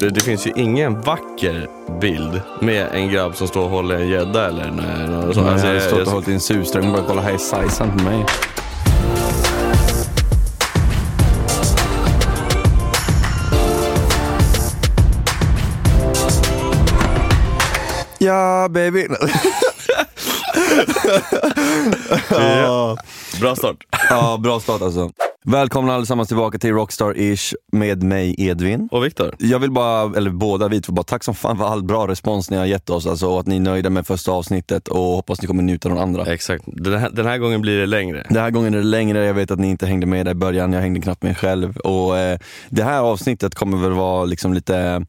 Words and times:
det, 0.00 0.10
det 0.10 0.20
finns 0.20 0.46
ju 0.46 0.52
ingen 0.56 1.00
vacker 1.00 1.68
bild 2.00 2.40
med 2.60 2.86
en 2.92 3.08
grabb 3.10 3.36
som 3.36 3.48
står 3.48 3.62
och 3.64 3.70
håller 3.70 3.96
en 3.96 4.08
gädda 4.08 4.46
eller 4.48 4.70
något 4.70 5.34
sånt. 5.34 5.46
Jag 5.46 5.52
Alltså, 5.52 5.66
hade 5.66 5.78
jag- 5.78 5.82
stått 5.86 5.98
jag- 5.98 6.06
och 6.06 6.12
hållit 6.12 6.28
i 6.28 6.32
en 6.32 6.40
surströmming 6.40 6.90
och 6.90 6.96
bara 6.96 7.06
kolla 7.08 7.22
här 7.22 7.32
är 7.32 7.38
sizen 7.38 7.98
på 7.98 8.04
mig. 8.04 8.24
Ja 18.18 18.68
baby. 18.70 19.06
Ja. 22.30 22.96
Bra 23.40 23.56
start. 23.56 23.76
Ja, 24.10 24.36
bra 24.42 24.60
start 24.60 24.82
alltså. 24.82 25.10
Välkomna 25.44 25.94
allesammans 25.94 26.28
tillbaka 26.28 26.58
till 26.58 26.72
Rockstar-ish 26.74 27.54
med 27.72 28.02
mig 28.02 28.34
Edvin. 28.38 28.88
Och 28.92 29.04
Viktor? 29.04 29.34
Jag 29.38 29.58
vill 29.58 29.70
bara, 29.70 30.16
eller 30.16 30.30
båda 30.30 30.68
vi 30.68 30.80
två, 30.80 30.92
bara 30.92 31.02
tack 31.02 31.24
som 31.24 31.34
fan 31.34 31.58
för 31.58 31.64
all 31.64 31.82
bra 31.82 32.08
respons 32.08 32.50
ni 32.50 32.56
har 32.56 32.66
gett 32.66 32.90
oss 32.90 33.06
alltså, 33.06 33.26
och 33.26 33.40
att 33.40 33.46
ni 33.46 33.56
är 33.56 33.60
nöjda 33.60 33.90
med 33.90 34.06
första 34.06 34.32
avsnittet 34.32 34.88
och 34.88 35.00
hoppas 35.00 35.42
ni 35.42 35.48
kommer 35.48 35.62
njuta 35.62 35.88
av 35.88 35.94
de 35.94 36.00
andra. 36.00 36.32
Exakt. 36.32 36.64
Den 36.66 37.00
här, 37.00 37.10
den 37.10 37.26
här 37.26 37.38
gången 37.38 37.60
blir 37.60 37.78
det 37.78 37.86
längre. 37.86 38.26
Den 38.28 38.42
här 38.42 38.50
gången 38.50 38.74
är 38.74 38.78
det 38.78 38.84
längre, 38.84 39.24
jag 39.24 39.34
vet 39.34 39.50
att 39.50 39.58
ni 39.58 39.70
inte 39.70 39.86
hängde 39.86 40.06
med 40.06 40.26
där 40.26 40.32
i 40.32 40.34
början, 40.34 40.72
jag 40.72 40.80
hängde 40.80 41.00
knappt 41.00 41.22
med 41.22 41.38
själv. 41.38 41.76
Och 41.76 42.18
eh, 42.18 42.38
Det 42.68 42.82
här 42.82 43.00
avsnittet 43.00 43.54
kommer 43.54 43.78
väl 43.78 43.92
vara 43.92 44.24
liksom 44.24 44.54
lite 44.54 45.06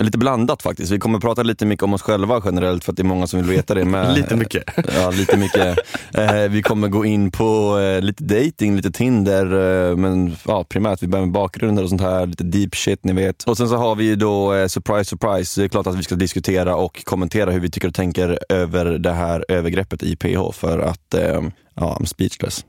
Lite 0.00 0.18
blandat 0.18 0.62
faktiskt. 0.62 0.92
Vi 0.92 0.98
kommer 0.98 1.18
prata 1.18 1.42
lite 1.42 1.66
mycket 1.66 1.82
om 1.82 1.94
oss 1.94 2.02
själva 2.02 2.42
generellt 2.44 2.84
för 2.84 2.92
att 2.92 2.96
det 2.96 3.02
är 3.02 3.04
många 3.04 3.26
som 3.26 3.40
vill 3.40 3.56
veta 3.56 3.74
det 3.74 3.84
med. 3.84 4.14
Lite 4.16 4.36
mycket. 4.36 4.64
Ja, 4.94 5.10
lite 5.10 5.36
mycket. 5.36 5.78
Eh, 6.14 6.48
vi 6.50 6.62
kommer 6.62 6.88
gå 6.88 7.04
in 7.04 7.30
på 7.30 7.78
eh, 7.78 8.02
lite 8.02 8.24
dating, 8.24 8.76
lite 8.76 8.90
Tinder, 8.90 9.44
eh, 9.90 9.96
men 9.96 10.36
ja, 10.46 10.64
primärt 10.64 11.02
vi 11.02 11.06
börjar 11.06 11.26
med 11.26 11.32
bakgrunder 11.32 11.82
och 11.82 11.88
sånt 11.88 12.00
här, 12.00 12.26
lite 12.26 12.44
deep 12.44 12.74
shit 12.74 13.04
ni 13.04 13.12
vet. 13.12 13.42
Och 13.42 13.56
sen 13.56 13.68
så 13.68 13.76
har 13.76 13.94
vi 13.94 14.04
ju 14.04 14.16
då, 14.16 14.54
eh, 14.54 14.66
surprise 14.66 15.04
surprise, 15.04 15.60
det 15.60 15.64
är 15.64 15.68
klart 15.68 15.86
att 15.86 15.94
vi 15.94 16.02
ska 16.02 16.14
diskutera 16.14 16.76
och 16.76 17.04
kommentera 17.04 17.50
hur 17.50 17.60
vi 17.60 17.70
tycker 17.70 17.88
och 17.88 17.94
tänker 17.94 18.38
över 18.48 18.84
det 18.84 19.12
här 19.12 19.44
övergreppet 19.48 20.02
i 20.02 20.16
PH 20.16 20.52
för 20.52 20.78
att, 20.78 21.14
eh, 21.14 21.42
ja, 21.74 21.98
I'm 22.00 22.04
speechless. 22.04 22.64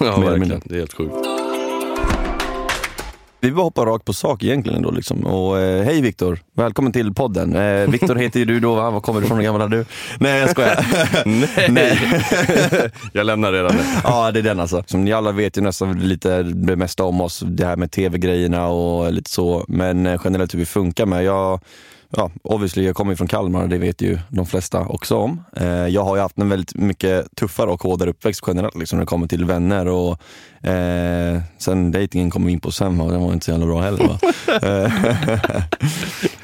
Ja, 0.00 0.20
verkligen. 0.20 0.62
Det 0.64 0.74
är 0.74 0.78
helt 0.78 0.94
sjukt. 0.94 1.47
Vi 3.40 3.52
bara 3.52 3.62
hoppar 3.62 3.86
rakt 3.86 4.04
på 4.04 4.12
sak 4.12 4.42
egentligen 4.44 4.82
då 4.82 4.90
liksom. 4.90 5.26
Och, 5.26 5.58
eh, 5.58 5.84
hej 5.84 6.00
Viktor, 6.00 6.38
välkommen 6.52 6.92
till 6.92 7.14
podden. 7.14 7.56
Eh, 7.56 7.90
Viktor 7.90 8.14
heter 8.14 8.40
ju 8.40 8.46
du 8.46 8.60
då 8.60 8.74
va? 8.74 8.90
Var 8.90 9.00
kommer 9.00 9.20
du 9.20 9.26
ifrån? 9.26 9.38
Hur 9.38 9.44
gammal 9.44 9.60
är 9.60 9.68
du? 9.68 9.84
Nej 10.20 10.40
jag 10.40 10.50
skojar. 10.50 10.86
Nej! 11.70 11.98
jag 13.12 13.26
lämnar 13.26 13.52
redan 13.52 13.76
nu. 13.76 13.82
Ja, 14.04 14.30
det 14.30 14.38
är 14.38 14.42
den 14.42 14.60
alltså. 14.60 14.82
Som 14.86 15.04
ni 15.04 15.12
alla 15.12 15.32
vet 15.32 15.56
ju 15.56 15.60
nästan 15.60 15.98
lite 16.00 16.42
det 16.42 16.76
mesta 16.76 17.04
om 17.04 17.20
oss, 17.20 17.42
det 17.46 17.66
här 17.66 17.76
med 17.76 17.90
tv-grejerna 17.90 18.66
och 18.66 19.12
lite 19.12 19.30
så. 19.30 19.64
Men 19.68 20.06
eh, 20.06 20.20
generellt 20.24 20.54
hur 20.54 20.58
vi 20.58 20.66
funkar 20.66 21.06
med. 21.06 21.24
Jag, 21.24 21.60
ja, 22.10 22.30
obviously, 22.42 22.86
jag 22.86 22.96
kommer 22.96 23.14
från 23.14 23.28
Kalmar, 23.28 23.66
det 23.66 23.78
vet 23.78 24.02
ju 24.02 24.18
de 24.28 24.46
flesta 24.46 24.80
också 24.80 25.16
om. 25.16 25.44
Eh, 25.56 25.66
jag 25.66 26.04
har 26.04 26.16
ju 26.16 26.22
haft 26.22 26.38
en 26.38 26.48
väldigt 26.48 26.74
mycket 26.74 27.36
tuffare 27.36 27.70
och 27.70 27.82
hårdare 27.82 28.10
uppväxt 28.10 28.44
generellt 28.46 28.78
liksom, 28.78 28.96
när 28.96 29.04
det 29.04 29.08
kommer 29.08 29.26
till 29.26 29.44
vänner. 29.44 29.86
Och, 29.86 30.20
eh, 30.68 31.40
sen 31.58 31.90
dejtingen 31.90 32.30
kom 32.30 32.46
vi 32.46 32.52
in 32.52 32.60
på 32.60 32.70
sen 32.70 33.00
och 33.00 33.12
den 33.12 33.20
var 33.20 33.32
inte 33.32 33.44
så 33.44 33.50
jävla 33.50 33.66
bra 33.66 33.80
heller. 33.80 34.18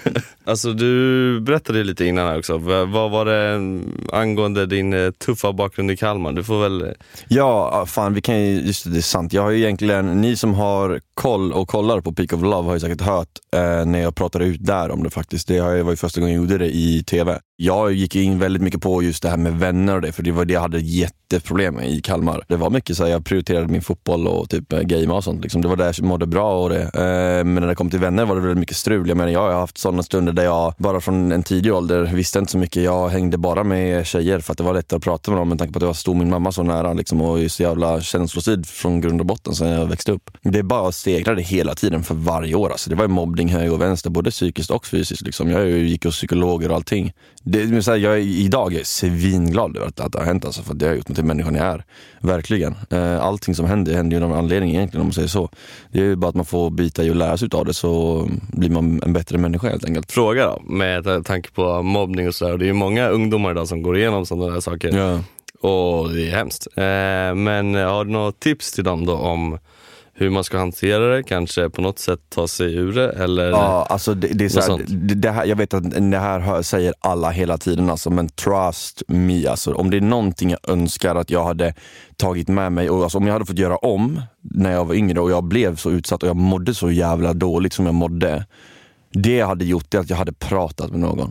Alltså 0.47 0.73
du 0.73 1.41
berättade 1.41 1.85
lite 1.85 2.05
innan 2.05 2.27
här 2.27 2.39
också. 2.39 2.59
Vad 2.59 3.11
var 3.11 3.25
det 3.25 3.81
angående 4.13 4.67
din 4.67 4.93
eh, 4.93 5.11
tuffa 5.11 5.53
bakgrund 5.53 5.91
i 5.91 5.97
Kalmar? 5.97 6.33
Du 6.33 6.45
får 6.45 6.63
väl... 6.63 6.83
Eh, 6.83 6.89
ja, 7.29 7.71
ah, 7.73 7.87
fan 7.87 8.15
vi 8.15 8.21
kan 8.21 8.41
ju, 8.41 8.61
just 8.61 8.85
det, 8.85 8.91
det 8.91 8.99
är 8.99 9.03
sant. 9.03 9.33
Jag 9.33 9.43
har 9.43 9.51
ju 9.51 9.59
egentligen, 9.59 10.21
ni 10.21 10.37
som 10.37 10.55
har 10.55 11.01
koll 11.15 11.53
och 11.53 11.69
kollar 11.69 12.01
på 12.01 12.13
Peak 12.13 12.33
of 12.33 12.43
Love 12.43 12.67
har 12.67 12.75
ju 12.75 12.81
säkert 12.81 13.01
hört 13.01 13.29
eh, 13.55 13.87
när 13.87 13.99
jag 13.99 14.15
pratade 14.15 14.45
ut 14.45 14.65
där 14.65 14.91
om 14.91 15.03
det 15.03 15.11
faktiskt. 15.11 15.49
Det 15.49 15.83
var 15.83 15.91
ju 15.91 15.97
första 15.97 16.21
gången 16.21 16.35
jag 16.35 16.43
gjorde 16.43 16.59
det 16.59 16.77
i 16.77 17.05
TV. 17.05 17.39
Jag 17.57 17.93
gick 17.93 18.15
ju 18.15 18.23
in 18.23 18.39
väldigt 18.39 18.63
mycket 18.63 18.83
på 18.83 19.03
just 19.03 19.23
det 19.23 19.29
här 19.29 19.37
med 19.37 19.59
vänner 19.59 19.95
och 19.95 20.01
det, 20.01 20.13
för 20.13 20.23
det 20.23 20.33
var 20.33 20.45
det 20.45 20.55
jag 20.55 20.61
hade 20.61 20.79
jätteproblem 20.81 21.75
med 21.75 21.91
i 21.91 22.01
Kalmar. 22.01 22.45
Det 22.49 22.57
var 22.57 22.71
mycket 22.71 22.97
så 22.97 23.05
här, 23.05 23.11
jag 23.11 23.25
prioriterade 23.25 23.69
min 23.69 23.83
fotboll 23.83 24.27
och 24.27 24.51
typ 24.51 24.73
eh, 24.73 24.79
game 24.79 25.01
gamea 25.01 25.17
och 25.17 25.25
sånt. 25.25 25.43
Liksom. 25.43 25.63
Det 25.63 25.69
var 25.69 25.77
där 25.77 25.95
jag 25.97 26.03
mådde 26.03 26.27
bra 26.27 26.63
och 26.63 26.71
det. 26.71 26.83
Eh, 26.83 27.45
men 27.45 27.55
när 27.55 27.67
det 27.67 27.75
kom 27.75 27.91
till 27.91 27.99
vänner 27.99 28.25
var 28.25 28.35
det 28.35 28.41
väldigt 28.41 28.59
mycket 28.59 28.77
strul. 28.77 29.09
Jag 29.09 29.17
menar, 29.17 29.31
jag 29.31 29.41
har 29.41 29.53
haft 29.53 29.79
sådana 29.79 30.03
stunder 30.03 30.33
där 30.35 30.45
jag 30.45 30.75
bara 30.79 31.01
från 31.01 31.33
en 31.33 31.43
tidig 31.43 31.75
ålder 31.75 32.11
visste 32.15 32.39
inte 32.39 32.53
så 32.53 32.59
mycket. 32.59 32.83
Jag 32.83 33.09
hängde 33.09 33.39
bara 33.39 33.65
med 33.65 34.07
tjejer 34.07 34.41
för 34.41 34.53
att 34.53 34.59
det 34.59 34.65
var 34.65 34.75
lättare 34.75 34.97
att 34.97 35.05
prata 35.05 35.31
med 35.31 35.41
dem 35.41 35.49
med 35.49 35.59
tanke 35.59 35.73
på 35.73 35.79
att 35.79 35.83
jag 35.83 35.97
stod 35.97 36.17
min 36.17 36.31
mamma 36.31 36.53
så 36.53 36.63
nära 36.63 36.93
liksom, 36.93 37.21
och 37.21 37.41
är 37.41 37.49
så 37.49 37.63
jävla 37.63 38.01
känslostyrd 38.01 38.67
från 38.67 39.01
grund 39.01 39.21
och 39.21 39.27
botten 39.27 39.55
sen 39.55 39.69
jag 39.69 39.87
växte 39.87 40.13
upp. 40.13 40.31
Det 40.43 40.63
bara 40.63 40.93
stegrade 40.93 41.43
hela 41.43 41.75
tiden 41.75 42.03
för 42.03 42.15
varje 42.15 42.55
år. 42.55 42.71
Alltså, 42.71 42.91
det 42.91 42.97
var 42.97 43.09
mobbning 43.09 43.49
höger 43.49 43.73
och 43.73 43.81
vänster, 43.81 44.11
både 44.11 44.31
psykiskt 44.31 44.71
och 44.71 44.87
fysiskt. 44.87 45.23
Liksom. 45.23 45.51
Jag 45.51 45.69
gick 45.69 46.05
hos 46.05 46.17
psykologer 46.17 46.69
och 46.69 46.77
allting. 46.77 47.13
Det, 47.43 47.83
så 47.83 47.91
här, 47.91 47.99
jag 47.99 48.15
är, 48.15 48.19
idag 48.19 48.73
är 48.73 48.77
jag 48.77 48.87
svinglad 48.87 49.77
över 49.77 49.87
att, 49.87 50.01
att 50.01 50.13
det 50.13 50.19
har 50.19 50.27
hänt, 50.27 50.45
alltså, 50.45 50.63
för 50.63 50.75
det 50.75 50.87
har 50.87 50.95
gjort 50.95 51.09
mig 51.09 51.15
till 51.15 51.25
människan 51.25 51.55
jag 51.55 51.67
är. 51.67 51.85
Verkligen. 52.21 52.75
Eh, 52.91 53.25
allting 53.25 53.55
som 53.55 53.67
händer 53.67 53.95
händer 53.95 54.17
ju 54.17 54.25
av 54.25 54.31
en 54.31 54.39
anledning 54.39 54.71
egentligen 54.71 55.01
om 55.01 55.07
man 55.07 55.13
säger 55.13 55.29
så. 55.29 55.51
Det 55.93 55.99
är 55.99 56.05
ju 56.05 56.17
bara 56.17 56.29
att 56.29 56.35
man 56.35 56.45
får 56.45 56.71
bita 56.71 57.05
i 57.05 57.11
och 57.11 57.17
lära 57.17 57.37
sig 57.37 57.49
av 57.53 57.65
det 57.65 57.75
så 57.75 58.29
blir 58.53 58.71
man 58.71 59.03
en 59.03 59.13
bättre 59.13 59.39
människa 59.39 59.69
helt 59.69 59.85
enkelt. 59.85 60.09
Fråga 60.25 60.47
då, 60.47 60.63
med 60.65 61.25
tanke 61.25 61.51
på 61.51 61.83
mobbning 61.83 62.29
och 62.29 62.35
sådär. 62.35 62.59
Det 62.59 62.65
är 62.65 62.67
ju 62.67 62.73
många 62.73 63.09
ungdomar 63.09 63.51
idag 63.51 63.69
som 63.69 63.83
går 63.83 63.97
igenom 63.97 64.27
sådana 64.27 64.53
där 64.53 64.61
saker. 64.61 64.97
Ja. 64.97 65.21
Och 65.69 66.13
det 66.13 66.31
är 66.31 66.31
hemskt. 66.31 66.67
Eh, 66.77 67.35
men 67.35 67.75
har 67.75 68.05
du 68.05 68.11
några 68.11 68.33
tips 68.33 68.73
till 68.73 68.85
dem 68.85 69.07
då 69.07 69.15
om 69.15 69.59
hur 70.15 70.31
man 70.31 70.45
ska 70.45 70.59
hantera 70.59 71.17
det? 71.17 71.23
Kanske 71.23 71.71
på 71.71 71.83
något 71.83 71.99
sätt 71.99 72.21
ta 72.29 72.49
sig 72.49 72.75
ur 72.75 72.93
det? 72.93 73.13
Eller? 73.13 73.51
Ja, 73.51 73.87
alltså 73.91 74.15
det, 74.15 74.29
det 74.29 74.45
är 74.45 74.49
så 74.49 74.61
här, 74.61 74.85
det, 74.87 75.15
det 75.15 75.31
här, 75.31 75.45
jag 75.45 75.57
vet 75.57 75.75
att 75.75 76.11
det 76.11 76.19
här 76.19 76.41
hör, 76.41 76.63
säger 76.63 76.95
alla 77.01 77.31
hela 77.31 77.59
tiden, 77.59 77.91
alltså, 77.91 78.11
men 78.11 78.29
trust 78.29 79.03
me. 79.09 79.47
Alltså, 79.47 79.75
om 79.75 79.91
det 79.91 79.97
är 79.97 80.01
någonting 80.01 80.51
jag 80.51 80.69
önskar 80.69 81.15
att 81.15 81.31
jag 81.31 81.45
hade 81.45 81.75
tagit 82.17 82.49
med 82.49 82.73
mig, 82.73 82.91
och 82.91 83.03
alltså, 83.03 83.19
om 83.19 83.27
jag 83.27 83.33
hade 83.33 83.47
fått 83.47 83.59
göra 83.59 83.77
om 83.77 84.23
när 84.43 84.73
jag 84.73 84.85
var 84.85 84.95
yngre 84.95 85.21
och 85.21 85.31
jag 85.31 85.45
blev 85.45 85.77
så 85.77 85.91
utsatt 85.91 86.23
och 86.23 86.29
jag 86.29 86.37
mådde 86.37 86.75
så 86.75 86.91
jävla 86.91 87.33
dåligt 87.33 87.73
som 87.73 87.87
jag 87.87 87.95
mådde. 87.95 88.47
Det 89.15 89.37
jag 89.37 89.47
hade 89.47 89.65
gjort 89.65 89.95
är 89.95 89.99
att 89.99 90.11
jag 90.11 90.17
hade 90.17 90.33
pratat 90.33 90.91
med 90.91 91.01
någon. 91.01 91.31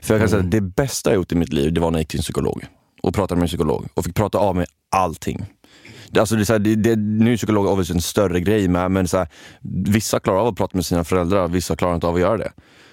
För 0.00 0.14
jag 0.14 0.20
kan 0.20 0.28
säga 0.28 0.42
att 0.42 0.50
det 0.50 0.60
bästa 0.60 1.10
jag 1.10 1.16
gjort 1.16 1.32
i 1.32 1.34
mitt 1.34 1.52
liv, 1.52 1.72
det 1.72 1.80
var 1.80 1.90
när 1.90 1.98
jag 1.98 2.02
gick 2.02 2.08
till 2.08 2.20
en 2.20 2.22
psykolog. 2.22 2.64
Och 3.02 3.14
pratade 3.14 3.38
med 3.38 3.42
en 3.42 3.48
psykolog 3.48 3.88
och 3.94 4.04
fick 4.04 4.14
prata 4.14 4.38
av 4.38 4.56
mig 4.56 4.66
allting. 4.90 5.46
Alltså 6.18 6.34
det 6.34 6.42
är 6.42 6.44
så 6.44 6.52
här, 6.52 6.60
det, 6.60 6.74
det, 6.74 6.96
nu 6.96 7.32
är 7.32 7.36
psykolog 7.36 7.66
obviously 7.66 7.94
en 7.94 8.02
större 8.02 8.40
grej 8.40 8.68
med, 8.68 8.90
men 8.90 9.08
så 9.08 9.18
här, 9.18 9.28
vissa 9.86 10.20
klarar 10.20 10.38
av 10.38 10.46
att 10.46 10.56
prata 10.56 10.76
med 10.76 10.86
sina 10.86 11.04
föräldrar, 11.04 11.48
vissa 11.48 11.76
klarar 11.76 11.94
inte 11.94 12.06
av 12.06 12.14
att 12.14 12.20
göra 12.20 12.36
det. 12.36 12.52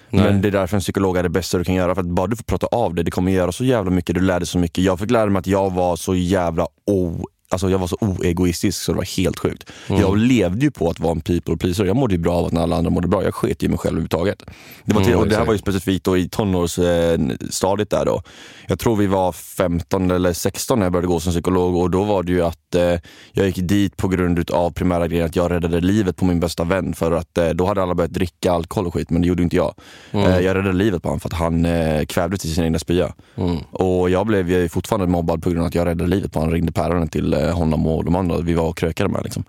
Men 0.09 0.41
det 0.41 0.47
är 0.47 0.51
därför 0.51 0.77
en 0.77 0.81
psykolog 0.81 1.17
är 1.17 1.23
det 1.23 1.29
bästa 1.29 1.57
du 1.57 1.63
kan 1.63 1.75
göra, 1.75 1.95
för 1.95 2.01
att 2.01 2.07
bara 2.07 2.27
du 2.27 2.35
får 2.35 2.43
prata 2.43 2.67
av 2.67 2.95
det, 2.95 3.03
det 3.03 3.11
kommer 3.11 3.31
göra 3.31 3.51
så 3.51 3.63
jävla 3.63 3.91
mycket, 3.91 4.15
du 4.15 4.21
lär 4.21 4.39
dig 4.39 4.47
så 4.47 4.57
mycket. 4.57 4.83
Jag 4.83 4.99
fick 4.99 5.11
lära 5.11 5.29
mig 5.29 5.39
att 5.39 5.47
jag 5.47 5.73
var 5.73 5.95
så 5.95 6.15
jävla 6.15 6.67
o 6.85 7.27
Alltså 7.49 7.69
jag 7.69 7.77
var 7.77 7.87
så 7.87 7.97
oegoistisk 8.01 8.81
så 8.81 8.91
det 8.91 8.97
var 8.97 9.17
helt 9.17 9.39
sjukt. 9.39 9.71
Jag 9.87 10.17
levde 10.17 10.65
ju 10.65 10.71
på 10.71 10.89
att 10.89 10.99
vara 10.99 11.11
en 11.11 11.21
people 11.21 11.57
pleaser. 11.57 11.85
Jag 11.85 11.95
mådde 11.95 12.13
ju 12.13 12.19
bra 12.21 12.33
av 12.33 12.45
att 12.45 12.51
när 12.51 12.61
alla 12.61 12.75
andra 12.75 12.89
mådde 12.89 13.07
bra. 13.07 13.23
Jag 13.23 13.35
sket 13.35 13.63
i 13.63 13.67
mig 13.67 13.77
själv 13.77 13.93
överhuvudtaget. 13.93 14.43
Det, 14.85 14.93
var 14.93 15.01
till, 15.01 15.15
Mm, 15.15 15.23
och 15.23 15.29
det 15.29 15.37
här 15.37 15.45
var 15.45 15.53
ju 15.53 15.59
specifikt 15.59 16.05
då 16.05 16.17
i 16.17 16.29
tonårsstadiet 16.29 17.89
där 17.89 18.05
då. 18.05 18.21
Jag 18.67 18.79
tror 18.79 18.95
vi 18.95 19.07
var 19.07 19.31
15 19.31 20.11
eller 20.11 20.33
16 20.33 20.79
när 20.79 20.85
jag 20.85 20.93
började 20.93 21.07
gå 21.07 21.19
som 21.19 21.31
psykolog 21.31 21.75
och 21.75 21.89
då 21.91 22.03
var 22.03 22.23
det 22.23 22.31
ju 22.31 22.41
att 22.41 22.75
eh, 22.75 22.99
jag 23.31 23.47
gick 23.47 23.57
dit 23.57 23.97
på 23.97 24.07
grund 24.07 24.51
av 24.51 24.71
primära 24.71 25.07
grejen 25.07 25.25
att 25.25 25.35
jag 25.35 25.51
räddade 25.51 25.81
livet 25.81 26.17
på 26.17 26.25
min 26.25 26.39
bästa 26.39 26.63
vän 26.63 26.93
för 26.93 27.11
att 27.11 27.37
eh, 27.37 27.49
då 27.49 27.65
hade 27.65 27.83
alla 27.83 27.95
börjat 27.95 28.13
dricka 28.13 28.51
alkohol 28.51 28.87
och 28.87 28.93
skit 28.93 29.09
men 29.09 29.21
det 29.21 29.27
gjorde 29.27 29.43
inte 29.43 29.55
jag. 29.55 29.73
Mm. 30.11 30.25
Eh, 30.25 30.39
jag 30.39 30.55
räddade 30.55 30.73
livet 30.73 31.01
på 31.03 31.09
honom 31.09 31.19
för 31.19 31.29
att 31.29 31.33
han 31.33 31.65
eh, 31.65 32.05
kvävdes 32.05 32.45
i 32.45 32.53
sin 32.53 32.63
egna 32.63 32.79
spya. 32.79 33.13
Mm. 33.35 33.57
Och 33.71 34.09
jag 34.09 34.25
blev 34.25 34.49
ju 34.49 34.69
fortfarande 34.69 35.07
mobbad 35.07 35.43
på 35.43 35.49
grund 35.49 35.61
av 35.61 35.67
att 35.67 35.75
jag 35.75 35.85
räddade 35.87 36.09
livet 36.09 36.31
på 36.31 36.39
honom. 36.39 36.53
Ringde 36.53 36.71
päronen 36.71 37.07
till 37.07 37.34
honom 37.35 37.87
och 37.87 38.05
de 38.05 38.15
andra 38.15 38.37
vi 38.37 38.53
var 38.53 38.69
och 38.69 38.77
krökade 38.77 39.09
med. 39.09 39.23
Liksom. 39.23 39.43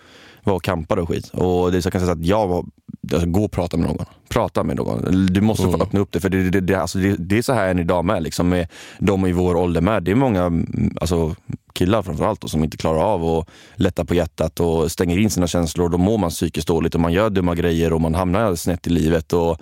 Vi 0.44 0.50
var 0.50 0.56
och 0.56 0.62
campade 0.62 1.02
och 1.02 1.08
skit. 1.08 1.28
Och 1.28 1.72
det 1.72 1.78
är 1.78 1.80
så 1.80 1.86
jag 1.86 1.92
kan 1.92 2.00
säga 2.00 2.12
att 2.12 2.26
jag 2.26 2.46
var, 2.46 2.64
alltså, 3.12 3.28
gå 3.28 3.44
och 3.44 3.52
prata 3.52 3.76
med 3.76 3.88
någon. 3.88 4.06
Prata 4.28 4.64
med 4.64 4.76
någon. 4.76 5.26
Du 5.26 5.40
måste 5.40 5.62
få 5.62 5.82
öppna 5.82 6.00
upp 6.00 6.12
det. 6.12 6.20
För 6.20 6.28
det, 6.28 6.50
det, 6.50 6.60
det, 6.60 6.74
alltså, 6.74 6.98
det, 6.98 7.16
det 7.18 7.38
är 7.38 7.42
så 7.42 7.52
här 7.52 7.68
än 7.68 7.78
idag 7.78 8.04
med. 8.04 8.22
Liksom, 8.22 8.48
med 8.48 8.68
de 8.98 9.26
i 9.26 9.32
vår 9.32 9.54
ålder 9.54 9.80
med. 9.80 10.02
Det 10.02 10.10
är 10.10 10.14
många 10.14 10.42
mm, 10.42 10.96
alltså, 11.00 11.34
killar 11.76 12.02
framförallt 12.02 12.40
då, 12.40 12.48
som 12.48 12.64
inte 12.64 12.76
klarar 12.76 13.02
av 13.02 13.24
att 13.24 13.48
lätta 13.74 14.04
på 14.04 14.14
hjärtat 14.14 14.60
och 14.60 14.92
stänger 14.92 15.18
in 15.18 15.30
sina 15.30 15.46
känslor. 15.46 15.88
Då 15.88 15.98
mår 15.98 16.18
man 16.18 16.30
psykiskt 16.30 16.68
dåligt 16.68 16.94
och 16.94 17.00
man 17.00 17.12
gör 17.12 17.30
dumma 17.30 17.54
grejer 17.54 17.92
och 17.92 18.00
man 18.00 18.14
hamnar 18.14 18.54
snett 18.54 18.86
i 18.86 18.90
livet. 18.90 19.32
Och, 19.32 19.60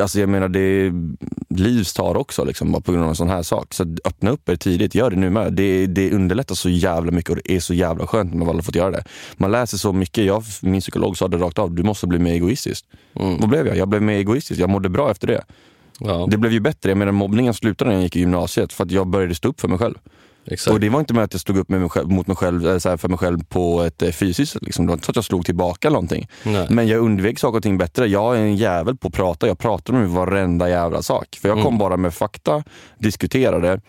alltså, 0.00 0.20
jag 0.20 0.28
menar, 0.28 0.48
det 0.48 0.60
är 0.60 0.92
livstar 1.48 2.16
också 2.16 2.44
liksom, 2.44 2.82
på 2.82 2.92
grund 2.92 3.04
av 3.04 3.10
en 3.10 3.16
sån 3.16 3.28
här 3.28 3.42
sak. 3.42 3.74
Så 3.74 3.96
öppna 4.04 4.30
upp 4.30 4.48
er 4.48 4.56
tidigt, 4.56 4.94
gör 4.94 5.10
det 5.10 5.16
nu 5.16 5.30
med. 5.30 5.52
Det, 5.52 5.86
det 5.86 6.12
underlättar 6.12 6.54
så 6.54 6.68
jävla 6.68 7.12
mycket 7.12 7.30
och 7.30 7.36
det 7.36 7.56
är 7.56 7.60
så 7.60 7.74
jävla 7.74 8.06
skönt 8.06 8.30
när 8.30 8.38
man 8.38 8.46
väl 8.46 8.56
har 8.56 8.62
fått 8.62 8.74
göra 8.74 8.90
det. 8.90 9.04
Man 9.36 9.50
läser 9.50 9.78
så 9.78 9.92
mycket. 9.92 10.24
Jag, 10.24 10.44
min 10.62 10.80
psykolog 10.80 11.16
sa 11.16 11.28
det 11.28 11.36
rakt 11.36 11.58
av, 11.58 11.74
du 11.74 11.82
måste 11.82 12.06
bli 12.06 12.18
mer 12.18 12.32
egoistisk. 12.32 12.84
Vad 13.12 13.48
blev 13.48 13.66
jag? 13.66 13.76
Jag 13.76 13.88
blev 13.88 14.02
mer 14.02 14.16
egoistisk. 14.16 14.60
Jag 14.60 14.70
mådde 14.70 14.88
bra 14.88 15.10
efter 15.10 15.26
det. 15.26 15.44
Ja. 15.98 16.26
Det 16.30 16.36
blev 16.36 16.52
ju 16.52 16.60
bättre. 16.60 16.90
Jag 16.90 16.98
menar 16.98 17.12
mobbningen 17.12 17.54
slutade 17.54 17.90
när 17.90 17.96
jag 17.96 18.02
gick 18.02 18.16
i 18.16 18.20
gymnasiet 18.20 18.72
för 18.72 18.84
att 18.84 18.90
jag 18.90 19.06
började 19.06 19.34
stå 19.34 19.48
upp 19.48 19.60
för 19.60 19.68
mig 19.68 19.78
själv. 19.78 19.94
Exakt. 20.46 20.72
Och 20.74 20.80
det 20.80 20.88
var 20.88 21.00
inte 21.00 21.14
med 21.14 21.24
att 21.24 21.32
jag 21.34 21.40
stod 21.40 21.56
upp 21.58 21.68
mig 21.68 21.88
själv, 21.88 22.08
mot 22.10 22.26
mig 22.26 22.36
själv, 22.36 22.78
så 22.78 22.98
för 22.98 23.08
mig 23.08 23.18
själv 23.18 23.44
på 23.44 23.82
ett 23.82 24.02
eh, 24.02 24.10
fysiskt. 24.10 24.56
Liksom. 24.62 24.86
Det 24.86 24.90
var 24.90 24.94
inte 24.94 25.06
så 25.06 25.10
att 25.12 25.16
jag 25.16 25.24
slog 25.24 25.44
tillbaka 25.46 25.90
någonting. 25.90 26.28
Nej. 26.42 26.66
Men 26.70 26.88
jag 26.88 27.00
undvek 27.00 27.38
saker 27.38 27.56
och 27.56 27.62
ting 27.62 27.78
bättre. 27.78 28.06
Jag 28.06 28.36
är 28.36 28.40
en 28.40 28.56
jävel 28.56 28.96
på 28.96 29.08
att 29.08 29.14
prata. 29.14 29.46
Jag 29.46 29.58
pratar 29.58 29.92
med 29.92 30.08
varenda 30.08 30.68
jävla 30.68 31.02
sak. 31.02 31.38
För 31.42 31.48
jag 31.48 31.56
kom 31.58 31.66
Mm. 31.66 31.78
bara 31.78 31.96
med 31.96 32.14
fakta, 32.14 32.64
diskuterade 32.98 33.80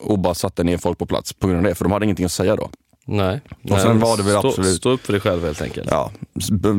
och 0.00 0.18
bara 0.18 0.34
satte 0.34 0.64
ner 0.64 0.78
folk 0.78 0.98
på 0.98 1.06
plats 1.06 1.32
på 1.32 1.46
grund 1.46 1.58
av 1.58 1.64
det. 1.64 1.74
För 1.74 1.84
de 1.84 1.92
hade 1.92 2.04
ingenting 2.04 2.24
att 2.26 2.32
säga 2.32 2.56
då. 2.56 2.70
Nej. 3.04 3.40
Och 3.70 3.80
sen 3.80 4.00
var 4.00 4.16
det 4.16 4.22
väl 4.22 4.38
stå, 4.38 4.48
absolut- 4.48 4.76
Stå 4.76 4.90
upp 4.90 5.00
för 5.00 5.12
dig 5.12 5.20
själv 5.20 5.44
helt 5.44 5.62
enkelt. 5.62 5.88
Ja, 5.90 6.10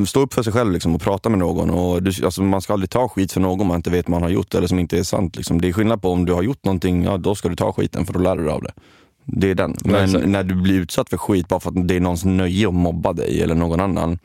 stå 0.08 0.20
upp 0.20 0.34
för 0.34 0.44
sig 0.44 0.54
själv 0.54 0.72
liksom 0.72 0.96
och 0.96 1.02
prata 1.02 1.30
med 1.30 1.40
någon. 1.40 1.70
Och 1.70 2.04
du, 2.04 2.26
alltså, 2.26 2.42
man 2.44 2.62
ska 2.62 2.74
aldrig 2.74 2.90
ta 2.90 3.10
skit 3.10 3.32
för 3.32 3.40
någon 3.42 3.68
man 3.68 3.76
inte 3.76 3.90
vet 3.90 4.08
man 4.08 4.22
har 4.22 4.30
gjort 4.30 4.56
eller 4.56 4.68
som 4.68 4.80
inte 4.80 4.98
är 5.00 5.04
sant. 5.04 5.36
Liksom. 5.36 5.62
Det 5.62 5.68
är 5.68 5.74
skillnad 5.74 6.02
på 6.02 6.10
om 6.10 6.26
du 6.26 6.34
har 6.34 6.42
gjort 6.44 6.66
någonting, 6.66 7.04
ja 7.04 7.18
då 7.18 7.36
ska 7.36 7.50
du 7.50 7.56
ta 7.56 7.74
skiten 7.74 8.06
för 8.06 8.14
då 8.14 8.20
lär 8.20 8.36
du 8.36 8.44
dig 8.44 8.54
av 8.54 8.62
det. 8.64 8.72
Det 9.26 9.50
är 9.50 9.56
den. 9.56 9.76
Men 9.86 10.04
exakt. 10.04 10.26
när 10.26 10.44
du 10.44 10.56
blir 10.56 10.80
utsatt 10.80 11.10
för 11.10 11.18
skit 11.18 11.48
bara 11.48 11.60
för 11.60 11.70
att 11.70 11.88
det 11.88 11.96
är 11.96 12.00
någons 12.00 12.26
nöje 12.26 12.68
att 12.68 12.74
mobba 12.74 13.14
dig 13.14 13.42
eller 13.42 13.56
någon 13.56 13.80
annan, 13.80 14.20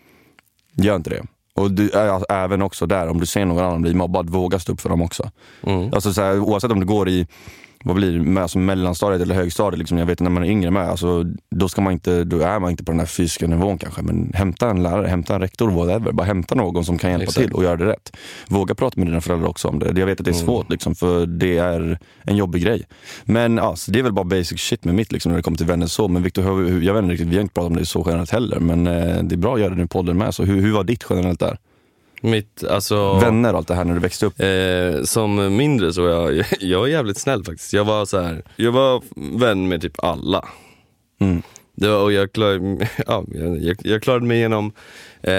gör 0.73 0.97
inte 0.97 1.11
det. 1.11 1.23
Och 1.55 1.71
du, 1.71 1.91
även 2.29 2.63
också 2.63 2.87
där, 2.87 3.09
om 3.09 3.21
du 3.21 3.27
ser 3.27 3.45
någon 3.45 3.65
annan 3.65 3.83
bli 3.83 3.95
mobbad, 3.95 4.31
våga 4.31 4.59
stå 4.59 4.73
upp 4.73 4.81
för 4.81 4.89
dem 4.89 5.03
också. 5.03 5.31
Mm. 5.63 5.95
Alltså 5.95 6.13
så 6.13 6.23
här, 6.23 6.41
oavsett 6.41 6.71
om 6.71 6.81
du 6.81 6.87
går 6.87 7.09
i 7.09 7.27
vad 7.85 7.97
blir 7.97 8.13
det, 8.13 8.19
med, 8.25 8.43
alltså 8.43 8.59
mellanstadiet 8.59 9.23
eller 9.23 9.35
högstadiet, 9.35 9.79
liksom, 9.79 9.99
jag 9.99 10.07
vet 10.07 10.21
när 10.21 10.31
man 10.31 10.45
är 10.45 10.49
yngre 10.51 10.71
med, 10.71 10.89
alltså, 10.89 11.25
då, 11.51 11.69
ska 11.69 11.81
man 11.81 11.93
inte, 11.93 12.25
då 12.25 12.41
är 12.41 12.59
man 12.61 12.71
inte 12.71 12.85
på 12.85 12.93
den 12.93 12.99
här 12.99 13.07
fysiska 13.07 13.47
nivån 13.47 13.79
kanske. 13.79 14.03
Men 14.03 14.33
hämta 14.35 14.71
en 14.71 14.83
lärare, 14.83 15.07
hämta 15.07 15.35
en 15.35 15.41
rektor, 15.41 15.71
whatever. 15.71 16.13
Bara 16.13 16.25
hämta 16.27 16.55
någon 16.55 16.85
som 16.85 16.99
kan 16.99 17.11
hjälpa 17.11 17.23
Exakt. 17.25 17.47
till 17.47 17.53
och 17.55 17.65
göra 17.65 17.77
det 17.77 17.85
rätt. 17.87 18.17
Våga 18.49 18.75
prata 18.75 19.01
med 19.01 19.07
dina 19.09 19.21
föräldrar 19.21 19.49
också 19.49 19.69
om 19.69 19.79
det. 19.79 19.99
Jag 20.01 20.07
vet 20.07 20.21
att 20.21 20.25
det 20.25 20.31
är 20.31 20.33
Mm. 20.35 20.47
svårt, 20.47 20.71
liksom, 20.71 20.95
för 20.95 21.27
det 21.27 21.59
är 21.59 21.99
en 22.23 22.37
jobbig 22.37 22.63
grej. 22.63 22.83
Men 23.25 23.59
alltså, 23.59 23.91
det 23.91 23.99
är 23.99 24.03
väl 24.03 24.13
bara 24.13 24.25
basic 24.25 24.61
shit 24.61 24.85
med 24.85 24.95
mitt 24.95 25.13
liksom, 25.13 25.33
när 25.33 25.37
det 25.37 25.43
kommer 25.43 25.59
till 25.59 25.67
vänner 25.67 25.87
så. 25.87 26.09
Men 26.09 26.23
hur- 26.23 26.81
jag 26.83 26.95
vet 26.95 27.03
inte 27.03 27.13
riktigt, 27.13 27.29
vi 27.29 27.35
har 27.35 27.43
inte 27.43 27.55
pratat 27.55 27.71
om 27.71 27.77
det 27.77 27.87
så 27.87 28.03
generellt 28.07 28.31
heller. 28.31 28.61
Men 28.61 28.87
eh, 28.87 29.23
det 29.23 29.35
är 29.35 29.37
bra 29.37 29.55
att 29.55 29.61
göra 29.61 29.75
det 29.75 29.83
i 29.83 29.87
podden 29.87 30.17
med. 30.19 30.35
Så 30.35 30.45
hur, 30.45 30.61
hur 30.61 30.73
var 30.73 30.85
ditt 30.85 31.05
generellt 31.11 31.41
där? 31.41 31.59
Mitt, 32.21 32.65
alltså... 32.65 33.19
Vänner 33.19 33.53
och 33.53 33.59
allt 33.59 33.69
det 33.69 33.75
här 33.75 33.85
när 33.85 33.95
du 33.95 34.01
växte 34.01 34.27
upp? 34.27 34.41
Eh, 34.41 35.05
som 35.05 35.57
mindre 35.57 35.93
så 35.93 36.03
var 36.03 36.31
jag, 36.31 36.47
jag 36.61 36.85
är 36.85 36.93
jävligt 36.93 37.19
snäll 37.19 37.45
faktiskt. 37.45 37.73
Jag 37.73 37.85
var 37.85 38.05
så 38.05 38.21
här, 38.21 38.43
jag 38.57 38.73
var 38.73 39.03
vän 39.39 39.69
med 39.69 39.83
typ 39.83 40.05
alla. 40.05 40.49
Mm. 41.21 41.43
Det 41.75 41.89
var, 41.89 42.03
och 42.03 42.13
jag, 42.13 42.33
klar, 42.33 42.79
ja, 43.07 43.25
jag, 43.61 43.77
jag, 43.85 44.03
klarade 44.03 44.27
mig 44.27 44.37
igenom 44.37 44.73
eh, 45.23 45.33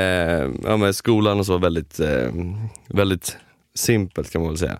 ja, 0.64 0.78
men 0.78 0.94
skolan 0.94 1.40
och 1.40 1.46
så 1.46 1.58
väldigt, 1.58 2.00
eh, 2.00 2.32
väldigt 2.88 3.38
simpelt 3.76 4.32
kan 4.32 4.42
man 4.42 4.50
väl 4.50 4.58
säga. 4.58 4.80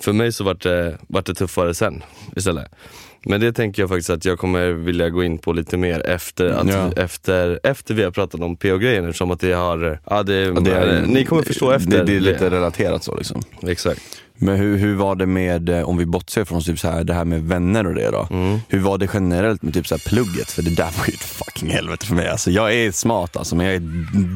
För 0.00 0.12
mig 0.12 0.32
så 0.32 0.44
vart 0.44 0.62
det, 0.62 0.98
vart 1.08 1.26
det 1.26 1.34
tuffare 1.34 1.74
sen 1.74 2.02
istället. 2.36 2.70
Men 3.24 3.40
det 3.40 3.52
tänker 3.52 3.82
jag 3.82 3.88
faktiskt 3.88 4.10
att 4.10 4.24
jag 4.24 4.38
kommer 4.38 4.68
vilja 4.70 5.08
gå 5.10 5.24
in 5.24 5.38
på 5.38 5.52
lite 5.52 5.76
mer 5.76 6.06
efter, 6.06 6.46
att, 6.48 6.68
Ja. 6.68 6.90
efter, 6.96 7.60
efter 7.62 7.94
vi 7.94 8.02
har 8.02 8.10
pratat 8.10 8.40
om 8.40 8.56
PO-grejen 8.56 9.04
eftersom 9.04 9.30
att 9.30 9.40
det 9.40 9.52
har, 9.52 9.98
ja, 10.10 10.22
det, 10.22 10.34
Ja, 10.34 10.60
det 10.60 10.70
är- 10.74 11.06
ni 11.06 11.24
kommer 11.24 11.42
förstå 11.42 11.70
efter. 11.70 11.90
Det, 11.90 12.04
det 12.04 12.16
är 12.16 12.20
lite 12.20 12.50
relaterat 12.50 13.04
så 13.04 13.16
liksom. 13.16 13.42
Exakt. 13.66 14.00
Men 14.40 14.56
hur, 14.56 14.76
hur 14.76 14.94
var 14.94 15.14
det 15.16 15.26
med, 15.26 15.68
eh, 15.68 15.88
om 15.88 15.96
vi 15.96 16.06
bortser 16.06 16.44
från 16.44 16.62
typ 16.62 16.78
så 16.78 16.88
här, 16.90 17.04
det 17.04 17.14
här 17.14 17.24
med 17.24 17.42
vänner 17.42 17.86
och 17.86 17.94
det 17.94 18.10
då. 18.10 18.28
Mm. 18.30 18.58
Hur 18.68 18.78
var 18.80 18.98
det 18.98 19.08
generellt 19.14 19.62
med 19.62 19.74
typ 19.74 19.86
så 19.86 19.94
här 19.94 20.02
plugget? 20.06 20.50
För 20.50 20.62
det 20.62 20.70
där 20.76 20.84
var 20.98 21.06
ju 21.06 21.12
ett 21.12 21.20
fucking 21.20 21.70
helvete 21.70 22.06
för 22.06 22.14
mig. 22.14 22.28
Alltså, 22.28 22.50
jag 22.50 22.74
är 22.74 22.92
smart 22.92 23.36
alltså, 23.36 23.56
men 23.56 23.66
jag 23.66 23.74
är 23.74 23.80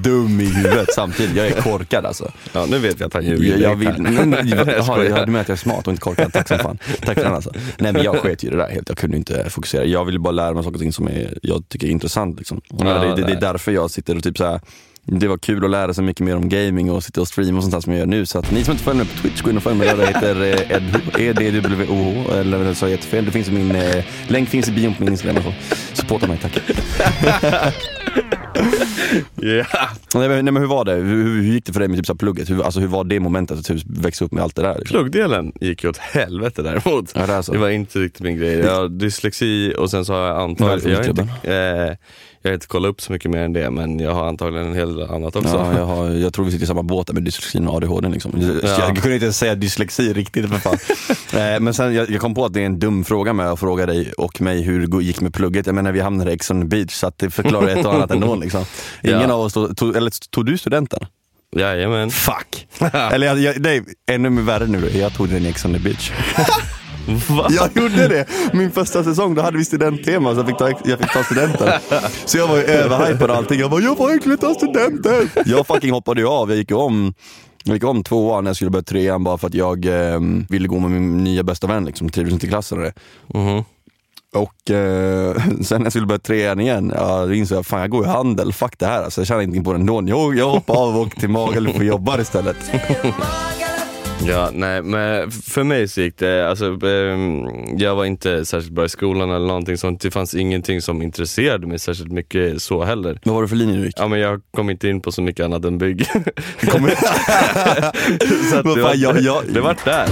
dum 0.02 0.40
i 0.40 0.44
huvudet 0.44 0.88
samtidigt. 0.94 1.36
Jag 1.36 1.46
är 1.46 1.62
korkad 1.62 2.06
alltså. 2.06 2.30
Ja, 2.52 2.66
nu 2.70 2.78
vet 2.78 3.00
vi 3.00 3.04
att 3.04 3.14
han 3.14 3.24
ljuger. 3.24 3.58
Jag, 3.58 3.70
jag 3.70 3.76
vill, 3.76 3.88
här. 3.88 3.98
men, 4.26 4.48
Jag 4.48 4.68
jaha, 4.68 4.82
skojar. 4.82 5.04
jag 5.04 5.16
hade 5.16 5.32
med 5.32 5.40
att 5.40 5.48
jag 5.48 5.56
är 5.56 5.58
smart 5.58 5.86
och 5.86 5.92
inte 5.92 6.02
korkad. 6.02 6.32
Tack 6.32 6.48
som 6.48 6.58
fan. 6.58 6.78
Tack 7.00 7.14
för 7.14 7.24
den 7.24 7.34
alltså. 7.34 7.52
Nej 7.78 7.92
men 7.92 8.02
jag 8.02 8.16
sket 8.16 8.44
ju 8.44 8.50
det 8.50 8.56
där 8.56 8.68
helt. 8.68 8.88
Jag 8.88 8.98
kunde 8.98 9.16
inte 9.16 9.50
fokusera. 9.50 9.84
Jag 9.84 10.04
ville 10.04 10.18
bara 10.18 10.30
lära 10.30 10.54
mig 10.54 10.64
saker 10.64 10.74
och 10.74 10.80
ting 10.80 10.92
som 10.92 11.08
är, 11.08 11.38
jag 11.42 11.68
tycker 11.68 11.86
är 11.86 11.90
intressant. 11.90 12.38
Liksom. 12.38 12.60
Ja, 12.68 12.84
det, 12.84 13.14
det, 13.16 13.26
det 13.26 13.32
är 13.32 13.40
därför 13.40 13.72
jag 13.72 13.90
sitter 13.90 14.16
och 14.16 14.22
typ 14.22 14.38
så 14.38 14.44
här. 14.44 14.60
Det 15.06 15.28
var 15.28 15.38
kul 15.38 15.64
att 15.64 15.70
lära 15.70 15.94
sig 15.94 16.04
mycket 16.04 16.26
mer 16.26 16.36
om 16.36 16.48
gaming 16.48 16.90
och 16.90 17.04
sitta 17.04 17.20
och 17.20 17.28
streama 17.28 17.58
och 17.58 17.64
sånt 17.64 17.74
där 17.74 17.80
som 17.80 17.92
jag 17.92 18.00
gör 18.00 18.06
nu. 18.06 18.26
Så 18.26 18.38
att 18.38 18.50
ni 18.50 18.64
som 18.64 18.72
inte 18.72 18.84
följer 18.84 19.04
mig 19.04 19.12
på 19.14 19.22
Twitch, 19.22 19.42
gå 19.42 19.50
in 19.50 19.56
och 19.56 19.62
följ 19.62 19.76
mig. 19.76 19.88
Jag 19.88 20.06
heter 20.06 20.40
eh, 20.42 21.26
E-D-W-O-H, 21.26 22.32
eller 22.34 22.74
så 22.74 22.84
jag 22.84 22.90
jättefel. 22.90 23.24
Det 23.24 23.30
finns 23.30 23.50
min, 23.50 23.74
eh, 23.74 24.04
länk 24.28 24.48
finns 24.48 24.68
i 24.68 24.72
bion 24.72 24.94
på 24.94 25.02
min 25.04 25.12
Instagram. 25.12 25.42
Supporta 25.92 26.26
mig, 26.26 26.38
tack. 26.42 26.58
Ja. 29.34 29.64
Nej, 30.14 30.28
men, 30.28 30.44
nej, 30.44 30.52
men 30.52 30.56
hur 30.56 30.66
var 30.66 30.84
det? 30.84 30.92
Hur, 30.94 31.24
hur 31.24 31.42
hur 31.42 31.52
gick 31.52 31.64
det 31.64 31.72
för 31.72 31.80
dig 31.80 31.88
med 31.88 31.98
typ 31.98 32.06
så 32.06 32.12
här 32.12 32.18
plugget? 32.18 32.50
Hur, 32.50 32.62
alltså, 32.62 32.80
hur 32.80 32.86
var 32.86 33.04
det 33.04 33.20
momentet 33.20 33.58
att 33.58 33.64
typ 33.64 33.82
växa 33.86 34.24
upp 34.24 34.32
med 34.32 34.42
allt 34.42 34.56
det 34.56 34.62
där? 34.62 34.78
Liksom? 34.78 34.94
Pluggdelen 34.98 35.52
gick 35.60 35.84
ju 35.84 35.90
åt 35.90 35.96
helvete 35.96 36.62
däremot. 36.62 37.12
Ja, 37.14 37.26
det. 37.26 37.52
Det 37.52 37.58
var 37.58 37.68
inte 37.68 37.98
riktigt 37.98 38.22
min 38.22 38.36
grej. 38.36 38.58
Jag 38.58 38.74
har 38.74 38.88
dyslexi 38.88 39.74
och 39.78 39.90
sen 39.90 40.04
så 40.04 40.12
har 40.12 40.26
jag 40.26 40.40
antagligen, 40.40 41.04
jag 41.04 41.08
inte, 41.08 41.50
eh, 41.52 41.96
jag 42.42 42.50
har 42.50 42.54
inte 42.54 42.66
kollat 42.66 42.88
upp 42.90 43.00
så 43.00 43.12
mycket 43.12 43.30
mer 43.30 43.38
än 43.42 43.52
det 43.52 43.70
men 43.70 43.98
jag 43.98 44.14
har 44.14 44.26
antagligen 44.28 44.66
en 44.66 44.74
hel 44.74 44.96
del 44.96 45.10
annat 45.10 45.36
också. 45.36 45.56
Ja, 45.56 45.78
jag, 45.78 45.86
har, 45.86 46.10
jag 46.10 46.32
tror 46.34 46.44
vi 46.44 46.50
sitter 46.50 46.64
i 46.64 46.66
samma 46.66 46.82
båt 46.82 47.06
där 47.06 47.14
med 47.14 47.22
dyslexin 47.22 47.68
och 47.68 47.76
ADHD. 47.76 48.08
Liksom. 48.08 48.32
Jag, 48.36 48.50
Ja. 48.62 48.78
jag 48.78 48.96
kunde 48.96 49.14
inte 49.14 49.24
ens 49.24 49.38
säga 49.38 49.54
dyslexi 49.54 50.12
riktigt 50.12 50.48
för 50.48 50.58
fan. 50.58 50.78
Eh, 51.40 51.60
Men 51.60 51.74
sen 51.74 51.94
jag, 51.94 52.10
jag 52.10 52.20
kom 52.20 52.34
på 52.34 52.44
att 52.44 52.52
det 52.52 52.60
är 52.62 52.66
en 52.66 52.78
dum 52.78 53.04
fråga 53.04 53.32
med 53.32 53.46
att 53.50 53.60
fråga 53.60 53.86
dig 53.86 54.12
och 54.12 54.40
mig 54.40 54.62
hur 54.62 54.86
det 54.86 55.04
gick 55.04 55.20
med 55.20 55.34
plugget. 55.34 55.66
Jag 55.66 55.74
menar 55.74 55.92
vi 55.92 56.00
hamnade 56.00 56.30
i 56.30 56.34
Ex 56.34 56.50
on 56.50 56.60
the 56.60 56.66
beach 56.66 56.92
så 56.92 57.06
att 57.06 57.18
det 57.18 57.30
förklarar 57.30 57.68
ett 57.68 57.86
och 57.86 57.94
annat 57.94 58.10
ändå. 58.10 58.34
Liksom. 58.42 58.64
Ingen 59.02 59.20
Ja. 59.20 59.32
av 59.32 59.40
oss 59.40 59.52
tog, 59.52 59.76
tog, 59.76 59.96
eller 59.96 60.12
tog 60.30 60.46
du 60.46 60.58
studenten? 60.58 61.00
Jajamän. 61.56 62.10
Fuck! 62.10 62.66
eller 62.94 63.26
jag, 63.26 63.38
jag, 63.38 63.60
nej, 63.60 63.82
ännu 64.10 64.42
värre 64.42 64.66
nu, 64.66 64.90
jag 64.98 65.14
tog 65.14 65.28
den 65.28 65.46
i 65.46 65.48
Ex 65.48 65.64
on 65.64 65.72
the 65.72 65.78
beach. 65.78 66.10
Va? 67.06 67.46
Jag 67.50 67.82
gjorde 67.82 68.08
det! 68.08 68.26
Min 68.52 68.70
första 68.70 69.04
säsong, 69.04 69.34
då 69.34 69.42
hade 69.42 69.58
vi 69.58 69.64
studenttema 69.64 70.34
så 70.34 70.40
jag 70.40 70.46
fick 70.46 70.58
ta, 70.58 70.68
jag 70.84 70.98
fick 70.98 71.12
ta 71.12 71.24
studenten. 71.24 71.68
Så 72.24 72.38
jag 72.38 72.48
var 72.48 72.56
ju 72.56 72.62
överhypad 72.62 73.30
och 73.30 73.36
allting. 73.36 73.60
Jag 73.60 73.70
bara, 73.70 73.80
jag 73.80 73.96
får 73.96 74.08
verkligen 74.08 74.38
ta 74.38 74.54
studenten! 74.54 75.30
Jag 75.44 75.66
fucking 75.66 75.92
hoppade 75.92 76.20
ju 76.20 76.26
av. 76.26 76.50
Jag 76.50 76.58
gick 76.58 76.72
om 76.72 77.14
jag 77.64 77.74
gick 77.74 77.84
om 77.84 78.04
tvåan 78.04 78.44
när 78.44 78.48
jag 78.48 78.56
skulle 78.56 78.70
börja 78.70 78.82
trean 78.82 79.24
bara 79.24 79.38
för 79.38 79.46
att 79.46 79.54
jag 79.54 79.84
eh, 79.86 80.20
ville 80.48 80.68
gå 80.68 80.78
med 80.78 80.90
min 80.90 81.24
nya 81.24 81.42
bästa 81.42 81.66
vän, 81.66 81.84
liksom, 81.84 82.08
trivdes 82.08 82.32
inte 82.34 82.46
i 82.46 82.48
klassen. 82.48 82.78
Och, 82.78 82.84
det. 82.84 82.92
Mhm. 83.38 83.64
och 84.34 84.70
eh, 84.70 85.36
sen 85.62 85.78
när 85.80 85.86
jag 85.86 85.92
skulle 85.92 86.06
börja 86.06 86.18
trean 86.18 86.60
igen, 86.60 86.92
ja, 86.96 87.26
då 87.26 87.34
insåg 87.34 87.58
jag 87.58 87.66
fan 87.66 87.80
jag 87.80 87.90
går 87.90 88.04
i 88.04 88.08
handel, 88.08 88.52
fuck 88.52 88.78
det 88.78 88.86
här. 88.86 89.02
Alltså, 89.02 89.20
jag 89.20 89.28
tjänar 89.28 89.40
ingenting 89.42 89.64
på 89.64 89.72
det 89.72 89.78
ändå. 89.78 90.02
Jag, 90.06 90.36
jag 90.36 90.50
hoppade 90.50 90.78
av 90.78 90.96
och 90.96 91.02
åkte 91.02 91.20
till 91.20 91.30
Magaluf 91.30 91.76
och 91.76 91.84
jobbade 91.84 92.22
istället. 92.22 92.56
Ja, 94.26 94.50
nej 94.52 94.82
men 94.82 95.30
för 95.30 95.62
mig 95.64 95.88
så 95.88 96.00
gick 96.00 96.18
det, 96.18 96.48
alltså 96.48 96.64
ehm, 96.86 97.46
jag 97.78 97.94
var 97.94 98.04
inte 98.04 98.44
särskilt 98.44 98.72
bra 98.74 98.84
i 98.84 98.88
skolan 98.88 99.30
eller 99.30 99.46
någonting 99.46 99.76
sånt. 99.78 100.00
Det 100.00 100.10
fanns 100.10 100.34
ingenting 100.34 100.82
som 100.82 101.02
intresserade 101.02 101.66
mig 101.66 101.78
särskilt 101.78 102.12
mycket 102.12 102.62
så 102.62 102.84
heller. 102.84 103.18
Vad 103.24 103.34
var 103.34 103.42
det 103.42 103.48
för 103.48 103.56
linje 103.56 103.76
du 103.76 103.84
gick? 103.86 103.94
Ja 103.98 104.08
men 104.08 104.20
jag 104.20 104.40
kom 104.50 104.70
inte 104.70 104.88
in 104.88 105.00
på 105.00 105.12
så 105.12 105.22
mycket 105.22 105.44
annat 105.44 105.64
än 105.64 105.78
bygg. 105.78 106.06
Så 108.50 108.56
att 108.56 108.64
det, 108.74 108.82
var, 108.82 108.94
jag- 108.94 109.20
jag- 109.20 109.44
det 109.48 109.60
vart 109.60 109.84
där. 109.84 110.06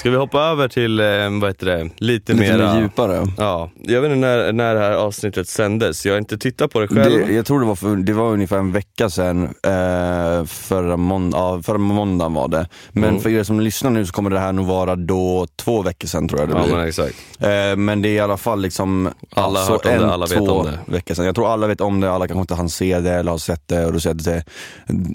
Ska 0.00 0.10
vi 0.10 0.16
hoppa 0.16 0.40
över 0.42 0.68
till, 0.68 1.00
eh, 1.00 1.06
vad 1.40 1.50
heter 1.50 1.66
det, 1.66 1.82
lite, 1.84 2.32
Lite 2.32 2.34
mera... 2.34 2.74
mer 2.74 2.80
djupare. 2.80 3.26
Ja, 3.38 3.70
jag 3.82 4.00
vet 4.00 4.08
inte 4.12 4.20
när, 4.26 4.52
när 4.52 4.74
det 4.74 4.80
här 4.80 4.92
avsnittet 4.92 5.48
sändes. 5.48 6.06
Jag 6.06 6.12
har 6.12 6.18
inte 6.18 6.38
tittat 6.38 6.70
på 6.72 6.80
det 6.80 6.88
själv. 6.88 7.26
Det, 7.26 7.32
jag 7.34 7.46
tror 7.46 7.60
det 7.60 7.66
var, 7.66 7.74
för, 7.74 7.96
det 7.96 8.12
var 8.12 8.30
ungefär 8.32 8.58
en 8.58 8.72
vecka 8.72 9.10
sedan, 9.10 9.42
eh, 9.44 10.44
förra, 10.44 10.96
månd 10.96 11.34
ja, 11.34 11.60
förra 11.62 11.78
måndagen 11.78 12.34
var 12.34 12.48
det. 12.48 12.68
Men 12.92 13.04
Mm. 13.10 13.20
för 13.20 13.30
er 13.30 13.42
som 13.42 13.60
lyssnar 13.60 13.90
nu 13.90 14.06
så 14.06 14.12
kommer 14.12 14.30
det 14.30 14.38
här 14.38 14.52
nog 14.52 14.66
vara 14.66 14.96
då 14.96 15.46
två 15.56 15.82
veckor 15.82 16.08
sedan 16.08 16.28
tror 16.28 16.40
jag 16.40 16.48
det 16.48 16.54
Ja 16.58 16.64
blir. 16.64 16.74
men 16.76 16.88
exakt. 16.88 17.14
eh, 17.38 17.76
men 17.76 18.02
det 18.02 18.08
är 18.08 18.12
i 18.12 18.20
alla 18.20 18.36
fall 18.36 18.60
liksom 18.62 19.08
Alla 19.34 19.60
har 19.60 19.70
hört 19.70 19.84
om 19.86 19.90
en, 19.92 20.00
det, 20.02 20.12
alla 20.12 20.26
vet 20.26 20.38
om 20.40 20.66
det. 20.66 20.78
veckor 20.92 21.14
sedan. 21.14 21.24
Jag 21.26 21.34
tror 21.34 21.52
alla 21.52 21.66
vet 21.66 21.80
om 21.80 22.00
det, 22.00 22.10
alla 22.12 22.26
kanske 22.28 22.40
inte 22.40 22.54
hann 22.54 22.70
se 22.70 23.00
det 23.00 23.10
eller 23.12 23.30
har 23.30 23.38
sett 23.38 23.68
det. 23.68 23.86
Och 23.86 23.92
då 23.92 24.00
säger 24.00 24.16
till- 24.16 24.42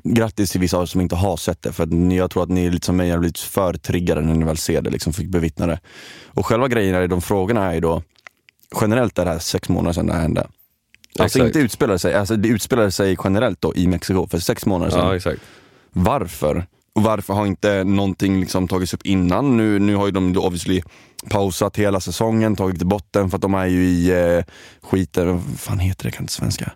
grattis 0.03 0.51
till 0.51 0.61
vissa 0.61 0.77
av 0.77 0.83
er 0.83 0.87
som 0.87 1.01
inte 1.01 1.15
har 1.15 1.37
sett 1.37 1.61
det. 1.61 1.71
För 1.71 2.13
jag 2.13 2.31
tror 2.31 2.43
att 2.43 2.49
ni 2.49 2.65
är 2.65 2.71
lite 2.71 2.85
som 2.85 2.97
mig 2.97 3.09
har 3.11 3.17
blivit 3.17 3.39
för 3.39 3.73
triggade 3.73 4.21
när 4.21 4.33
ni 4.33 4.45
väl 4.45 4.57
ser 4.57 4.74
det, 4.81 4.89
liksom 4.89 5.13
fick 5.13 5.27
bevittna 5.27 5.67
det. 5.67 5.79
Och 6.25 6.45
själva 6.45 6.67
grejen 6.67 7.03
i 7.03 7.07
de 7.07 7.21
frågorna 7.21 7.65
är 7.65 7.73
ju 7.73 7.79
då, 7.79 8.01
generellt 8.81 9.19
är 9.19 9.25
det 9.25 9.31
här 9.31 9.39
sex 9.39 9.69
månader 9.69 9.93
sedan 9.93 10.07
det 10.07 10.13
här 10.13 10.21
hände. 10.21 10.47
Alltså 11.19 11.39
Exakt. 11.39 11.55
inte 11.55 11.59
utspelade 11.59 11.99
sig, 11.99 12.13
alltså 12.13 12.35
det 12.35 12.49
utspelade 12.49 12.91
sig 12.91 13.17
generellt 13.23 13.61
då 13.61 13.75
i 13.75 13.87
Mexiko 13.87 14.27
för 14.27 14.39
sex 14.39 14.65
månader 14.65 14.91
sedan. 14.91 15.07
Ja 15.07 15.15
exakt. 15.15 15.41
Varför? 15.91 16.65
Och 16.95 17.03
varför 17.03 17.33
har 17.33 17.45
inte 17.45 17.83
någonting 17.83 18.39
liksom 18.39 18.67
tagits 18.67 18.93
upp 18.93 19.05
innan? 19.05 19.57
Nu, 19.57 19.79
nu 19.79 19.95
har 19.95 20.05
ju 20.05 20.11
de 20.11 20.37
obviously 20.37 20.81
pausat 21.29 21.77
hela 21.77 21.99
säsongen, 21.99 22.55
tagit 22.55 22.77
till 22.77 22.87
botten 22.87 23.29
för 23.29 23.37
att 23.37 23.41
de 23.41 23.53
är 23.53 23.65
ju 23.65 23.85
i 23.85 24.09
eh, 24.09 24.43
skiten, 24.81 25.27
vad 25.27 25.59
fan 25.59 25.79
heter 25.79 26.05
det, 26.05 26.11
kan 26.11 26.23
inte 26.23 26.33
svenska. 26.33 26.71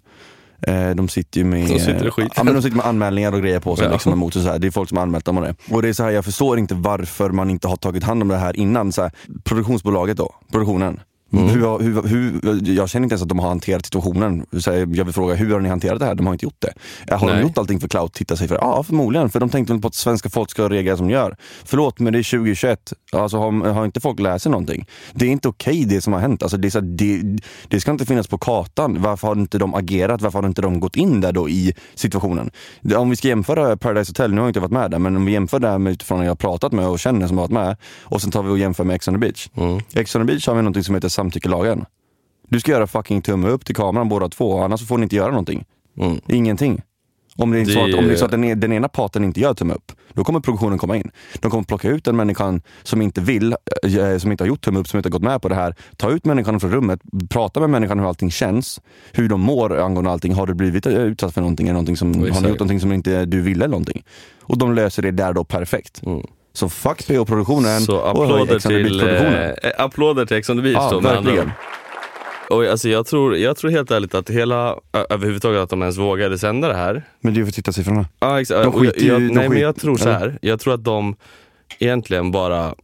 Eh, 0.61 0.89
de 0.89 1.07
sitter 1.07 1.39
ju 1.39 1.43
med, 1.45 1.67
De 1.67 1.79
sitter 1.79 2.13
ja, 2.35 2.43
men 2.43 2.53
de 2.53 2.61
sitter 2.61 2.77
med 2.77 2.85
anmälningar 2.85 3.31
och 3.31 3.41
grejer 3.41 3.59
på 3.59 3.75
sig. 3.75 3.85
Ja. 3.85 3.91
Liksom, 3.91 4.13
emot 4.13 4.33
så 4.33 4.39
här. 4.39 4.59
Det 4.59 4.67
är 4.67 4.71
folk 4.71 4.89
som 4.89 4.97
har 4.97 5.03
anmält 5.03 5.25
dem 5.25 5.37
och 5.37 5.43
det. 5.43 5.55
Och 5.69 5.81
det 5.81 5.89
är 5.89 5.93
så 5.93 6.03
här, 6.03 6.11
jag 6.11 6.25
förstår 6.25 6.59
inte 6.59 6.75
varför 6.75 7.29
man 7.29 7.49
inte 7.49 7.67
har 7.67 7.75
tagit 7.75 8.03
hand 8.03 8.21
om 8.21 8.27
det 8.27 8.37
här 8.37 8.55
innan. 8.57 8.91
Så 8.91 9.01
här, 9.01 9.11
produktionsbolaget 9.43 10.17
då, 10.17 10.35
produktionen. 10.51 10.99
Mm. 11.33 11.47
Hur, 11.47 11.79
hur, 11.79 12.03
hur, 12.03 12.71
jag 12.75 12.89
känner 12.89 13.03
inte 13.03 13.13
ens 13.13 13.21
att 13.21 13.29
de 13.29 13.39
har 13.39 13.49
hanterat 13.49 13.85
situationen. 13.85 14.45
Så 14.59 14.71
jag 14.71 14.85
vill 14.85 15.13
fråga, 15.13 15.35
hur 15.35 15.53
har 15.53 15.59
ni 15.59 15.69
hanterat 15.69 15.99
det 15.99 16.05
här? 16.05 16.15
De 16.15 16.25
har 16.25 16.33
inte 16.33 16.45
gjort 16.45 16.59
det. 16.59 16.73
Har 17.15 17.27
Nej. 17.27 17.35
de 17.35 17.41
gjort 17.41 17.57
allting 17.57 17.79
för 17.79 17.87
clout 17.87 18.13
titta 18.13 18.35
sig 18.35 18.47
för? 18.47 18.55
Ja, 18.55 18.83
förmodligen. 18.83 19.29
För 19.29 19.39
de 19.39 19.49
tänkte 19.49 19.73
väl 19.73 19.81
på 19.81 19.87
att 19.87 19.95
svenska 19.95 20.29
folk 20.29 20.49
ska 20.49 20.69
reagera 20.69 20.97
som 20.97 21.07
de 21.07 21.13
gör. 21.13 21.35
Förlåt, 21.63 21.99
men 21.99 22.13
det 22.13 22.19
är 22.19 22.37
2021. 22.37 22.93
Alltså, 23.11 23.37
har, 23.37 23.73
har 23.73 23.85
inte 23.85 23.99
folk 23.99 24.41
sig 24.41 24.51
någonting? 24.51 24.85
Det 25.13 25.25
är 25.25 25.29
inte 25.29 25.47
okej 25.47 25.85
det 25.85 26.01
som 26.01 26.13
har 26.13 26.19
hänt. 26.19 26.43
Alltså, 26.43 26.57
det, 26.57 26.71
så, 26.71 26.79
det, 26.79 27.21
det 27.67 27.81
ska 27.81 27.91
inte 27.91 28.05
finnas 28.05 28.27
på 28.27 28.37
kartan. 28.37 29.01
Varför 29.01 29.27
har 29.27 29.35
inte 29.35 29.57
de 29.57 29.73
agerat? 29.75 30.21
Varför 30.21 30.39
har 30.39 30.47
inte 30.47 30.61
de 30.61 30.79
gått 30.79 30.95
in 30.95 31.21
där 31.21 31.31
då 31.31 31.49
i 31.49 31.73
situationen? 31.95 32.51
Om 32.95 33.09
vi 33.09 33.15
ska 33.15 33.27
jämföra 33.27 33.77
Paradise 33.77 34.09
Hotel, 34.09 34.31
nu 34.31 34.37
har 34.37 34.47
jag 34.47 34.49
inte 34.49 34.59
varit 34.59 34.71
med 34.71 34.91
där, 34.91 34.99
men 34.99 35.15
om 35.15 35.25
vi 35.25 35.31
jämför 35.31 35.59
det 35.59 35.69
här 35.69 35.77
med 35.77 35.93
utifrån 35.93 36.21
jag 36.21 36.31
har 36.31 36.35
pratat 36.35 36.71
med 36.71 36.87
och 36.87 36.99
känner 36.99 37.27
som 37.27 37.37
har 37.37 37.43
varit 37.43 37.51
med 37.51 37.77
och 38.01 38.21
sen 38.21 38.31
tar 38.31 38.43
vi 38.43 38.49
och 38.49 38.57
jämför 38.57 38.83
med 38.83 38.95
Ex 38.95 39.07
on 39.07 39.13
the 39.13 39.19
beach. 39.19 39.49
Mm. 39.55 39.79
Ex 39.93 40.15
on 40.15 40.21
the 40.21 40.25
beach 40.25 40.47
har 40.47 40.55
vi 40.55 40.61
någonting 40.61 40.83
som 40.83 40.95
heter 40.95 41.09
samtyckelagen. 41.19 41.85
Du 42.49 42.59
ska 42.59 42.71
göra 42.71 42.87
fucking 42.87 43.21
tumme 43.21 43.47
upp 43.49 43.65
till 43.65 43.75
kameran 43.75 44.09
båda 44.09 44.29
två, 44.29 44.57
annars 44.59 44.87
får 44.87 44.97
ni 44.97 45.03
inte 45.03 45.15
göra 45.15 45.29
någonting. 45.31 45.65
Mm. 45.99 46.17
Ingenting. 46.27 46.81
Om 47.35 47.51
det 47.51 47.59
är 47.59 47.65
Det 47.65 47.71
så 47.71 47.79
att, 47.85 47.93
om 47.93 48.05
det 48.07 48.11
är 48.13 48.15
så 48.15 48.23
är- 48.23 48.25
att 48.25 48.31
den, 48.31 48.43
e- 48.43 48.55
den 48.55 48.73
ena 48.73 48.87
parten 48.87 49.23
inte 49.23 49.39
gör 49.39 49.53
tumme 49.53 49.73
upp, 49.73 49.91
då 50.13 50.23
kommer 50.23 50.39
produktionen 50.39 50.77
komma 50.77 50.95
in. 50.97 51.11
De 51.41 51.51
kommer 51.51 51.63
plocka 51.63 51.89
ut 51.89 52.05
den 52.05 52.15
människan 52.15 52.61
som 52.83 53.01
inte 53.01 53.21
vill, 53.21 53.55
eh, 53.83 54.17
som 54.17 54.31
inte 54.31 54.43
har 54.43 54.47
gjort 54.47 54.61
tumme 54.61 54.79
upp, 54.79 54.87
som 54.87 54.97
inte 54.97 55.07
har 55.09 55.11
gått 55.11 55.21
med 55.23 55.41
på 55.41 55.49
det 55.49 55.55
här. 55.55 55.75
Ta 55.97 56.09
ut 56.11 56.25
människan 56.25 56.59
från 56.59 56.71
rummet, 56.71 56.99
prata 57.29 57.59
med 57.59 57.69
människan 57.69 57.99
hur 57.99 58.07
allting 58.07 58.31
känns, 58.31 58.81
hur 59.13 59.29
de 59.29 59.41
mår 59.41 59.77
angående 59.79 60.11
allting. 60.11 60.33
Har 60.33 60.47
du 60.47 60.53
blivit 60.53 60.85
eh, 60.85 60.93
utsatt 60.93 61.33
för 61.33 61.41
någonting? 61.41 61.67
Eller 61.67 61.73
någonting 61.73 61.97
som, 61.97 62.13
har 62.13 62.21
ni 62.21 62.27
gjort 62.49 62.59
någonting 62.59 62.79
som 62.79 62.91
inte 62.93 63.25
du 63.25 63.41
ville 63.41 63.67
någonting? 63.67 64.03
Och 64.41 64.57
de 64.57 64.73
löser 64.73 65.01
det 65.01 65.11
där 65.11 65.33
då 65.33 65.43
perfekt. 65.43 66.01
Mm. 66.05 66.21
Så 66.53 66.69
fuck 66.69 67.07
PO-produktionen 67.07 67.81
Så 67.81 67.97
och 67.97 68.09
applåder 68.09 68.59
the 68.59 68.67
till, 68.67 68.83
Beach-produktionen. 68.83 69.55
eh, 69.63 69.71
applåder 69.77 70.25
till 70.25 70.37
Ex 70.37 70.49
on 70.49 70.57
the 70.57 70.61
beach 70.61 70.75
Ja, 70.75 70.89
då, 70.91 71.01
med 71.01 71.11
verkligen. 71.15 71.51
Och 72.49 72.63
alltså 72.65 72.89
jag, 72.89 73.05
tror, 73.05 73.37
jag 73.37 73.57
tror 73.57 73.71
helt 73.71 73.91
ärligt 73.91 74.15
att 74.15 74.29
hela, 74.29 74.75
ö- 74.93 75.05
överhuvudtaget 75.09 75.61
att 75.61 75.69
de 75.69 75.81
ens 75.81 75.97
vågade 75.97 76.37
sända 76.37 76.67
det 76.67 76.73
här. 76.75 77.03
Men 77.21 77.33
det 77.33 77.37
är 77.37 77.39
ju 77.39 77.45
för 77.45 77.53
tittarsiffrorna. 77.53 78.05
Ja, 78.19 78.41
exakt. 78.41 78.63
De 78.63 78.73
Och 78.73 78.85
jag, 78.85 78.93
skiter 78.93 79.05
ju- 79.05 79.11
jag, 79.11 79.21
de 79.21 79.27
nej 79.27 79.49
men 79.49 79.59
jag 79.59 79.75
tror 79.75 79.97
så 79.97 80.09
här. 80.09 80.37
jag 80.41 80.59
tror 80.59 80.73
att 80.73 80.83
de 80.83 81.15
egentligen 81.79 82.31
bara 82.31 82.75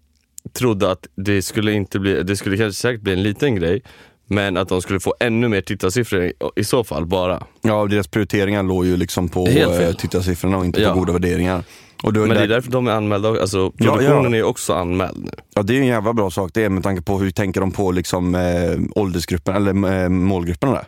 trodde 0.54 0.92
att 0.92 1.08
det 1.16 1.42
skulle 1.42 1.72
inte 1.72 2.00
bli, 2.00 2.24
det 2.24 2.36
skulle 2.36 2.58
kanske 2.58 2.82
säkert 2.82 3.02
bli 3.02 3.14
en 3.14 3.24
liten 3.24 3.56
grej, 3.56 3.82
men 4.28 4.58
att 4.58 4.70
de 4.70 4.82
skulle 4.82 5.00
få 5.00 5.16
ännu 5.20 5.48
mer 5.48 5.62
tittarsiffror 5.62 6.24
i, 6.24 6.34
i 6.56 6.64
så 6.64 6.84
fall 6.84 7.06
bara. 7.06 7.44
Ja, 7.62 7.86
deras 7.86 8.08
prioriteringar 8.08 8.64
låg 8.64 8.86
ju 8.86 8.98
liksom 8.98 9.30
på 9.30 9.46
Helt 9.46 9.78
fel. 9.78 9.90
eh, 9.90 9.96
tittarsiffrorna 9.96 10.58
och 10.58 10.66
inte 10.66 10.82
Ja. 10.82 10.94
på 10.94 11.00
goda 11.00 11.14
värderingar. 11.14 11.64
Och 12.06 12.14
då, 12.14 12.20
Men 12.20 12.30
det 12.30 12.36
är 12.36 12.40
där, 12.40 12.48
därför 12.48 12.72
de 12.72 12.88
är 12.88 12.92
anmälda, 12.92 13.30
alltså 13.30 13.58
Ja, 13.78 13.92
produktionen 13.96 14.32
ja. 14.34 14.38
är 14.40 14.44
också 14.44 14.74
anmäld 14.74 15.18
nu. 15.24 15.32
ja, 15.56 15.64
det 15.64 15.74
är 15.78 15.80
en 15.80 15.86
jävla 15.88 16.14
bra 16.14 16.30
sak 16.32 16.52
det 16.54 16.64
är 16.64 16.70
med 16.70 16.84
tanke 16.84 17.02
på 17.02 17.18
hur 17.20 17.32
tänker 17.32 17.62
de 17.62 17.72
på 17.72 17.92
liksom, 17.92 18.36
eh, 18.36 19.02
åldersgruppen, 19.02 19.56
eller 19.56 20.04
eh, 20.04 20.10
målgrupperna 20.10 20.74
där. 20.74 20.84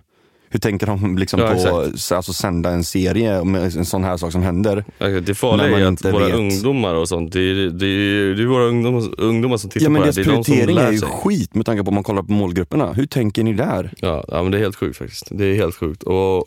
Hur 0.50 0.60
tänker 0.60 0.88
de 0.88 1.18
liksom 1.18 1.40
Ja, 1.40 1.48
på 1.54 1.84
s- 1.96 2.12
alltså, 2.12 2.34
sända 2.34 2.70
en 2.70 2.84
serie 2.84 3.40
om 3.40 3.56
en 3.56 3.86
sån 3.86 4.04
här 4.04 4.18
sak 4.18 4.32
som 4.32 4.42
händer? 4.44 4.84
Det 5.22 5.36
farliga 5.36 5.78
är 5.80 5.86
att 5.94 6.06
våra 6.06 6.26
vet. 6.26 6.36
ungdomar 6.36 6.96
och 6.96 7.08
sånt, 7.10 7.34
det 7.34 7.40
är, 7.40 7.56
det 7.56 7.86
är, 7.86 8.36
det 8.36 8.44
är 8.44 8.46
våra 8.48 8.64
ungdomar, 8.66 9.04
ungdomar 9.18 9.58
som 9.58 9.70
tittar 9.70 9.86
Ja 9.86 9.90
men 9.90 10.02
på 10.02 10.08
det 10.08 10.12
här. 10.16 10.24
deras 10.24 10.46
Det 10.46 10.52
är 10.52 10.56
de 10.58 10.66
prioritering 10.66 10.78
är 10.88 10.92
ju 10.92 10.98
sig. 10.98 11.10
skit 11.10 11.56
med 11.56 11.66
tanke 11.66 11.84
på 11.84 11.88
om 11.90 11.94
man 11.96 12.04
kollar 12.04 12.24
på 12.24 12.32
målgrupperna. 12.32 12.94
Hur 12.94 13.06
tänker 13.06 13.44
ni 13.44 13.54
där? 13.54 13.94
Ja, 13.98 14.26
ja 14.28 14.44
men 14.44 14.52
det 14.52 14.58
är 14.58 14.62
helt 14.62 14.76
sjukt 14.76 14.98
faktiskt. 14.98 15.28
Det 15.32 15.46
är 15.46 15.56
helt 15.56 15.76
sjukt. 15.76 16.04
Och 16.04 16.46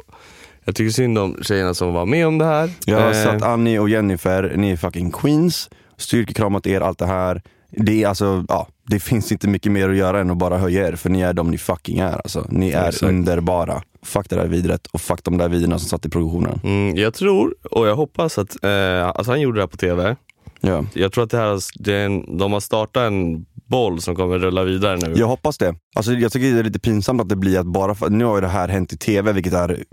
jag 0.64 0.74
tycker 0.74 0.90
synd 0.90 1.18
om 1.18 1.36
tjejerna 1.42 1.74
som 1.74 1.92
var 1.94 2.06
med 2.06 2.26
om 2.26 2.38
det 2.38 2.44
här. 2.44 2.70
Ja, 2.84 3.10
Eh, 3.10 3.22
så 3.24 3.28
att 3.28 3.42
Annie 3.42 3.78
och 3.78 3.88
Jennifer, 3.88 4.52
ni 4.56 4.70
är 4.70 4.76
fucking 4.76 5.10
queens. 5.10 5.70
Styrkekramat 5.96 6.66
er, 6.66 6.80
allt 6.80 6.98
det 6.98 7.06
här. 7.06 7.42
Det 7.70 8.02
är 8.02 8.08
alltså, 8.08 8.44
ja, 8.48 8.68
det 8.86 9.00
finns 9.00 9.32
inte 9.32 9.48
mycket 9.48 9.72
mer 9.72 9.88
att 9.88 9.96
göra 9.96 10.20
än 10.20 10.30
att 10.30 10.36
bara 10.36 10.58
höja 10.58 10.88
er, 10.88 10.92
för 10.96 11.10
ni 11.10 11.20
är 11.20 11.32
de 11.32 11.50
ni 11.50 11.58
fucking 11.58 11.98
är. 11.98 12.12
Alltså. 12.12 12.46
Ni 12.48 12.70
är 12.70 12.88
Exakt. 12.88 13.02
underbara. 13.02 13.82
Fuck 14.02 14.30
det 14.30 14.36
där 14.36 14.46
vidret 14.46 14.86
och 14.86 15.00
fuck 15.00 15.24
de 15.24 15.38
där 15.38 15.48
videorna 15.48 15.78
som 15.78 15.88
satt 15.88 16.06
i 16.06 16.08
produktionen. 16.08 16.60
Mm, 16.64 16.96
jag 16.96 17.14
tror 17.14 17.54
och 17.70 17.86
jag 17.86 17.96
hoppas 17.96 18.38
att, 18.38 18.64
eh, 18.64 19.08
att 19.08 19.26
han 19.26 19.40
gjorde 19.40 19.58
det 19.58 19.62
här 19.62 19.66
på 19.68 19.76
TV. 19.76 20.16
Ja. 20.60 20.84
Jag 20.94 21.12
tror 21.12 21.24
att 21.24 21.30
det 21.30 21.36
här, 21.38 21.58
det 21.78 21.96
en, 21.96 22.38
de 22.38 22.52
har 22.52 22.60
startat 22.60 23.02
en 23.02 23.46
boll 23.70 24.00
som 24.00 24.16
kommer 24.16 24.38
rulla 24.38 24.64
vidare 24.64 24.96
nu. 24.96 25.12
Jag 25.16 25.26
hoppas 25.26 25.58
det. 25.58 25.74
Alltså, 25.96 26.12
jag 26.12 26.32
tycker 26.32 26.52
det 26.52 26.58
är 26.58 26.64
lite 26.64 26.78
pinsamt 26.78 27.20
att 27.20 27.28
det 27.28 27.36
blir 27.36 27.58
att 27.58 27.66
bara 27.66 27.94
för, 27.94 28.10
nu 28.10 28.24
har 28.24 28.34
ju 28.34 28.40
det 28.40 28.48
här 28.48 28.68
hänt 28.68 28.92
i 28.92 28.96
TV, 28.96 29.32
vilket 29.32 29.52
är 29.52 29.84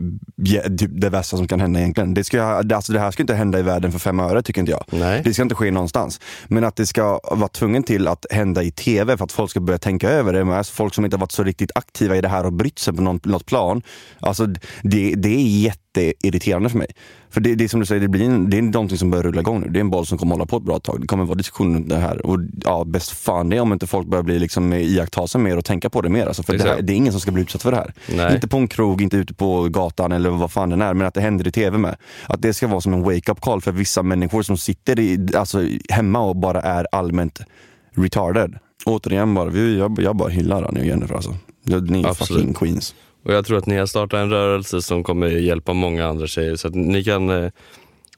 typ 0.78 0.92
det 0.94 1.10
värsta 1.10 1.38
som 1.38 1.48
kan 1.48 1.60
hända 1.60 1.80
egentligen. 1.80 2.14
Det, 2.14 2.24
ska, 2.24 2.42
alltså, 2.44 2.94
det 2.94 3.00
här 3.00 3.12
ska 3.12 3.24
inte 3.24 3.34
hända 3.34 3.60
i 3.60 3.62
världen 3.62 3.92
för 3.92 4.00
fem 4.00 4.20
öre 4.20 4.42
tycker 4.42 4.62
inte 4.62 4.72
jag. 4.72 4.84
Nej. 4.90 5.22
Det 5.24 5.34
ska 5.34 5.44
inte 5.44 5.56
ske 5.56 5.72
någonstans. 5.72 6.20
Men 6.48 6.64
att 6.64 6.76
det 6.76 6.86
ska 6.86 7.20
vara 7.32 7.48
tvungen 7.48 7.84
till 7.84 8.08
att 8.08 8.26
hända 8.30 8.64
i 8.64 8.72
TV 8.72 9.18
för 9.18 9.26
att 9.26 9.32
folk 9.32 9.52
ska 9.52 9.60
börja 9.60 9.80
tänka 9.80 10.10
över 10.10 10.34
det. 10.34 10.44
Med 10.44 10.68
folk 10.68 10.94
som 10.94 11.06
inte 11.06 11.18
har 11.18 11.22
varit 11.22 11.32
så 11.32 11.44
riktigt 11.44 11.72
aktiva 11.76 12.16
i 12.16 12.22
det 12.22 12.28
här 12.28 12.46
och 12.46 12.54
brytt 12.54 12.80
sig 12.80 12.94
på 12.94 13.02
någon, 13.02 13.20
något 13.24 13.46
plan. 13.46 13.82
Alltså 14.20 14.46
det, 14.84 15.16
det 15.16 15.30
är 15.30 15.48
jätteirriterande 16.02 16.70
för 16.70 16.78
mig. 16.78 16.88
För 17.30 17.42
det, 17.42 17.56
det 17.56 17.64
är 17.64 17.68
som 17.68 17.80
du 17.80 17.86
säger, 17.86 18.02
det, 18.02 18.08
blir 18.08 18.26
en, 18.26 18.50
det 18.50 18.58
är 18.58 18.62
någonting 18.62 18.98
som 18.98 19.12
börjar 19.12 19.24
rulla 19.24 19.42
igång 19.42 19.62
nu. 19.62 19.70
Det 19.70 19.80
är 19.80 19.82
en 19.82 19.90
boll 19.90 20.06
som 20.06 20.18
kommer 20.18 20.36
hålla 20.36 20.46
på 20.46 20.58
ett 20.58 20.64
bra 20.64 20.80
tag. 20.80 21.02
Det 21.02 21.08
kommer 21.08 21.26
vara 21.26 21.36
diskussion 21.36 21.76
om 21.76 21.88
det 21.88 21.96
här. 21.96 22.26
Och 22.26 22.40
ja, 22.66 22.84
bäst 22.84 23.12
fan 23.12 23.50
det 23.50 23.58
är 23.58 23.62
om 23.62 23.74
inte 23.74 23.88
folk 23.88 24.08
börjar 24.08 24.24
bli 24.24 24.40
liksom 24.40 24.74
iaktta 24.74 25.28
sig 25.28 25.42
mer 25.42 25.58
och 25.58 25.66
tänka 25.66 25.90
på 25.90 26.02
det 26.02 26.10
mer. 26.10 26.28
Alltså, 26.28 26.44
för 26.44 26.58
det, 26.58 26.64
här, 26.64 26.82
det 26.82 26.94
är 26.94 26.96
ingen 26.96 27.14
som 27.14 27.22
ska 27.22 27.32
bli 27.32 27.42
utsatt 27.42 27.62
för 27.62 27.72
det 27.72 27.78
här. 27.78 27.94
Nej. 28.16 28.34
Inte 28.34 28.48
på 28.48 28.58
en 28.58 28.68
krog, 28.68 29.02
inte 29.02 29.18
ute 29.18 29.34
på 29.34 29.64
gatan 29.64 30.12
eller 30.12 30.30
vad 30.30 30.52
fan 30.52 30.70
den 30.70 30.82
är, 30.82 30.94
men 30.94 31.08
att 31.08 31.14
det 31.14 31.22
händer 31.22 31.48
i 31.48 31.52
TV 31.52 31.78
med. 31.78 31.96
Att 32.28 32.42
det 32.42 32.54
ska 32.54 32.68
vara 32.68 32.82
som 32.82 32.94
en 32.94 33.04
wake-up 33.04 33.42
call 33.42 33.62
för 33.62 33.72
vissa 33.72 34.04
människor 34.04 34.42
som 34.42 34.58
sitter 34.58 35.00
i, 35.00 35.28
alltså, 35.36 35.64
hemma 35.90 36.20
och 36.20 36.36
bara 36.36 36.62
är 36.62 36.88
allmänt 36.92 37.40
retarded. 37.96 38.58
Återigen 38.86 39.34
bara, 39.34 39.52
jag, 39.58 40.00
jag 40.02 40.16
bara 40.16 40.30
hyllar 40.30 40.64
Annie 40.64 40.80
och 40.80 40.86
Jennifer 40.86 41.16
alltså. 41.16 41.36
Ni 41.64 42.02
är 42.02 42.08
Absolut. 42.08 42.42
fucking 42.42 42.54
queens. 42.54 42.96
Och 43.28 43.34
jag 43.34 43.46
tror 43.46 43.58
att 43.58 43.66
ni 43.66 43.78
har 43.78 43.86
startat 43.86 44.18
en 44.20 44.30
rörelse 44.30 44.82
som 44.82 45.04
kommer 45.04 45.28
hjälpa 45.28 45.74
många 45.74 46.06
andra 46.08 46.28
tjejer. 46.28 46.56
Så 46.56 46.70
ni 46.70 47.04
kan 47.04 47.30
eh, 47.30 47.50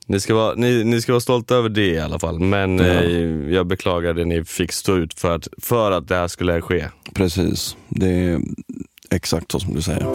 ni 0.05 0.19
ska, 0.19 0.35
vara, 0.35 0.55
ni, 0.55 0.83
ni 0.83 1.01
ska 1.01 1.11
vara 1.11 1.19
stolta 1.21 1.55
över 1.55 1.69
det 1.69 1.87
i 1.87 1.99
alla 1.99 2.19
fall. 2.19 2.39
Men 2.39 2.77
Ja. 2.79 2.85
eh, 2.85 3.53
jag 3.53 3.67
beklagar 3.67 4.13
det 4.13 4.25
ni 4.25 4.43
fick 4.45 4.71
stå 4.71 4.95
ut 4.97 5.13
för 5.13 5.35
att, 5.35 5.47
för 5.61 5.91
att 5.91 6.07
det 6.07 6.15
här 6.15 6.27
skulle 6.27 6.61
ske. 6.61 6.85
Precis, 7.13 7.77
det 7.89 8.07
är 8.09 8.39
exakt 9.11 9.51
så 9.51 9.59
som 9.59 9.73
du 9.75 9.81
säger. 9.81 10.05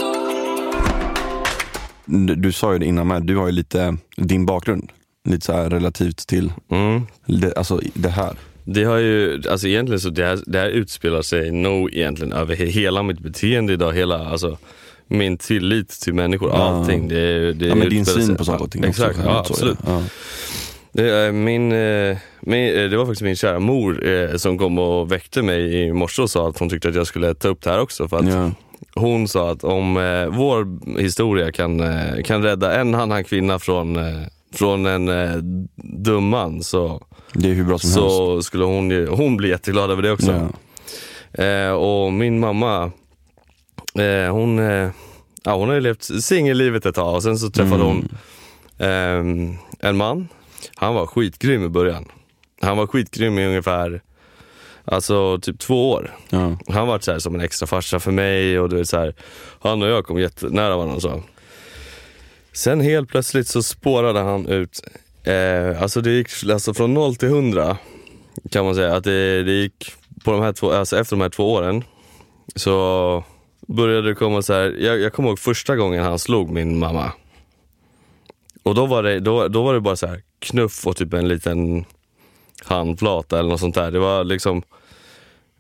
Du, 2.07 2.35
du 2.35 2.53
sa 2.53 2.73
ju 2.73 2.79
det 2.79 2.87
innan 2.87 3.07
med, 3.09 3.23
du 3.23 3.37
har 3.37 3.47
ju 3.47 3.53
lite, 3.53 3.97
din 4.17 4.47
bakgrund, 4.47 4.91
lite 5.29 5.47
så 5.47 5.53
här 5.53 5.71
relativt 5.71 6.17
till 6.27 6.53
Mm. 6.71 7.03
det, 7.27 7.53
alltså, 7.57 7.81
det 7.95 8.09
här. 8.09 8.37
Det 8.65 8.85
har 8.85 8.97
ju, 8.99 9.43
alltså 9.51 9.69
egentligen 9.69 10.01
så 10.01 10.11
det 10.11 10.25
här, 10.25 10.39
det 10.47 10.59
här 10.59 10.69
utspelar 10.69 11.23
sig 11.23 11.51
nog 11.53 11.95
egentligen 11.95 12.33
över 12.33 12.57
he- 12.57 12.67
hela 12.71 13.03
mitt 13.03 13.19
beteende 13.21 13.73
idag, 13.73 13.93
hela, 13.93 14.27
alltså 14.29 14.59
min 15.09 15.39
tillit 15.39 15.89
till 15.89 16.15
människor, 16.15 16.51
Ja. 16.51 16.57
allting. 16.57 17.09
Det, 17.09 17.53
det 17.53 17.67
Ja, 17.67 17.75
men 17.75 17.89
din 17.89 18.07
syn 18.07 18.27
sig- 18.27 18.37
på 18.37 18.45
saker 18.45 18.65
och 18.65 18.71
ting 18.71 18.85
Exakt, 18.85 19.11
också. 19.19 19.23
ja, 19.29 19.45
Så 19.45 19.53
absolut. 19.53 19.79
det. 19.79 19.91
Ja. 19.93 20.03
Det, 20.93 21.11
är 21.11 21.33
min, 21.33 21.73
eh, 21.73 22.17
min, 22.41 22.75
eh, 22.79 22.91
det 22.91 22.97
var 22.97 23.05
faktiskt 23.05 23.23
min 23.23 23.37
kära 23.37 23.59
mor 23.59 24.07
eh, 24.09 24.37
som 24.37 24.59
kom 24.59 24.79
och 24.79 25.13
väckte 25.13 25.43
mig 25.43 25.75
i 25.83 25.93
morse 25.93 26.23
och 26.23 26.31
sa 26.31 26.49
att 26.49 26.59
hon 26.59 26.69
tyckte 26.69 26.89
att 26.89 26.95
jag 26.95 27.07
skulle 27.07 27.35
ta 27.35 27.49
upp 27.49 27.63
det 27.63 27.71
här 27.71 27.81
också. 27.81 28.09
För 28.09 28.17
att 28.19 28.29
Ja. 28.29 28.51
Hon 28.97 29.29
sa 29.29 29.51
att 29.51 29.65
om 29.65 29.97
eh, 29.97 30.27
vår 30.27 30.67
historia 31.01 31.53
kan, 31.53 31.81
eh, 31.81 32.23
kan 32.25 32.43
rädda 32.43 32.81
en 32.81 32.95
annan 32.95 33.25
kvinna 33.25 33.59
från, 33.59 33.97
eh, 33.97 34.23
från 34.55 34.87
en 34.87 35.09
eh, 35.09 35.37
dum 35.77 36.29
man 36.29 36.63
så, 36.63 37.03
som 37.33 37.43
helst. 37.71 37.95
så 37.95 38.43
skulle 38.43 38.65
hon, 38.65 38.91
ju- 38.91 39.07
hon 39.09 39.37
bli 39.37 39.49
jätteglad 39.49 39.91
över 39.91 40.03
det 40.03 40.11
också. 40.13 40.49
Ja. 41.33 41.45
Eh, 41.45 41.71
och 41.73 42.13
min 42.13 42.41
mamma, 42.41 42.91
eh, 43.99 44.33
hon, 44.33 44.59
eh, 44.59 44.91
ja, 45.45 45.55
hon 45.57 45.69
har 45.69 45.75
ju 45.75 45.81
levt 45.81 46.03
singellivet 46.23 46.87
ett 46.87 46.95
tag 46.95 47.15
och 47.15 47.23
sen 47.23 47.39
så 47.39 47.51
träffade 47.51 47.83
Mm. 47.83 47.87
hon 47.87 48.09
ehm, 48.79 49.57
en 49.81 49.97
man. 49.97 50.29
Han 50.75 50.95
var 50.95 51.07
skitgrym 51.07 51.65
i 51.65 51.69
början. 51.69 52.05
Han 52.61 52.77
var 52.77 52.87
skitgrym 52.87 53.39
i 53.39 53.47
ungefär, 53.47 54.03
alltså 54.85 55.39
typ 55.39 55.59
två 55.59 55.91
år. 55.91 56.17
Ja. 56.31 56.57
Han 56.69 56.87
var 56.87 56.99
så 56.99 57.21
som 57.21 57.35
en 57.35 57.41
extra 57.41 57.67
farsa 57.67 58.01
för 58.01 58.11
mig 58.13 58.59
och 58.59 58.69
du 58.69 58.77
vet 58.77 58.89
så 58.89 58.99
här, 58.99 59.15
han 59.61 59.83
och 59.83 59.89
jag 59.89 60.05
kom 60.07 60.19
jättenära 60.19 60.77
varandra. 60.77 61.01
Så. 61.01 61.23
Sen 62.53 62.81
helt 62.81 63.09
plötsligt 63.09 63.49
så 63.49 63.63
spårade 63.63 64.21
han 64.21 64.47
ut, 64.47 64.81
eh, 65.25 65.83
alltså 65.83 66.01
det 66.01 66.11
gick 66.11 66.29
alltså 66.51 66.75
från 66.75 66.95
0 66.95 67.17
till 67.17 67.29
100 67.29 67.77
kan 68.51 68.65
man 68.65 68.75
säga. 68.75 68.97
Att 68.97 69.05
det, 69.05 69.43
det 69.43 69.53
gick 69.53 69.93
på 70.25 70.31
de 70.33 70.41
här 70.41 70.53
två, 70.53 70.73
alltså 70.73 70.99
efter 70.99 71.17
de 71.17 71.23
här 71.23 71.29
två 71.29 71.53
åren 71.53 71.85
så 72.57 73.25
började 73.69 74.09
det 74.09 74.15
komma 74.15 74.43
så 74.43 74.53
här, 74.53 74.77
jag, 74.79 75.01
jag 75.01 75.13
kommer 75.13 75.29
ihåg 75.29 75.39
första 75.39 75.77
gången 75.77 76.05
han 76.05 76.19
slog 76.19 76.51
min 76.51 76.79
mamma. 76.79 77.13
Och 78.63 78.75
då 78.75 78.87
var 78.87 79.03
det, 79.03 79.21
då, 79.21 79.49
då 79.49 79.63
var 79.63 79.75
det 79.75 79.81
bara 79.81 79.97
så 79.97 80.07
här 80.07 80.23
knuff 80.39 80.87
och 80.87 80.97
typ 80.97 81.13
en 81.13 81.29
liten 81.29 81.85
handflata 82.65 83.39
eller 83.39 83.51
något 83.51 83.61
sånt 83.61 83.75
där. 83.75 83.91
Det 83.91 83.99
var 83.99 84.25
liksom 84.25 84.63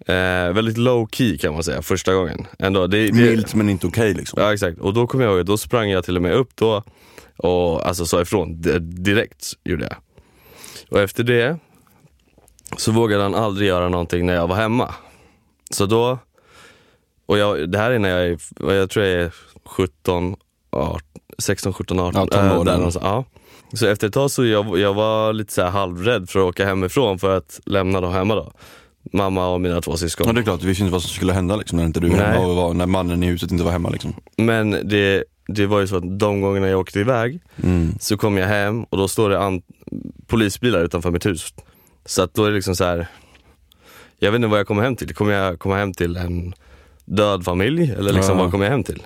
eh, 0.06 0.52
väldigt 0.52 0.78
low 0.78 1.08
key 1.12 1.38
kan 1.38 1.54
man 1.54 1.64
säga 1.64 1.82
första 1.82 2.14
gången. 2.14 2.46
Ändå, 2.58 2.86
det, 2.86 3.06
det, 3.06 3.12
Milt 3.12 3.54
men 3.54 3.68
inte 3.68 3.86
okej 3.86 4.14
liksom. 4.14 4.42
Ja 4.42 4.52
exakt, 4.52 4.78
och 4.78 4.94
då 4.94 5.06
kommer 5.06 5.24
jag 5.24 5.36
ihåg, 5.36 5.46
då 5.46 5.58
sprang 5.58 5.90
jag 5.90 6.04
till 6.04 6.16
och 6.16 6.22
med 6.22 6.32
upp 6.32 6.56
då 6.56 6.82
och 7.36 7.86
alltså 7.86 8.06
sa 8.06 8.22
ifrån 8.22 8.62
direkt 8.80 9.52
gjorde 9.64 9.84
jag. 9.84 9.96
Och 10.90 11.00
efter 11.00 11.24
det 11.24 11.58
så 12.76 12.92
vågade 12.92 13.22
han 13.22 13.34
aldrig 13.34 13.68
göra 13.68 13.88
någonting 13.88 14.26
när 14.26 14.34
jag 14.34 14.46
var 14.46 14.56
hemma. 14.56 14.94
Så 15.70 15.86
då 15.86 16.18
och 17.26 17.38
jag, 17.38 17.70
det 17.70 17.78
här 17.78 17.90
är 17.90 17.98
när 17.98 18.08
jag 18.08 18.26
är, 18.26 18.38
jag 18.74 18.90
tror 18.90 19.04
jag 19.06 19.22
är 19.22 19.32
17, 19.66 20.36
18, 20.70 21.00
16, 21.38 21.72
17, 21.72 22.00
18. 22.00 22.28
Ja, 22.32 22.38
tonåren. 22.38 22.64
där 22.66 22.76
någonstans. 22.76 23.04
ja. 23.04 23.24
Så 23.72 23.86
efter 23.86 24.06
ett 24.06 24.12
tag 24.14 24.30
så 24.30 24.44
jag, 24.44 24.78
jag 24.78 24.94
var 24.94 25.32
lite 25.32 25.52
så 25.52 25.62
halvrädd 25.64 26.30
för 26.30 26.38
att 26.40 26.44
åka 26.44 26.66
hemifrån 26.66 27.18
för 27.18 27.36
att 27.36 27.60
lämna 27.66 28.00
dem 28.00 28.12
hemma 28.12 28.34
då. 28.34 28.52
Mamma 29.12 29.48
och 29.48 29.60
mina 29.60 29.80
två 29.80 29.96
syskon. 29.96 30.26
Ja 30.26 30.32
det 30.32 30.40
är 30.40 30.42
klart, 30.42 30.60
du 30.60 30.66
visste 30.66 30.82
inte 30.84 30.92
vad 30.92 31.02
som 31.02 31.10
skulle 31.10 31.32
hända 31.32 31.56
liksom, 31.56 31.78
när 31.78 31.84
inte 31.84 32.00
du 32.00 32.10
hemma 32.10 32.46
och 32.46 32.56
var, 32.56 32.74
när 32.74 32.86
mannen 32.86 33.22
i 33.22 33.26
huset 33.26 33.50
inte 33.50 33.64
var 33.64 33.70
hemma 33.72 33.88
liksom. 33.88 34.14
Men 34.36 34.70
det, 34.70 35.24
det 35.48 35.66
var 35.66 35.80
ju 35.80 35.86
så 35.86 35.96
att 35.96 36.18
de 36.18 36.40
gångerna 36.40 36.68
jag 36.68 36.80
åkte 36.80 37.00
iväg 37.00 37.40
Mm. 37.62 37.92
så 38.00 38.16
kom 38.16 38.36
jag 38.38 38.46
hem 38.46 38.84
och 38.84 38.98
då 38.98 39.08
står 39.08 39.30
det 39.30 39.38
an- 39.40 39.62
polisbilar 40.26 40.84
utanför 40.84 41.10
mitt 41.10 41.26
hus. 41.26 41.54
Så 42.06 42.22
att 42.22 42.34
då 42.34 42.44
är 42.44 42.48
det 42.50 42.54
liksom 42.56 42.76
så 42.76 42.84
här. 42.84 43.06
jag 44.18 44.30
vet 44.32 44.36
inte 44.36 44.48
vad 44.48 44.58
jag 44.58 44.66
kommer 44.66 44.82
hem 44.82 44.96
till. 44.96 45.14
Kommer 45.14 45.32
jag 45.32 45.58
komma 45.58 45.76
hem 45.76 45.92
till 45.94 46.16
en 46.16 46.54
död 47.04 47.44
familj 47.44 47.92
eller 47.98 48.12
liksom 48.12 48.36
Ja. 48.36 48.42
vad 48.42 48.50
kommer 48.52 48.64
jag 48.64 48.72
hem 48.72 48.84
till? 48.84 49.02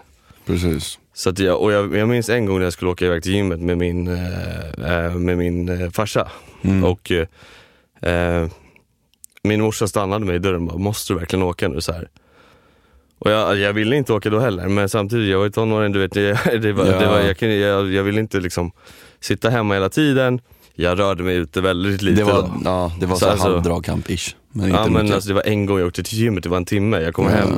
Precis. 0.47 0.99
Så 1.15 1.31
att 1.31 1.39
jag, 1.39 1.61
och 1.63 1.73
jag, 1.73 1.97
jag 1.97 2.09
minns 2.09 2.29
en 2.29 2.47
gång 2.47 2.59
när 2.59 2.65
jag 2.65 2.73
skulle 2.73 2.91
åka 2.91 3.07
iväg 3.07 3.23
till 3.23 3.33
gymmet 3.33 3.61
med 3.61 3.79
min, 3.79 4.09
eh, 4.09 5.05
eh, 5.05 5.15
med 5.15 5.39
min 5.39 5.69
eh, 5.69 5.91
farsa. 5.91 6.29
Mm. 6.63 6.85
Och 6.85 7.13
eh, 7.13 8.13
eh, 8.13 8.49
min 9.43 9.61
morsa 9.61 9.87
stannade 9.89 10.27
mig 10.27 10.37
i 10.37 10.39
dörren 10.39 10.61
och 10.63 10.67
bara, 10.69 10.79
måste 10.79 11.13
du 11.13 11.19
verkligen 11.19 11.43
åka 11.43 11.69
nu? 11.69 11.81
Så 11.81 11.93
här. 11.93 12.09
Och 13.19 13.31
jag, 13.31 13.59
jag 13.59 13.73
ville 13.73 13.97
inte 13.97 14.13
åka 14.13 14.31
då 14.31 14.39
heller, 14.39 14.69
men 14.69 14.89
samtidigt, 14.89 15.31
jag 15.31 15.39
var 15.39 15.45
ju 15.45 15.51
tonåring, 15.51 15.93
du 15.93 15.99
vet, 15.99 16.13
det, 16.13 16.33
det 16.63 16.73
var, 16.73 16.87
Ja. 16.87 17.01
det 17.01 17.07
var, 17.07 17.21
jag, 17.21 17.39
kunde- 17.39 17.55
jag, 17.57 17.93
jag 17.93 18.03
ville 18.03 18.21
inte 18.21 18.41
liksom 18.41 18.73
sitta 19.21 19.51
hemma 19.51 19.75
hela 19.75 19.89
tiden. 19.89 20.41
Jag 20.75 20.99
rörde 20.99 21.23
mig 21.23 21.37
ute 21.37 21.61
väldigt 21.61 22.03
lite. 22.03 22.17
Det 22.21 22.25
var, 22.25 22.43
då. 22.43 22.53
ja, 22.65 22.93
det 23.01 23.07
var 23.07 23.15
Så 23.17 23.21
så, 23.25 23.31
alltså- 23.31 23.49
halvdragkamp-ish. 23.49 24.35
Men 24.53 24.65
inte 24.67 24.77
Ja 24.79 24.87
men 24.89 25.13
alltså 25.13 25.29
det 25.29 25.35
var 25.35 25.43
en 25.47 25.67
gång 25.67 25.79
jag 25.79 25.87
åkte 25.89 26.03
till 26.03 26.19
gymmet, 26.19 26.43
det 26.43 26.49
var 26.49 26.57
en 26.57 26.65
timme, 26.65 27.01
jag 27.01 27.15
kom 27.15 27.25
Ja. 27.25 27.31
hem. 27.31 27.49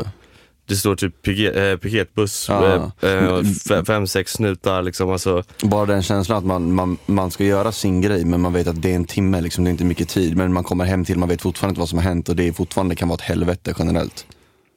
Det 0.70 0.76
står 0.76 0.96
typ 0.96 1.22
piket, 1.22 1.56
eh, 1.56 1.76
piketbuss, 1.76 2.46
Ja. 2.48 2.64
eh, 3.02 3.08
eh, 3.10 3.38
fe- 3.40 3.84
fem, 3.84 4.06
sex 4.06 4.32
snutar 4.32 4.82
liksom. 4.82 5.10
Alltså, 5.10 5.42
Bara 5.62 5.86
den 5.86 6.02
känslan 6.02 6.38
att 6.38 6.44
man, 6.44 6.72
man, 6.72 6.96
man 7.06 7.30
ska 7.30 7.44
göra 7.44 7.72
sin 7.72 8.00
grej 8.00 8.24
men 8.24 8.40
man 8.40 8.52
vet 8.52 8.66
att 8.66 8.82
det 8.82 8.90
är 8.90 8.96
en 8.96 9.04
timme, 9.04 9.40
liksom, 9.40 9.64
det 9.64 9.68
är 9.70 9.72
inte 9.72 9.84
mycket 9.84 10.08
tid. 10.08 10.36
Men 10.36 10.52
man 10.52 10.64
kommer 10.64 10.84
hem 10.84 11.04
till, 11.04 11.18
man 11.18 11.28
vet 11.28 11.42
fortfarande 11.42 11.70
inte 11.72 11.80
vad 11.80 11.88
som 11.88 11.98
har 11.98 12.04
hänt 12.04 12.28
och 12.28 12.36
det 12.36 12.48
är 12.48 12.52
fortfarande 12.52 12.94
kan 12.96 13.08
vara 13.08 13.14
ett 13.16 13.20
helvete 13.20 13.74
generellt. 13.78 14.26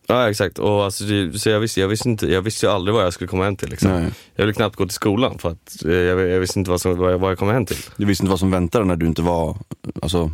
Ja 0.08 0.30
exakt, 0.30 0.60
och 0.60 0.84
alltså, 0.84 1.04
det, 1.04 1.40
så 1.40 1.50
jag, 1.50 1.60
visste, 1.60 1.82
jag, 1.82 1.88
visste 1.88 2.10
inte, 2.10 2.28
jag 2.28 2.42
visste 2.42 2.66
ju 2.66 2.72
aldrig 2.72 2.96
vad 2.96 3.06
jag 3.06 3.14
skulle 3.14 3.28
komma 3.28 3.44
hem 3.44 3.56
till. 3.56 3.70
Liksom. 3.70 3.92
Nej. 3.92 4.12
Jag 4.36 4.44
ville 4.46 4.54
knappt 4.54 4.76
gå 4.76 4.86
till 4.86 4.94
skolan 4.94 5.38
för 5.40 5.50
att 5.50 5.86
eh, 5.86 5.92
jag, 5.92 6.20
jag 6.30 6.40
visste 6.40 6.60
inte 6.60 6.72
vad, 6.72 6.82
som, 6.82 6.98
vad, 6.98 7.14
jag, 7.14 7.18
vad 7.20 7.32
jag 7.32 7.38
kom 7.40 7.50
hem 7.50 7.66
till. 7.66 7.78
Du 7.98 8.06
visste 8.06 8.24
inte 8.24 8.30
vad 8.30 8.40
som 8.40 8.52
väntade 8.52 8.86
när 8.86 8.96
du 8.96 9.06
inte 9.06 9.22
var, 9.22 9.58
alltså, 10.02 10.32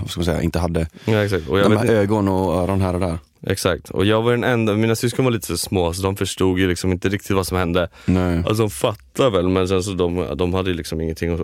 vad 0.00 0.10
ska 0.10 0.20
man 0.20 0.24
säga, 0.24 0.42
inte 0.42 0.58
hade 0.58 0.86
Ja, 1.04 1.24
exakt. 1.24 1.48
Och 1.48 1.58
jag 1.58 1.70
de 1.70 1.76
här 1.76 1.86
ögon 1.86 2.28
och 2.28 2.54
öron 2.62 2.80
här 2.80 2.94
och 2.94 3.00
där. 3.00 3.18
Exakt. 3.46 3.90
Och 3.90 4.04
jag 4.04 4.22
var 4.22 4.30
den 4.30 4.44
enda, 4.44 4.74
mina 4.74 4.94
syskon 4.94 5.24
var 5.24 5.32
lite 5.32 5.46
så 5.46 5.58
små 5.58 5.92
så 5.92 6.02
de 6.02 6.16
förstod 6.16 6.58
ju 6.58 6.68
liksom 6.68 6.92
inte 6.92 7.08
riktigt 7.08 7.36
vad 7.36 7.46
som 7.46 7.58
hände. 7.58 7.88
Nej. 8.04 8.38
Alltså 8.38 8.62
de 8.62 8.70
fattade 8.70 9.30
väl 9.30 9.48
men 9.48 9.68
sen 9.68 9.82
så 9.82 9.92
de, 9.92 10.26
de 10.36 10.54
hade 10.54 10.70
ju 10.70 10.76
liksom 10.76 11.00
ingenting 11.00 11.34
att 11.34 11.40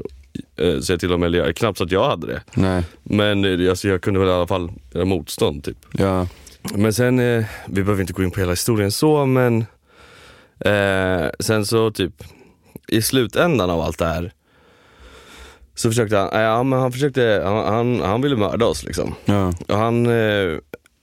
eh, 0.57 0.81
säga 0.81 0.99
till 0.99 1.13
om 1.13 1.23
eller 1.23 1.39
göra. 1.39 1.53
Knappt 1.53 1.79
så 1.79 1.85
att 1.85 1.93
jag 1.93 2.09
hade 2.09 2.27
det. 2.27 2.43
Nej. 2.55 2.83
Men 3.03 3.45
eh, 3.45 3.71
alltså, 3.71 3.89
jag 3.89 4.03
kunde 4.03 4.21
väl 4.21 4.29
i 4.29 4.33
alla 4.33 4.47
fall 4.47 4.73
göra 4.93 5.05
motstånd 5.05 5.65
typ. 5.65 5.79
Ja. 5.93 6.27
Men 6.75 6.93
sen, 6.93 7.19
eh, 7.19 7.45
vi 7.67 7.83
behöver 7.83 8.01
inte 8.01 8.13
gå 8.13 8.23
in 8.23 8.31
på 8.31 8.41
hela 8.41 8.53
historien 8.53 8.93
så 8.93 9.27
men 9.27 9.67
eh, 10.61 11.31
sen 11.41 11.67
så 11.67 11.91
typ 11.91 12.25
i 12.89 13.03
slutändan 13.03 13.71
av 13.71 13.81
allt 13.81 13.99
det 13.99 14.07
här 14.07 14.33
så 15.75 15.89
försökte 15.89 16.17
han, 16.17 16.29
ja 16.33 16.63
men 16.63 16.79
han 16.79 16.93
försökte, 16.93 17.43
han, 17.45 17.75
han, 17.75 18.01
han 18.01 18.23
ville 18.23 18.37
mörda 18.37 18.67
oss 18.67 18.85
liksom. 18.85 19.15
Ja. 19.25 19.53
Och 19.69 19.77
han, 19.77 20.07
eh, 20.07 20.59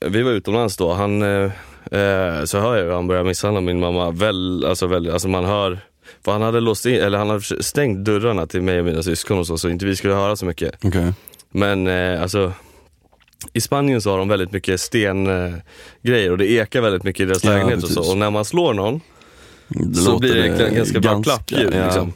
vi 0.08 0.22
var 0.22 0.30
utomlands 0.30 0.76
då, 0.76 0.92
han, 0.92 1.22
eh, 1.22 1.50
eh, 1.90 2.44
så 2.44 2.58
hör 2.58 2.76
jag 2.76 2.84
hur 2.84 2.92
han 2.92 3.06
börjar 3.06 3.24
misshandla 3.24 3.60
min 3.60 3.80
mamma. 3.80 4.10
Väl, 4.10 4.64
alltså, 4.64 4.86
väl, 4.86 5.10
alltså 5.10 5.28
man 5.28 5.44
hör, 5.44 5.78
för 6.24 6.32
han 6.32 6.42
hade 6.42 6.60
låst 6.60 6.86
in, 6.86 6.94
eller 7.00 7.18
han 7.18 7.28
hade 7.30 7.62
stängt 7.62 8.04
dörrarna 8.04 8.46
till 8.46 8.62
mig 8.62 8.78
och 8.78 8.84
mina 8.84 9.02
syskon 9.02 9.38
och 9.38 9.46
så, 9.46 9.58
så 9.58 9.68
inte 9.68 9.86
vi 9.86 9.96
skulle 9.96 10.14
höra 10.14 10.36
så 10.36 10.44
mycket. 10.46 10.74
Okej. 10.84 11.12
Men 11.50 11.86
eh, 11.86 12.22
alltså 12.22 12.52
i 13.52 13.60
Spanien 13.60 14.02
så 14.02 14.10
har 14.10 14.18
de 14.18 14.28
väldigt 14.28 14.52
mycket 14.52 14.80
stengrejer 14.80 16.26
eh, 16.26 16.30
och 16.30 16.38
det 16.38 16.50
ekar 16.50 16.80
väldigt 16.80 17.02
mycket 17.02 17.20
i 17.20 17.24
deras 17.26 17.44
Ja, 17.44 17.50
lägenhet 17.50 17.76
och 17.76 17.80
precis. 17.88 17.96
så. 18.06 18.10
Och 18.12 18.18
när 18.18 18.30
man 18.30 18.44
slår 18.44 18.74
någon 18.74 19.00
Det 19.68 19.94
så 19.94 20.18
blir 20.18 20.34
det 20.34 20.70
ganska 20.74 21.00
bra 21.00 21.22
klappljud. 21.22 21.74
ja. 21.74 21.84
Liksom. 21.84 22.12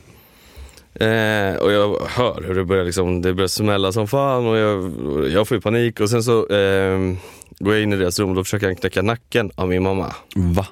Eh, 0.94 1.56
och 1.56 1.72
jag 1.72 1.96
hör 2.08 2.44
hur 2.46 2.54
det 2.54 2.64
börjar, 2.64 2.84
liksom, 2.84 3.22
det 3.22 3.34
börjar 3.34 3.48
smälla 3.48 3.92
som 3.92 4.08
fan 4.08 4.46
och 4.46 4.56
jag, 4.56 4.92
jag 5.32 5.48
får 5.48 5.56
ju 5.56 5.60
panik 5.60 6.00
och 6.00 6.10
sen 6.10 6.22
så 6.22 6.48
eh, 6.48 6.98
går 7.58 7.74
jag 7.74 7.82
in 7.82 7.92
i 7.92 7.96
deras 7.96 8.18
rum 8.18 8.28
och 8.28 8.34
då 8.34 8.44
försöker 8.44 8.66
han 8.66 8.76
knäcka 8.76 9.02
nacken 9.02 9.50
av 9.54 9.68
min 9.68 9.82
mamma. 9.82 10.14
Va? 10.34 10.66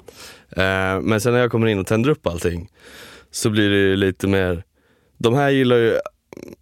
Eh, 0.50 1.00
men 1.00 1.20
sen 1.20 1.32
när 1.32 1.40
jag 1.40 1.50
kommer 1.50 1.66
in 1.66 1.78
och 1.78 1.86
tänder 1.86 2.10
upp 2.10 2.26
allting 2.26 2.68
så 3.30 3.50
blir 3.50 3.70
det 3.70 3.76
ju 3.76 3.96
lite 3.96 4.26
mer, 4.26 4.64
de 5.18 5.34
här 5.34 5.50
gillar 5.50 5.76
ju, 5.76 5.98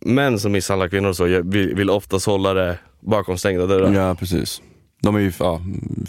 män 0.00 0.38
som 0.38 0.52
misshandlar 0.52 0.88
kvinnor 0.88 1.08
och 1.08 1.16
så 1.16 1.24
vill, 1.24 1.74
vill 1.74 1.90
oftast 1.90 2.26
hålla 2.26 2.54
det 2.54 2.78
bakom 3.00 3.38
stängda 3.38 3.66
dörrar. 3.66 3.92
Ja 3.92 4.14
precis. 4.14 4.62
De 5.02 5.16
är 5.16 5.20
ju 5.20 5.32
ja, 5.38 5.60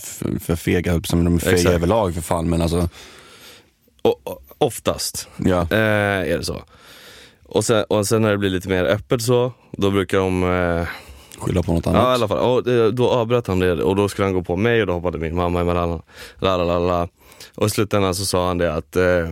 för, 0.01 0.39
för 0.39 0.55
fega, 0.55 1.01
men 1.13 1.25
de 1.25 1.35
är 1.35 1.39
fega 1.39 1.55
Exakt. 1.55 1.75
överlag 1.75 2.13
för 2.13 2.21
fan 2.21 2.49
men 2.49 2.61
alltså, 2.61 2.89
och, 4.01 4.43
oftast 4.57 5.27
ja. 5.37 5.61
eh, 5.71 6.31
är 6.31 6.37
det 6.37 6.43
så. 6.43 6.63
Och 7.43 7.65
sen, 7.65 7.83
och 7.83 8.07
sen 8.07 8.21
när 8.21 8.31
det 8.31 8.37
blir 8.37 8.49
lite 8.49 8.69
mer 8.69 8.85
öppet 8.85 9.21
så, 9.21 9.51
då 9.71 9.91
brukar 9.91 10.17
de 10.17 10.43
eh, 10.43 10.87
Skylla 11.43 11.63
på 11.63 11.73
något 11.73 11.87
annat. 11.87 12.01
Ja 12.03 12.11
i 12.11 12.13
alla 12.13 12.27
fall, 12.27 12.37
och 12.37 12.63
det- 12.63 12.91
då 12.91 13.09
avbröt 13.09 13.47
han 13.47 13.59
det 13.59 13.71
och 13.83 13.95
då 13.95 14.09
skulle 14.09 14.25
han 14.25 14.33
gå 14.33 14.43
på 14.43 14.55
mig 14.55 14.81
och 14.81 14.87
då 14.87 14.93
hoppade 14.93 15.17
min 15.17 15.35
mamma 15.35 15.61
emellan. 15.61 16.01
La, 16.39 16.57
la, 16.57 16.63
la, 16.63 16.79
la. 16.79 17.07
Och 17.55 17.67
i 17.67 17.69
slutändan 17.69 18.15
så 18.15 18.25
sa 18.25 18.47
han 18.47 18.57
det 18.57 18.73
att 18.73 18.95
eh, 18.95 19.29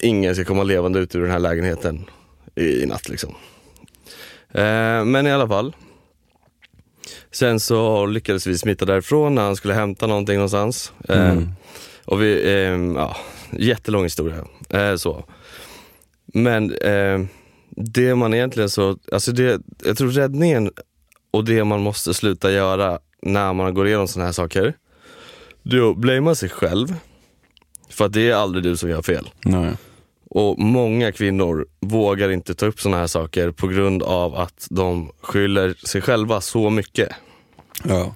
ingen 0.00 0.34
ska 0.34 0.44
komma 0.44 0.62
levande 0.62 0.98
ut 0.98 1.14
ur 1.14 1.22
den 1.22 1.30
här 1.30 1.38
lägenheten 1.38 2.04
i, 2.54 2.82
i 2.82 2.86
natt 2.86 3.08
liksom. 3.08 3.34
Eh, 4.54 5.04
men 5.04 5.26
i 5.26 5.32
alla 5.32 5.48
fall. 5.48 5.76
Sen 7.32 7.60
så 7.60 8.06
lyckades 8.06 8.46
vi 8.46 8.58
smita 8.58 8.84
därifrån 8.84 9.34
när 9.34 9.42
han 9.42 9.56
skulle 9.56 9.74
hämta 9.74 10.06
någonting 10.06 10.34
någonstans. 10.36 10.92
Eh, 11.08 11.30
Mm. 11.30 11.48
Och 12.06 12.22
vi, 12.22 12.52
eh, 12.54 13.00
ja, 13.02 13.16
jättelång 13.52 14.02
historia. 14.02 14.44
Eh, 14.70 14.96
så. 14.96 15.24
Men 16.26 16.74
eh, 16.74 17.20
det 17.76 18.14
man 18.14 18.34
egentligen 18.34 18.70
så, 18.70 18.98
alltså 19.12 19.32
det, 19.32 19.62
jag 19.84 19.98
tror 19.98 20.10
räddningen 20.10 20.70
och 21.30 21.44
det 21.44 21.64
man 21.64 21.80
måste 21.80 22.14
sluta 22.14 22.52
göra 22.52 22.98
när 23.22 23.52
man 23.52 23.74
går 23.74 23.86
igenom 23.86 24.08
sådana 24.08 24.26
här 24.26 24.32
saker, 24.32 24.74
det 25.62 25.76
är 25.76 25.90
att 25.90 25.96
blamea 25.96 26.34
sig 26.34 26.48
själv. 26.48 26.94
För 27.88 28.04
att 28.04 28.12
det 28.12 28.30
är 28.30 28.34
aldrig 28.34 28.64
du 28.64 28.76
som 28.76 28.90
gör 28.90 29.02
fel. 29.02 29.30
Nej. 29.44 29.72
Och 30.30 30.58
många 30.58 31.12
kvinnor 31.12 31.66
vågar 31.80 32.30
inte 32.30 32.54
ta 32.54 32.66
upp 32.66 32.80
sådana 32.80 32.98
här 32.98 33.06
saker 33.06 33.50
på 33.50 33.66
grund 33.66 34.02
av 34.02 34.34
att 34.34 34.66
de 34.70 35.12
skyller 35.20 35.74
sig 35.86 36.00
själva 36.00 36.40
så 36.40 36.70
mycket. 36.70 37.08
Ja. 37.84 38.14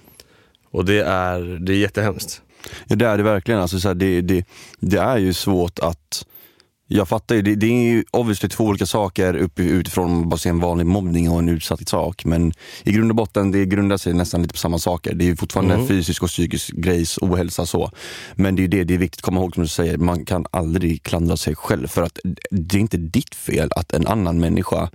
Och 0.70 0.84
det 0.84 1.00
är, 1.00 1.40
det 1.40 1.72
är 1.72 1.76
jättehemskt. 1.76 2.42
Ja 2.86 2.96
det 2.96 3.06
är 3.06 3.16
det 3.16 3.22
verkligen. 3.22 3.60
Alltså, 3.60 3.80
så 3.80 3.88
här, 3.88 3.94
det, 3.94 4.20
det, 4.20 4.44
det 4.80 4.98
är 4.98 5.18
ju 5.18 5.32
svårt 5.32 5.78
att 5.78 6.26
jag 6.90 7.08
fattar 7.08 7.34
ju, 7.34 7.42
det, 7.42 7.54
det 7.54 7.66
är 7.66 7.92
ju 7.92 8.04
obviously 8.10 8.48
två 8.48 8.64
olika 8.64 8.86
saker 8.86 9.36
upp, 9.36 9.60
utifrån 9.60 10.28
bara 10.28 10.50
en 10.50 10.60
vanlig 10.60 10.86
mobbning 10.86 11.30
och 11.30 11.38
en 11.38 11.48
utsatt 11.48 11.88
sak. 11.88 12.24
Men 12.24 12.52
i 12.84 12.92
grund 12.92 13.10
och 13.10 13.16
botten, 13.16 13.50
det 13.50 13.66
grundar 13.66 13.96
sig 13.96 14.14
nästan 14.14 14.42
lite 14.42 14.54
på 14.54 14.58
samma 14.58 14.78
saker. 14.78 15.14
Det 15.14 15.24
är 15.24 15.26
ju 15.26 15.36
fortfarande 15.36 15.74
Mm. 15.74 15.88
fysisk 15.88 16.22
och 16.22 16.28
psykisk 16.28 16.70
grejs, 16.76 17.18
ohälsa 17.18 17.66
så. 17.66 17.90
Men 18.34 18.56
det 18.56 18.60
är 18.60 18.62
ju 18.62 18.68
det, 18.68 18.84
det 18.84 18.94
är 18.94 18.98
viktigt 18.98 19.18
att 19.20 19.24
komma 19.24 19.40
ihåg 19.40 19.54
som 19.54 19.62
du 19.62 19.68
säger, 19.68 19.96
man 19.98 20.24
kan 20.24 20.46
aldrig 20.50 21.02
klandra 21.02 21.36
sig 21.36 21.54
själv. 21.54 21.86
För 21.86 22.02
att 22.02 22.18
det 22.50 22.76
är 22.76 22.80
inte 22.80 22.96
ditt 22.96 23.34
fel 23.34 23.70
att 23.76 23.92
en 23.92 24.06
annan 24.06 24.40
människa 24.40 24.90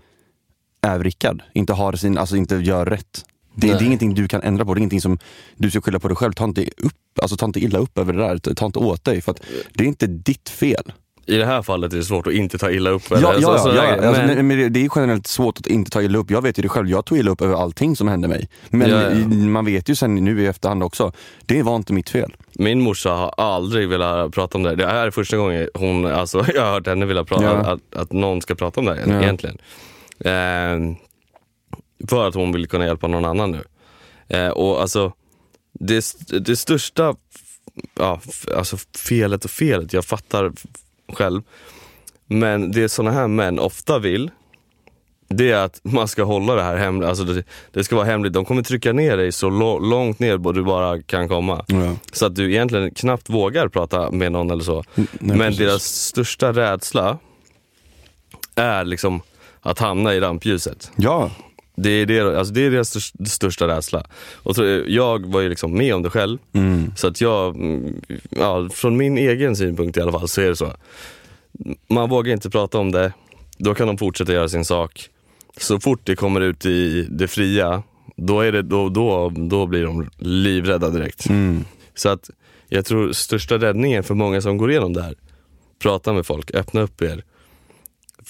är 0.81 0.97
vrickad, 0.99 1.41
inte 1.53 1.73
har 1.73 1.93
sin, 1.93 2.17
alltså 2.17 2.35
inte 2.35 2.55
gör 2.55 2.85
rätt. 2.85 3.25
Det, 3.55 3.67
det 3.67 3.73
är 3.73 3.83
ingenting 3.83 4.13
du 4.13 4.27
kan 4.27 4.41
ändra 4.41 4.65
på, 4.65 4.73
det 4.73 4.77
är 4.77 4.81
ingenting 4.81 5.01
som 5.01 5.19
du 5.57 5.69
ska 5.69 5.81
skylla 5.81 5.99
på 5.99 6.07
dig 6.07 6.17
själv. 6.17 6.33
Ta 6.33 6.43
inte, 6.43 6.61
upp, 6.77 7.19
alltså, 7.21 7.37
ta 7.37 7.45
inte 7.45 7.59
illa 7.59 7.79
upp 7.79 7.97
över 7.97 8.13
det 8.13 8.19
där, 8.19 8.53
ta 8.53 8.65
inte 8.65 8.79
åt 8.79 9.03
dig. 9.03 9.21
För 9.21 9.31
att 9.31 9.41
det 9.73 9.83
är 9.83 9.87
inte 9.87 10.07
ditt 10.07 10.49
fel. 10.49 10.91
I 11.25 11.37
det 11.37 11.45
här 11.45 11.61
fallet 11.61 11.93
är 11.93 11.97
det 11.97 12.03
svårt 12.03 12.27
att 12.27 12.33
inte 12.33 12.57
ta 12.57 12.71
illa 12.71 12.89
upp. 12.89 13.03
Ja, 13.09 13.15
eller 13.17 13.27
ja, 13.31 13.37
ja, 13.41 13.57
så- 13.57 13.69
ja. 13.75 14.07
Alltså, 14.07 14.21
men- 14.43 14.73
det- 14.73 14.79
är 14.79 14.89
generellt 14.95 15.27
svårt 15.27 15.57
att 15.59 15.67
inte 15.67 15.91
ta 15.91 16.01
illa 16.01 16.17
upp. 16.19 16.31
Jag 16.31 16.41
vet 16.41 16.57
ju 16.57 16.61
det 16.61 16.69
själv, 16.69 16.89
jag 16.89 17.05
tog 17.05 17.17
illa 17.17 17.31
upp 17.31 17.41
över 17.41 17.55
allting 17.55 17.95
som 17.95 18.07
hände 18.07 18.27
mig. 18.27 18.49
Men 18.69 18.89
Ja, 18.89 19.01
ja. 19.11 19.15
man 19.27 19.65
vet 19.65 19.89
ju 19.89 19.95
sen 19.95 20.15
nu 20.15 20.41
i 20.43 20.47
efterhand 20.47 20.83
också, 20.83 21.11
det 21.45 21.63
var 21.63 21.75
inte 21.75 21.93
mitt 21.93 22.09
fel. 22.09 22.35
Min 22.53 22.81
morsa 22.81 23.09
har 23.11 23.33
aldrig 23.37 23.89
velat 23.89 24.31
prata 24.31 24.57
om 24.57 24.63
det. 24.63 24.75
Det 24.75 24.85
här 24.87 25.07
är 25.07 25.11
första 25.11 25.37
gången 25.37 25.69
hon, 25.73 26.05
alltså, 26.05 26.45
jag 26.55 26.61
har 26.65 26.71
hört 26.71 26.87
henne 26.87 27.05
vilja 27.05 27.23
prata, 27.23 27.43
Ja. 27.43 27.51
att, 27.51 27.95
att 27.95 28.11
någon 28.11 28.41
ska 28.41 28.55
prata 28.55 28.79
om 28.79 28.85
det 28.85 28.93
här 28.95 29.03
Ja. 29.07 29.21
egentligen. 29.21 29.57
Eh, 30.19 30.95
för 32.09 32.27
att 32.27 32.35
hon 32.35 32.51
vill 32.51 32.67
kunna 32.67 32.85
hjälpa 32.85 33.07
någon 33.07 33.25
annan 33.25 33.51
nu. 33.51 33.63
Eh, 34.37 34.49
och 34.49 34.81
alltså, 34.81 35.13
det, 35.79 36.05
det 36.39 36.55
största 36.55 37.15
ja, 37.99 38.19
alltså 38.55 38.77
felet 39.09 39.45
och 39.45 39.51
felet, 39.51 39.93
jag 39.93 40.05
fattar 40.05 40.51
själv. 41.13 41.41
Men 42.25 42.71
det 42.71 42.89
såna 42.89 43.11
här 43.11 43.27
män 43.27 43.59
ofta 43.59 43.99
vill, 43.99 44.31
det 45.29 45.51
är 45.51 45.57
att 45.65 45.79
man 45.83 46.07
ska 46.07 46.23
hålla 46.23 46.55
det 46.55 46.63
här 46.63 46.77
hemligt. 46.77 47.09
Alltså 47.09 47.23
det, 47.23 47.43
det 47.71 47.83
ska 47.83 47.95
vara 47.95 48.05
hemligt. 48.05 48.33
De 48.33 48.45
kommer 48.45 48.61
trycka 48.61 48.93
ner 48.93 49.17
dig 49.17 49.31
så 49.31 49.49
långt 49.79 50.19
ner 50.19 50.37
du 50.53 50.63
bara 50.63 51.01
kan 51.01 51.27
komma. 51.27 51.65
Ja. 51.67 51.95
Så 52.11 52.25
att 52.25 52.35
du 52.35 52.51
egentligen 52.51 52.91
knappt 52.91 53.29
vågar 53.29 53.67
prata 53.67 54.11
med 54.11 54.31
någon 54.31 54.51
eller 54.51 54.63
så. 54.63 54.83
Nej, 54.95 55.07
Men 55.19 55.39
precis. 55.39 55.57
deras 55.57 55.83
största 55.83 56.53
rädsla 56.53 57.17
är 58.55 58.83
liksom 58.85 59.21
att 59.61 59.79
hamna 59.79 60.13
i 60.13 60.19
rampljuset. 60.19 60.91
Ja, 60.95 61.31
Det 61.75 61.89
är, 61.89 62.05
det, 62.05 62.39
alltså 62.39 62.53
det 62.53 62.65
är 62.65 62.71
deras 62.71 63.13
största, 63.27 63.67
rädsla. 63.67 64.03
Och 64.33 64.55
jag 64.87 65.25
var 65.25 65.41
ju 65.41 65.49
liksom 65.49 65.77
med 65.77 65.95
om 65.95 66.03
det 66.03 66.09
själv. 66.09 66.37
mm. 66.53 66.91
Så 66.95 67.07
att 67.07 67.21
jag, 67.21 67.57
ja, 68.29 68.69
från 68.73 68.97
min 68.97 69.17
egen 69.17 69.55
synpunkt 69.55 69.97
i 69.97 70.01
alla 70.01 70.11
fall 70.11 70.27
så 70.27 70.41
är 70.41 70.49
det 70.49 70.55
så. 70.55 70.73
Man 71.87 72.09
vågar 72.09 72.33
inte 72.33 72.49
prata 72.49 72.77
om 72.77 72.91
det, 72.91 73.13
då 73.57 73.73
kan 73.73 73.87
de 73.87 73.97
fortsätta 73.97 74.33
göra 74.33 74.49
sin 74.49 74.65
sak. 74.65 75.09
Så 75.57 75.79
fort 75.79 76.01
det 76.03 76.15
kommer 76.15 76.41
ut 76.41 76.65
i 76.65 77.07
det 77.09 77.27
fria, 77.27 77.83
då, 78.15 78.41
är 78.41 78.51
det, 78.51 78.61
då, 78.61 78.89
då, 78.89 79.29
då 79.29 79.65
blir 79.65 79.83
de 79.83 80.09
livrädda 80.17 80.89
direkt. 80.89 81.29
Mm. 81.29 81.65
Så 81.95 82.09
att 82.09 82.29
jag 82.69 82.85
tror 82.85 83.11
största 83.11 83.57
räddningen 83.57 84.03
för 84.03 84.13
många 84.13 84.41
som 84.41 84.57
går 84.57 84.71
igenom 84.71 84.93
det 84.93 85.01
här, 85.01 85.15
prata 85.79 86.13
med 86.13 86.25
folk, 86.25 86.55
öppna 86.55 86.81
upp 86.81 87.01
er. 87.01 87.23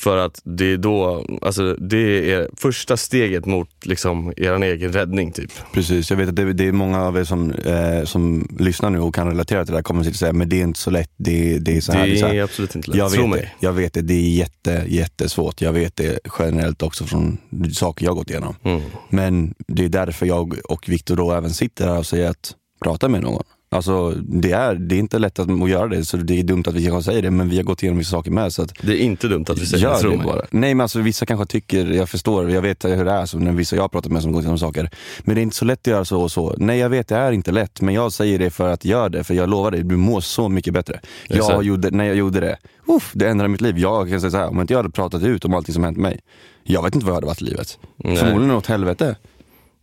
För 0.04 0.18
att 0.18 0.42
det 0.44 0.66
är 0.66 0.78
då, 0.78 1.26
alltså 1.42 1.74
det 1.74 2.32
är 2.34 2.50
första 2.58 2.98
steget 2.98 3.46
mot 3.46 3.86
liksom 3.86 4.34
er 4.38 4.64
egen 4.64 4.94
räddning 4.94 5.32
typ. 5.32 5.52
Precis, 5.74 6.10
jag 6.10 6.18
vet 6.18 6.30
att 6.30 6.36
det, 6.36 6.54
det 6.54 6.68
är 6.68 6.72
många 6.72 7.02
av 7.02 7.18
er 7.18 7.24
som, 7.24 7.52
eh, 7.52 8.04
som 8.04 8.48
lyssnar 8.60 8.90
nu 8.90 9.00
och 9.00 9.16
kan 9.16 9.28
relatera 9.28 9.66
till 9.66 9.72
det 9.72 9.78
här 9.78 9.84
kommer 9.84 10.10
att 10.10 10.16
säga 10.16 10.34
men 10.34 10.50
det 10.50 10.60
är 10.60 10.64
inte 10.64 10.80
så 10.80 10.90
lätt, 10.90 11.12
det, 11.18 11.60
det 11.60 11.78
är 11.78 11.82
så 11.82 11.92
här. 11.92 12.08
Det 12.08 12.18
så 12.18 12.28
här. 12.28 12.34
är 12.36 12.44
absolut 12.44 12.76
inte 12.76 12.90
lätt, 12.90 12.98
Jag 12.98 13.12
tro 13.12 13.22
vet, 13.22 13.30
mig. 13.30 13.40
det, 13.40 13.66
jag 13.66 13.74
vet 13.74 13.94
det, 13.94 14.02
det 14.02 14.14
är 14.14 14.30
jätte, 14.30 14.84
jättesvårt. 14.88 15.62
Jag 15.62 15.74
vet 15.74 15.96
det 15.96 16.20
generellt 16.40 16.82
också 16.82 17.06
från 17.06 17.38
saker 17.74 18.06
jag 18.06 18.16
gått 18.16 18.30
igenom. 18.30 18.56
Mm. 18.64 18.82
Men 19.10 19.54
det 19.68 19.86
är 19.86 19.90
därför 19.90 20.26
jag 20.26 20.58
och 20.70 20.90
Viktor 20.90 21.16
då 21.16 21.32
även 21.32 21.50
sitter 21.50 21.88
här 21.88 21.98
och 21.98 22.06
säger 22.06 22.30
att 22.30 22.56
prata 22.84 23.08
med 23.08 23.22
någon. 23.22 23.44
Alltså 23.74 24.10
det 24.12 24.52
är, 24.52 24.76
det 24.76 24.96
är 24.96 25.00
inte 25.00 25.20
lätt 25.20 25.40
att, 25.40 25.50
att 25.62 25.70
göra 25.70 25.88
det, 25.88 26.06
så 26.06 26.18
det 26.18 26.40
är 26.40 26.44
dumt 26.44 26.64
att 26.68 26.74
vi 26.74 26.86
kanske 26.86 27.12
säger 27.12 27.22
det, 27.22 27.32
men 27.32 27.50
vi 27.50 27.56
har 27.58 27.64
gått 27.64 27.84
igenom 27.84 27.98
vissa 27.98 28.12
saker 28.12 28.32
med. 28.32 28.54
Så 28.54 28.62
att 28.62 28.74
Det 28.82 28.94
är 28.94 28.98
inte 29.06 29.28
dumt 29.28 29.46
att 29.50 29.60
vi 29.60 29.66
säger 29.66 29.88
det, 29.90 29.94
Gör 30.02 30.12
det 30.12 30.18
mig. 30.18 30.26
bara. 30.26 30.42
Nej 30.50 30.74
men 30.76 30.82
alltså 30.82 31.00
vissa 31.00 31.26
kanske 31.26 31.46
tycker, 31.46 31.86
jag 31.86 32.10
förstår, 32.10 32.50
jag 32.52 32.62
vet 32.62 32.86
hur 32.86 33.06
det 33.06 33.12
är 33.12 33.26
så 33.26 33.40
när 33.40 33.52
vissa 33.52 33.76
jag 33.76 33.84
har 33.84 33.90
pratat 33.90 34.12
med 34.12 34.22
som 34.22 34.32
gått 34.32 34.42
igenom 34.42 34.58
saker. 34.60 34.90
Men 35.24 35.36
det 35.36 35.42
är 35.42 35.44
inte 35.44 35.56
så 35.56 35.66
lätt 35.66 35.80
att 35.80 35.88
göra 35.88 36.06
så 36.06 36.22
och 36.22 36.32
så. 36.32 36.56
Nej 36.58 36.80
jag 36.80 36.90
vet 36.90 37.08
det 37.08 37.16
är 37.16 37.32
inte 37.32 37.52
lätt, 37.52 37.82
men 37.82 37.94
jag 37.94 38.12
säger 38.12 38.40
det 38.40 38.50
för 38.50 38.70
att 38.70 38.86
göra 38.86 39.10
det, 39.10 39.24
för 39.24 39.34
jag 39.34 39.50
lovar 39.50 39.72
dig, 39.72 39.84
du 39.84 39.96
mår 39.98 40.22
så 40.22 40.50
mycket 40.50 40.74
bättre. 40.74 41.00
Exakt. 41.30 41.54
Jag 41.54 41.64
gjorde, 41.64 41.90
när 41.92 42.04
jag 42.06 42.16
gjorde 42.16 42.40
det, 42.40 42.58
uff, 42.88 43.12
det 43.16 43.28
ändrade 43.30 43.50
mitt 43.50 43.62
liv. 43.62 43.78
Jag 43.80 44.10
kan 44.10 44.22
säga 44.22 44.32
så 44.32 44.38
här, 44.38 44.50
om 44.50 44.62
inte 44.62 44.74
jag 44.74 44.80
hade 44.80 44.90
pratat 44.92 45.24
ut 45.24 45.46
om 45.46 45.54
allting 45.54 45.74
som 45.74 45.84
hänt 45.84 45.98
mig, 45.98 46.20
jag 46.64 46.84
vet 46.84 46.96
inte 46.96 47.06
vad 47.06 47.12
jag 47.12 47.16
hade 47.18 47.28
varit 47.28 47.42
i 47.42 47.46
livet. 47.46 47.80
Nej. 47.98 48.16
Förmodligen 48.18 48.56
åt 48.56 48.68
helvete. 48.68 49.16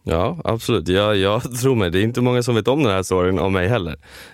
Ja, 0.03 0.39
absolut. 0.45 0.89
Jag, 0.89 1.17
jag 1.17 1.43
tror 1.61 1.75
mig, 1.75 1.91
det 1.91 1.99
är 1.99 2.03
inte 2.03 2.21
många 2.21 2.43
som 2.43 2.55
vet 2.55 2.69
om 2.69 2.83
den 2.83 2.93
här 2.93 3.03
storyn 3.03 3.39
om 3.39 3.53
mig 3.53 3.69
heller. 3.69 3.93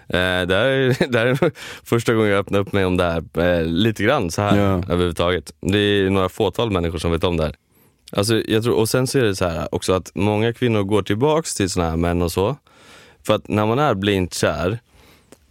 Eh, 0.09 0.47
det, 0.47 0.55
här 0.55 0.67
är, 0.67 1.09
det 1.13 1.19
här 1.19 1.27
är 1.27 1.51
första 1.85 2.15
gången 2.15 2.31
jag 2.31 2.39
öppnar 2.39 2.59
upp 2.61 2.73
mig 2.73 2.85
om 2.85 2.97
det 2.97 3.05
här 3.05 3.25
eh, 3.61 3.65
lite 3.67 4.03
grann 4.03 4.31
så 4.31 4.43
här 4.43 4.57
Ja. 4.57 4.65
överhuvudtaget. 4.93 5.53
Det 5.61 5.79
är 5.79 6.11
några 6.11 6.29
fåtal 6.29 6.71
människor 6.71 6.99
som 6.99 7.11
vet 7.13 7.25
om 7.25 7.37
det 7.37 7.43
här. 7.45 7.55
Alltså, 8.13 8.43
jag 8.49 8.63
tror, 8.63 8.75
och 8.75 8.89
sen 8.89 9.07
så 9.07 9.19
är 9.19 9.23
det 9.23 9.37
så 9.37 9.45
här 9.45 9.75
också 9.75 9.93
att 9.93 10.11
många 10.15 10.53
kvinnor 10.53 10.83
går 10.83 11.03
tillbaks 11.03 11.55
till 11.55 11.71
såna 11.71 11.91
här 11.91 11.97
män 11.97 12.23
och 12.23 12.33
så. 12.33 12.57
För 13.27 13.35
att 13.35 13.49
när 13.49 13.67
man 13.67 13.79
är 13.79 13.95
blint 13.95 14.35
kär 14.35 14.79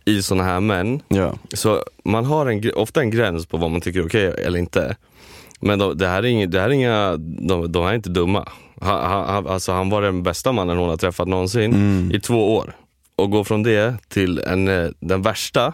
i 0.06 0.21
såna 0.23 0.43
här 0.43 0.60
män, 0.60 1.01
Ja. 1.08 1.34
så 1.54 1.84
man 2.04 2.25
har 2.25 2.45
en, 2.45 2.71
ofta 2.75 3.01
en 3.01 3.12
gräns 3.12 3.45
på 3.45 3.58
vad 3.58 3.71
man 3.71 3.82
tycker 3.82 3.99
är 3.99 4.06
okej 4.08 4.34
eller 4.45 4.60
inte. 4.60 4.95
Men 5.65 5.80
de, 5.80 5.97
det 5.97 6.08
här 6.08 6.23
är 6.23 6.28
inga, 6.28 6.45
det 6.47 6.60
här 6.60 6.69
är 6.69 6.73
inga 6.73 7.17
de, 7.17 7.71
de 7.71 7.84
här 7.84 7.91
är 7.91 7.95
inte 7.95 8.10
dumma. 8.10 8.47
Han, 8.82 9.12
han, 9.28 9.47
alltså 9.47 9.71
han 9.71 9.89
var 9.89 10.01
den 10.01 10.23
bästa 10.23 10.51
mannen 10.51 10.78
hon 10.78 10.89
har 10.89 10.97
träffat 10.97 11.28
någonsin 11.28 11.73
Mm. 11.73 12.12
i 12.15 12.19
två 12.19 12.56
år. 12.56 12.75
Och 13.15 13.32
gå 13.32 13.43
från 13.43 13.63
det 13.63 13.95
till 14.10 14.39
en, 14.39 14.67
eh, 14.67 14.89
den 14.99 15.21
värsta, 15.21 15.73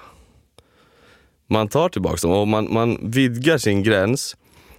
man 1.48 1.68
tar 1.68 1.90
tillbaka 1.90 2.28
dem 2.28 2.32
och 2.38 2.48
man, 2.48 2.74
man 2.74 2.98
vidgar 3.12 3.58
sin 3.58 3.84
gräns 3.84 4.38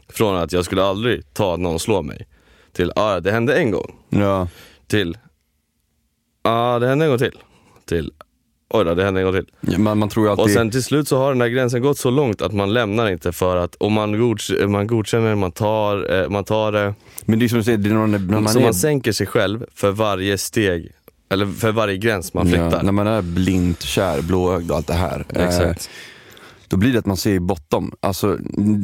från 0.08 0.36
att 0.36 0.52
jag 0.52 0.64
skulle 0.64 0.84
aldrig 0.84 1.34
ta 1.34 1.54
att 1.54 1.60
någon 1.60 1.78
slår 1.78 2.02
mig, 2.02 2.26
till 2.72 2.92
ah, 2.96 3.20
det 3.20 3.32
hände 3.32 3.54
en 3.56 3.70
gång, 3.70 3.94
Ja. 4.08 4.48
till 4.86 5.18
ah, 6.42 6.78
det 6.78 6.88
hände 6.88 7.04
en 7.04 7.08
gång 7.10 7.18
till, 7.18 7.38
till 7.84 8.12
oj 8.72 8.84
då, 8.84 8.94
det 8.94 9.04
hände 9.04 9.20
en 9.20 9.32
gång 9.32 9.42
till. 9.60 9.78
Man, 9.78 9.98
man 9.98 10.08
tror 10.08 10.30
alltid... 10.30 10.44
Och 10.44 10.50
sen 10.50 10.70
till 10.70 10.82
slut 10.82 11.08
så 11.08 11.16
har 11.18 11.28
den 11.28 11.38
där 11.38 11.48
gränsen 11.48 11.82
gått 11.82 11.98
så 11.98 12.10
långt 12.10 12.42
att 12.42 12.52
man 12.52 12.72
lämnar 12.72 13.10
inte 13.10 13.32
för 13.32 13.56
att, 13.56 13.74
och 13.74 13.92
man, 13.92 14.18
gods, 14.18 14.50
man 14.66 14.86
godkänner, 14.86 15.34
man 15.34 15.52
tar, 15.52 16.22
eh, 16.22 16.28
man 16.28 16.44
tar 16.44 16.72
det. 16.72 16.94
men 17.24 17.38
det 17.38 17.44
är 17.46 17.48
som 17.48 17.58
du 17.58 17.64
säger, 17.64 17.78
det 17.78 17.90
är 17.90 17.94
när, 17.94 18.06
när 18.06 18.40
man 18.40 18.48
så 18.52 18.58
är 18.58 18.62
man 18.62 18.74
sänker 18.74 19.12
sig 19.12 19.26
själv 19.26 19.66
för 19.74 19.90
varje 19.90 20.38
steg, 20.38 20.92
eller 21.30 21.46
för 21.46 21.72
varje 21.72 21.96
gräns 21.96 22.34
man 22.34 22.46
flyttar. 22.46 22.70
Ja, 22.70 22.82
när 22.82 22.92
man 22.92 23.06
är 23.06 23.22
blint 23.22 23.82
kär, 23.82 24.22
blåögd 24.22 24.70
och 24.70 24.76
allt 24.76 24.86
det 24.86 24.94
här. 24.94 25.24
eh, 25.34 25.46
Exakt. 25.46 25.90
Då 26.72 26.78
blir 26.78 26.92
det 26.92 26.98
att 26.98 27.06
man 27.06 27.16
ser 27.16 27.38
bortom. 27.38 27.92
Alltså, 28.00 28.36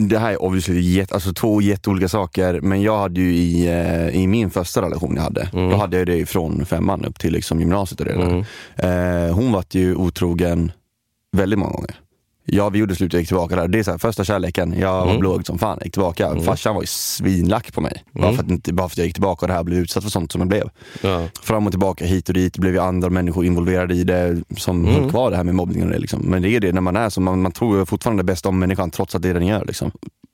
det 0.08 0.18
här 0.18 0.30
är 0.32 0.42
obviously 0.42 0.80
jätte, 0.80 1.14
alltså, 1.14 1.32
två 1.32 1.60
jätteolika 1.60 2.08
saker, 2.08 2.60
men 2.60 2.82
jag 2.82 2.98
hade 2.98 3.20
ju 3.20 3.34
i, 3.34 3.66
eh, 3.66 4.08
i 4.22 4.26
min 4.26 4.50
första 4.50 4.82
relation 4.82 5.12
jag 5.16 5.22
hade, 5.22 5.48
Mm. 5.52 5.70
då 5.70 5.76
hade 5.76 5.98
jag 5.98 6.06
det 6.06 6.26
från 6.26 6.66
femman 6.66 7.04
upp 7.04 7.18
till 7.18 7.32
liksom 7.32 7.60
gymnasiet 7.60 8.00
och 8.00 8.06
det 8.06 8.12
där. 8.14 9.26
Eh, 9.28 9.34
hon 9.34 9.52
var 9.52 9.64
ju 9.70 9.94
otrogen 9.94 10.72
väldigt 11.36 11.58
många 11.58 11.72
gånger. 11.72 11.94
Ja, 12.50 12.68
vi 12.68 12.78
gjorde 12.78 12.94
slut 12.94 13.14
och 13.14 13.20
gick 13.20 13.28
tillbaka 13.28 13.56
där. 13.56 13.68
Det 13.68 13.78
är 13.78 13.82
så 13.82 13.90
här, 13.90 13.98
första 13.98 14.24
kärleken, 14.24 14.78
jag 14.78 14.92
var 14.92 15.06
Mm. 15.08 15.20
blåögd 15.20 15.46
som 15.46 15.58
fan, 15.58 15.78
gick 15.84 15.92
tillbaka. 15.92 16.40
Farsan 16.40 16.74
var 16.74 16.82
ju 16.82 16.86
svinlack 16.86 17.72
på 17.74 17.80
mig. 17.80 18.04
Bara, 18.12 18.28
Mm. 18.28 18.36
för 18.36 18.54
att, 18.54 18.62
bara 18.74 18.88
för 18.88 18.94
att 18.94 18.98
jag 18.98 19.06
gick 19.06 19.14
tillbaka 19.14 19.44
och 19.46 19.48
det 19.48 19.54
här 19.54 19.64
blev 19.64 19.78
utsatt 19.78 20.02
för 20.02 20.10
sånt 20.10 20.32
som 20.32 20.40
jag 20.40 20.48
blev 20.48 20.68
Ja. 21.02 21.22
fram 21.42 21.66
och 21.66 21.72
tillbaka 21.72 22.04
hit 22.04 22.28
och 22.28 22.34
dit, 22.34 22.58
blev 22.58 22.72
ju 22.74 22.80
andra 22.80 23.10
människor 23.10 23.44
involverade 23.44 23.94
i 23.94 24.04
det 24.04 24.42
som 24.56 24.84
Mm. 24.84 24.94
höll 25.02 25.10
kvar 25.10 25.30
det 25.30 25.36
här 25.36 25.44
med 25.44 25.54
mobbning 25.54 25.82
och 25.84 25.90
det 25.90 25.98
liksom. 25.98 26.20
Men 26.20 26.42
det 26.42 26.48
är 26.48 26.60
det 26.60 26.72
när 26.72 26.80
man 26.80 26.96
är 26.96 27.08
så, 27.10 27.20
man, 27.20 27.42
man 27.42 27.52
tror 27.52 27.84
fortfarande 27.84 28.22
det 28.22 28.26
bästa 28.26 28.48
om 28.48 28.58
människan 28.58 28.90
trots 28.90 29.14
att 29.14 29.22
det 29.22 29.28
är 29.28 29.34
den 29.34 29.46
gör 29.46 29.64
liksom. 29.66 29.90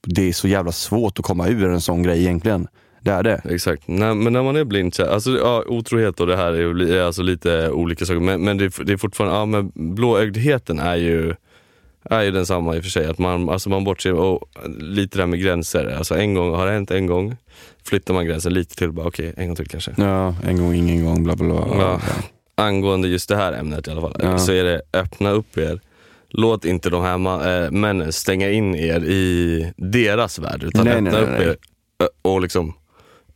Det 0.07 0.29
är 0.29 0.33
så 0.33 0.48
jävla 0.48 0.72
svårt 0.72 1.18
att 1.18 1.24
komma 1.24 1.48
ur 1.48 1.64
en 1.70 1.81
sån 1.81 2.03
grej 2.03 2.20
egentligen. 2.20 2.66
Det 3.00 3.11
är 3.11 3.22
det. 3.22 3.40
Exakt, 3.44 3.88
när, 3.88 4.14
men 4.14 4.33
när 4.33 4.42
man 4.42 4.57
är 4.57 4.64
blind 4.64 4.94
kär, 4.94 5.07
alltså 5.07 5.31
ja, 5.31 5.64
otrohet 5.68 6.20
och 6.20 6.27
det 6.27 6.37
här 6.37 6.53
är, 6.53 7.03
alltså 7.03 7.22
lite 7.22 7.70
olika 7.70 8.05
saker, 8.05 8.20
men, 8.20 8.44
men 8.44 8.59
det, 8.59 8.64
är- 8.64 8.85
det 8.85 8.92
är 8.92 8.96
fortfarande, 8.96 9.37
ja 9.37 9.46
men 9.46 9.72
blåögdheten 9.94 10.79
är 10.79 10.96
ju, 10.96 11.35
är 12.10 12.22
ju 12.22 12.30
densamma 12.30 12.76
i 12.76 12.78
och 12.80 12.82
för 12.82 12.90
sig. 12.90 13.06
Att 13.06 13.18
man, 13.18 13.48
alltså 13.48 13.68
man 13.70 13.84
bortser, 13.84 14.12
och 14.12 14.48
lite 14.78 15.18
det 15.18 15.22
här 15.22 15.26
med 15.26 15.40
gränser, 15.40 15.94
alltså 15.98 16.14
en 16.16 16.34
gång, 16.34 16.54
har 16.54 16.66
det 16.66 16.72
hänt 16.72 16.90
en 16.90 17.06
gång, 17.06 17.36
flyttar 17.84 18.14
man 18.14 18.26
gränsen 18.26 18.54
lite 18.54 18.76
till, 18.76 18.92
bara 18.92 19.06
okej, 19.06 19.34
en 19.36 19.46
gång 19.46 19.56
till 19.56 19.68
kanske. 19.68 19.94
Ja, 19.96 20.34
en 20.44 20.58
gång, 20.58 20.74
ingen 20.74 21.04
gång, 21.04 21.24
bla 21.24 21.36
bla 21.36 21.46
bla. 21.46 21.66
Ja. 21.78 22.00
Angående 22.56 23.08
just 23.08 23.28
det 23.28 23.36
här 23.36 23.52
ämnet 23.52 23.88
i 23.88 23.90
alla 23.90 24.00
fall, 24.00 24.16
Ja. 24.18 24.38
så 24.38 24.52
är 24.52 24.64
det 24.64 24.82
öppna 24.92 25.30
upp 25.30 25.58
er. 25.58 25.80
Låt 26.28 26.64
inte 26.64 26.90
de 26.90 27.02
här 27.02 27.64
äh, 27.64 27.70
männen 27.70 28.12
stänga 28.12 28.50
in 28.50 28.74
er 28.74 29.00
i 29.04 29.72
deras 29.76 30.38
värld, 30.38 30.62
utan 30.62 30.84
Nej, 30.84 30.94
öppna 30.94 31.10
nej, 31.10 31.22
upp 31.22 31.28
nej. 31.38 31.48
er 31.48 31.56
och 32.22 32.40
liksom 32.40 32.74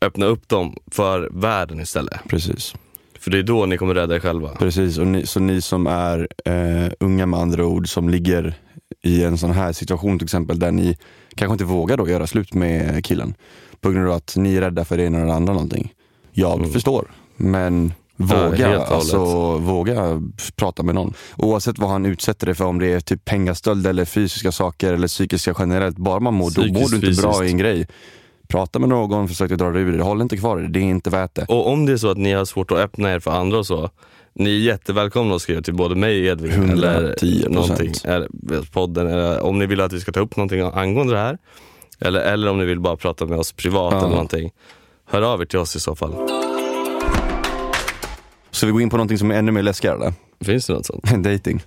öppna 0.00 0.26
upp 0.26 0.48
dem 0.48 0.76
för 0.90 1.28
världen 1.32 1.80
istället. 1.80 2.20
Precis. 2.28 2.74
För 3.20 3.30
det 3.30 3.38
är 3.38 3.42
då 3.42 3.66
ni 3.66 3.78
kommer 3.78 3.94
rädda 3.94 4.14
er 4.16 4.20
själva. 4.20 4.48
Precis, 4.48 4.98
och 4.98 5.06
ni, 5.06 5.26
så 5.26 5.40
ni 5.40 5.60
som 5.60 5.86
är 5.86 6.28
eh, 6.44 6.92
unga 7.00 7.26
med 7.26 7.40
andra 7.40 7.66
ord, 7.66 7.88
som 7.88 8.08
ligger 8.08 8.54
i 9.02 9.24
en 9.24 9.38
sån 9.38 9.50
här 9.52 9.72
situation 9.72 10.18
till 10.18 10.26
exempel, 10.26 10.58
där 10.58 10.70
ni 10.72 10.96
kanske 11.34 11.52
inte 11.52 11.64
vågar 11.64 11.96
då 11.96 12.08
göra 12.08 12.26
slut 12.26 12.54
med 12.54 13.04
killen, 13.04 13.34
på 13.80 13.90
grund 13.90 14.08
av 14.08 14.12
att 14.14 14.36
ni 14.36 14.56
är 14.56 14.60
rädda 14.60 14.84
för 14.84 14.96
det 14.96 15.04
ena 15.04 15.18
eller 15.20 15.32
andra 15.32 15.52
någonting. 15.52 15.92
Jag 16.32 16.58
Mm. 16.58 16.70
förstår, 16.70 17.10
men 17.36 17.92
Ja, 18.20 18.24
våga, 18.50 18.66
hållet. 18.68 18.90
alltså, 18.90 19.58
våga 19.58 20.22
prata 20.56 20.82
med 20.82 20.94
någon. 20.94 21.14
Oavsett 21.36 21.78
vad 21.78 21.90
han 21.90 22.06
utsätter 22.06 22.46
dig 22.46 22.54
för, 22.54 22.64
om 22.64 22.78
det 22.78 22.86
är 22.92 23.00
typ 23.00 23.24
pengastöld 23.24 23.86
eller 23.86 24.04
fysiska 24.04 24.52
saker 24.52 24.92
eller 24.92 25.08
psykiska 25.08 25.54
generellt, 25.58 25.96
bara 25.96 26.20
man 26.20 26.34
mår, 26.34 26.50
då 26.50 26.60
mår 26.60 26.88
du 26.88 26.96
inte 27.06 27.22
bra 27.22 27.32
fysiskt. 27.32 27.42
i 27.44 27.48
en 27.50 27.58
grej. 27.58 27.86
Prata 28.48 28.78
med 28.78 28.88
någon, 28.88 29.28
försök 29.28 29.52
att 29.52 29.58
dra 29.58 29.70
dig 29.70 29.82
ur 29.82 29.98
det, 29.98 30.02
håll 30.04 30.20
inte 30.22 30.36
kvar 30.36 30.56
det, 30.58 30.68
det 30.68 30.78
är 30.78 30.82
inte 30.82 31.10
värt 31.10 31.34
det. 31.34 31.44
Och 31.48 31.68
om 31.72 31.86
det 31.86 31.92
är 31.92 31.96
så 31.96 32.10
att 32.10 32.18
ni 32.18 32.32
har 32.32 32.44
svårt 32.44 32.70
att 32.70 32.78
öppna 32.78 33.12
er 33.12 33.20
för 33.20 33.30
andra 33.30 33.58
och 33.58 33.66
så, 33.66 33.90
ni 34.34 34.50
är 34.56 34.58
jättevälkomna 34.60 35.34
att 35.34 35.42
skriva 35.42 35.62
till 35.62 35.74
både 35.74 35.94
mig 35.94 36.20
och 36.20 36.26
Edvin 36.26 36.52
110%. 36.52 36.78
eller 36.82 37.48
någonting, 37.48 37.92
eller 38.04 38.28
podden, 38.72 39.06
eller 39.06 39.40
om 39.42 39.58
ni 39.58 39.66
vill 39.66 39.80
att 39.80 39.92
vi 39.92 40.00
ska 40.00 40.12
ta 40.12 40.20
upp 40.20 40.36
någonting 40.36 40.60
angående 40.74 41.12
det 41.12 41.18
här. 41.18 41.38
Eller, 42.00 42.20
eller 42.20 42.50
om 42.50 42.58
ni 42.58 42.64
vill 42.64 42.80
bara 42.80 42.96
prata 42.96 43.26
med 43.26 43.38
oss 43.38 43.52
privat 43.52 43.92
Ja. 43.92 43.98
eller 43.98 44.08
någonting. 44.10 44.50
Hör 45.10 45.22
av 45.22 45.40
er 45.40 45.44
till 45.44 45.58
oss 45.58 45.76
i 45.76 45.80
så 45.80 45.96
fall. 45.96 46.14
Så 48.50 48.66
vi 48.66 48.72
går 48.72 48.82
in 48.82 48.90
på 48.90 48.96
någonting 48.96 49.18
som 49.18 49.30
är 49.30 49.34
ännu 49.34 49.52
mer 49.52 49.62
läskigare, 49.62 49.96
eller? 49.96 50.12
Finns 50.44 50.66
det 50.66 50.72
något 50.72 50.86
sånt? 50.86 51.04
dating. 51.24 51.62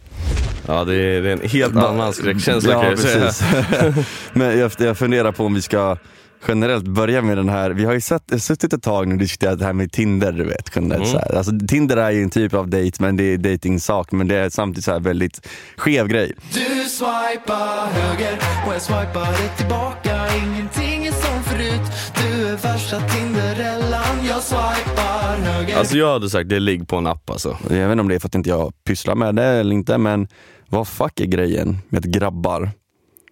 Ja, 0.67 0.83
det 0.83 0.95
är, 0.95 1.21
det 1.21 1.29
är 1.29 1.33
en 1.33 1.49
helt 1.49 1.75
annan 1.75 2.13
skräckkänsla 2.13 2.73
kan 2.73 2.83
Ja, 2.83 2.89
jag 2.89 3.33
säga. 3.33 3.93
Men 4.33 4.59
jag, 4.59 4.71
jag 4.79 4.97
funderar 4.97 5.31
på 5.31 5.45
om 5.45 5.53
vi 5.53 5.61
ska 5.61 5.97
generellt 6.47 6.87
börja 6.87 7.21
med 7.21 7.37
den 7.37 7.49
här, 7.49 7.69
vi 7.71 7.85
har 7.85 7.93
ju 7.93 8.01
sett, 8.01 8.41
suttit 8.43 8.73
ett 8.73 8.83
tag 8.83 9.07
nu 9.07 9.13
och 9.13 9.19
diskuterat 9.19 9.59
det 9.59 9.65
här 9.65 9.73
med 9.73 9.91
Tinder, 9.91 10.31
du 10.31 10.43
vet. 10.43 10.69
Generellt, 10.75 11.09
Mm. 11.09 11.11
så 11.11 11.17
här. 11.17 11.37
Alltså, 11.37 11.51
Tinder 11.67 11.97
är 11.97 12.11
ju 12.11 12.23
en 12.23 12.29
typ 12.29 12.53
av 12.53 12.67
date, 12.69 12.91
men 12.99 13.17
det 13.17 13.23
är 13.23 13.37
dating-sak, 13.37 14.11
men 14.11 14.27
det 14.27 14.35
är 14.35 14.49
samtidigt 14.49 14.85
så 14.85 14.91
här 14.91 14.99
väldigt 14.99 15.47
skev 15.77 16.07
grej. 16.07 16.33
Du 16.53 16.89
swipar 16.89 17.87
höger 17.91 18.37
och 18.67 18.73
jag 18.73 18.81
swipade 18.81 19.37
tillbaka 19.57 20.17
Ingenting 20.43 21.05
är 21.05 21.11
som 21.11 21.43
förut 21.43 21.81
Du 22.15 22.47
är 22.47 22.57
Flasha 22.57 22.99
Tinderellan, 23.09 24.25
jag 24.29 24.41
swipar 24.43 25.37
höger 25.37 25.77
Alltså 25.77 25.97
jag 25.97 26.13
hade 26.13 26.29
sagt 26.29 26.49
det 26.49 26.59
ligg 26.59 26.87
på 26.87 26.95
en 26.95 27.07
app 27.07 27.29
alltså. 27.29 27.57
Jag 27.69 27.75
vet 27.75 27.91
inte 27.91 28.01
om 28.01 28.07
det 28.07 28.15
är 28.15 28.19
för 28.19 28.27
att 28.27 28.35
inte 28.35 28.49
jag 28.49 28.73
pysslar 28.83 29.15
med 29.15 29.35
det 29.35 29.43
eller 29.45 29.75
inte, 29.75 29.97
men 29.97 30.27
vad 30.69 30.87
fuck 30.87 31.19
är 31.19 31.25
grejen 31.25 31.77
med 31.89 31.99
att 31.99 32.05
grabbar 32.05 32.71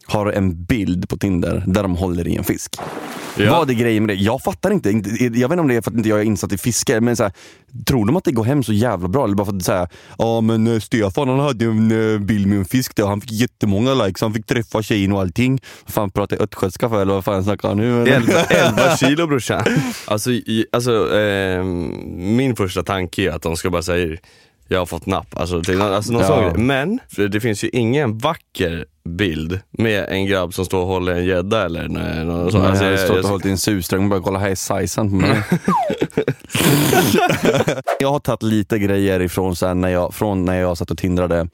har 0.10 0.32
en 0.32 0.63
bild 0.63 1.10
på 1.10 1.17
Tinder 1.17 1.63
där 1.67 1.84
de 1.84 1.95
håller 1.95 2.28
i 2.28 2.36
en 2.36 2.43
fisk? 2.43 2.76
Ja. 3.38 3.52
Vad 3.52 3.69
är 3.69 3.74
grejen 3.74 4.06
med 4.06 4.15
det? 4.17 4.22
Jag 4.22 4.41
fattar 4.41 4.72
inte. 4.72 4.89
Jag 4.89 5.30
vet 5.32 5.41
inte 5.41 5.60
om 5.60 5.67
det 5.67 5.76
är 5.76 5.82
för 5.82 5.91
att 5.91 5.98
inte 5.98 6.10
jag 6.10 6.19
är 6.19 6.24
insatt 6.24 6.52
i 6.54 6.58
fiske, 6.58 7.02
men 7.02 7.15
så 7.15 7.24
här, 7.24 7.32
tror 7.86 8.06
de 8.06 8.15
att 8.17 8.24
det 8.24 8.32
går 8.32 8.43
hem 8.43 8.63
så 8.63 8.74
jävla 8.74 9.08
bra? 9.08 9.24
Eller 9.24 9.36
bara 9.36 9.45
för 9.45 9.56
att 9.56 9.63
säga, 9.63 9.88
ja 10.17 10.41
men 10.41 10.67
eh, 10.67 10.80
Stefan 10.80 11.30
han 11.30 11.39
hade 11.39 11.65
en 11.65 12.13
eh, 12.13 12.19
bild 12.19 12.48
med 12.48 12.58
en 12.58 12.65
fisk 12.65 12.95
där, 12.95 13.06
han 13.08 13.22
fick 13.22 13.32
jättemånga 13.32 13.93
likes, 13.93 14.22
han 14.22 14.34
fick 14.34 14.45
träffa 14.45 14.82
tjejen 14.84 15.12
och 15.13 15.19
allting. 15.22 15.60
Vad 15.86 15.93
fan 15.93 16.12
pratar 16.12 16.36
jag 16.38 16.43
östgötska 16.43 16.89
för 16.89 17.02
eller 17.02 17.13
vad 17.13 17.26
fan 17.26 17.43
snackar 17.43 17.67
han 17.67 17.78
nu? 17.78 18.02
eller? 18.02 18.15
11, 18.15 18.34
11 18.43 18.98
kilo 19.00 19.28
brorsan. 19.28 19.63
Alltså, 20.08 20.32
i, 20.32 20.65
alltså 20.72 21.17
eh, 21.19 21.63
min 22.17 22.56
första 22.56 22.84
tanke 22.84 23.24
är 23.24 23.30
att 23.32 23.41
de 23.41 23.58
ska 23.58 23.69
bara 23.69 23.82
säga 23.82 24.17
jag 24.72 24.80
har 24.80 24.86
fått 24.86 25.06
napp, 25.06 25.38
alltså, 25.38 25.62
till, 25.63 25.82
alltså 25.82 26.13
någon 26.13 26.22
Ja. 26.22 26.28
sån 26.28 26.43
grej. 26.43 26.63
Men 26.63 27.00
det 27.32 27.39
finns 27.39 27.63
ju 27.63 27.69
ingen 27.69 28.17
vacker 28.17 28.86
bild 29.10 29.60
med 29.72 30.06
en 30.10 30.26
grabb 30.26 30.54
som 30.54 30.65
står 30.65 30.80
och 30.82 30.88
håller 30.88 31.15
en 31.15 31.26
gädda 31.26 31.65
eller 31.65 31.84
en- 31.84 32.28
någon 32.28 32.52
sån. 32.52 32.62
Nej, 32.62 32.69
Alltså, 32.69 32.84
jag 32.86 32.93
jag- 32.93 33.00
stått 33.00 33.24
och 33.24 33.30
hållit 33.30 33.45
i 33.45 33.50
en 33.50 33.58
surströmming 33.58 34.06
och 34.06 34.10
bara 34.10 34.22
kolla 34.24 34.39
här 34.39 34.50
är 34.50 34.56
sizen 34.56 35.10
på 35.10 35.15
mig. 35.15 35.43
jag 38.00 38.12
har 38.12 38.19
tagit 38.19 38.43
lite 38.43 38.80
grejer 38.80 39.19
ifrån 39.22 39.56
så 39.56 39.74
när 39.74 39.89
jag, 39.89 40.13
från 40.13 40.45
när 40.45 40.60
jag 40.60 40.78
satt 40.78 40.91
och 40.91 40.98
tindrade 40.98 41.48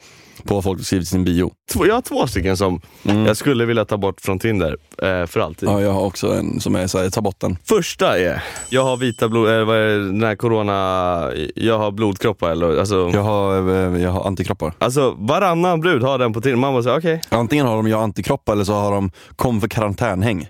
på 0.44 0.56
vad 0.56 0.64
folk 0.64 0.86
skrivit 0.86 1.04
i 1.08 1.10
sin 1.10 1.24
bio. 1.26 1.52
två- 1.74 1.88
jag 1.88 1.94
har 1.96 2.02
två 2.02 2.28
stycken 2.28 2.58
som 2.58 2.82
jag 3.04 3.38
skulle 3.38 3.66
vilja 3.66 3.86
ta 3.86 3.98
bort 3.98 4.22
från 4.22 4.40
Tinder 4.40 4.78
eh, 5.04 5.26
för 5.26 5.40
alltid. 5.40 5.70
Ja, 5.70 5.82
jag 5.82 5.92
har 5.94 6.02
också 6.02 6.34
en 6.34 6.60
som 6.60 6.76
är 6.76 6.88
såhär, 6.88 7.10
ta 7.10 7.22
bort 7.22 7.40
den. 7.40 7.58
Första 7.64 8.20
är, 8.20 8.44
jag 8.70 8.84
har 8.84 8.98
vita 8.98 9.30
blod, 9.30 9.50
eh, 9.50 9.64
vad 9.66 9.78
är 9.78 9.86
det, 9.88 10.06
den 10.06 10.24
här 10.24 10.36
corona, 10.36 11.32
jag 11.56 11.78
har 11.80 11.92
blodkroppar 11.92 12.52
eller 12.52 12.78
alltså, 12.80 13.10
Jag 13.14 13.24
har, 13.24 13.70
eh, 13.96 14.02
jag 14.02 14.12
har 14.12 14.28
antikroppar. 14.28 14.74
alltså 14.80 15.16
varannan 15.18 15.82
brud 15.82 16.04
har 16.04 16.18
den 16.18 16.34
på 16.34 16.42
Tinder. 16.42 16.58
Man 16.58 16.74
bara 16.74 16.84
säger 16.84 16.98
okej, 16.98 17.22
Antingen 17.46 17.66
har 17.66 17.76
de 17.76 17.88
jag 17.88 18.02
antikroppar 18.04 18.54
eller 18.54 18.64
så 18.64 18.74
har 18.74 18.92
de 18.92 19.12
kom 19.36 19.62
för 19.62 19.68
karantänhäng. 19.68 20.48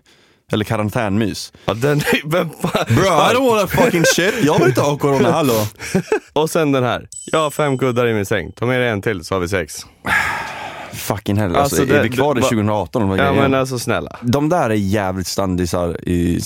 Eller 0.52 0.66
karantänmys. 0.66 1.54
ja, 1.66 1.74
den, 1.74 2.02
vem 2.26 2.50
fan? 2.50 2.86
Bro, 2.88 3.04
I 3.04 3.34
don't 3.36 3.50
wanna 3.50 3.68
fucking 3.68 4.04
shit. 4.16 4.34
Jag 4.44 4.60
vill 4.60 4.68
inte 4.68 4.82
ha 4.82 4.98
corona, 4.98 5.32
hallå. 5.32 5.68
Och 6.34 6.50
sen 6.50 6.72
den 6.72 6.84
här, 6.84 7.08
jag 7.32 7.40
har 7.40 7.52
fem 7.52 7.78
kuddar 7.78 8.08
i 8.08 8.14
min 8.14 8.26
säng, 8.26 8.52
ta 8.52 8.66
med 8.66 8.80
dig 8.82 8.90
en 8.90 9.02
till 9.02 9.24
så 9.24 9.36
har 9.36 9.40
vi 9.40 9.48
sex. 9.48 9.86
Fucking 10.96 11.38
hell. 11.38 11.56
Alltså, 11.56 11.76
Alltså, 11.82 11.94
är 11.94 11.98
det- 11.98 12.04
vi 12.04 12.16
kvar 12.16 12.32
i 12.32 12.36
det- 12.36 12.42
va- 12.42 12.48
2018? 12.50 13.02
eller 13.02 13.10
vad 13.10 13.20
Ja 13.20 13.24
är? 13.24 13.34
men 13.42 13.54
alltså 13.54 13.80
snälla. 13.80 14.16
De 14.22 14.50
där 14.50 14.70
är 14.70 14.74
jävligt 14.74 15.28
standisar 15.28 16.10
i, 16.10 16.40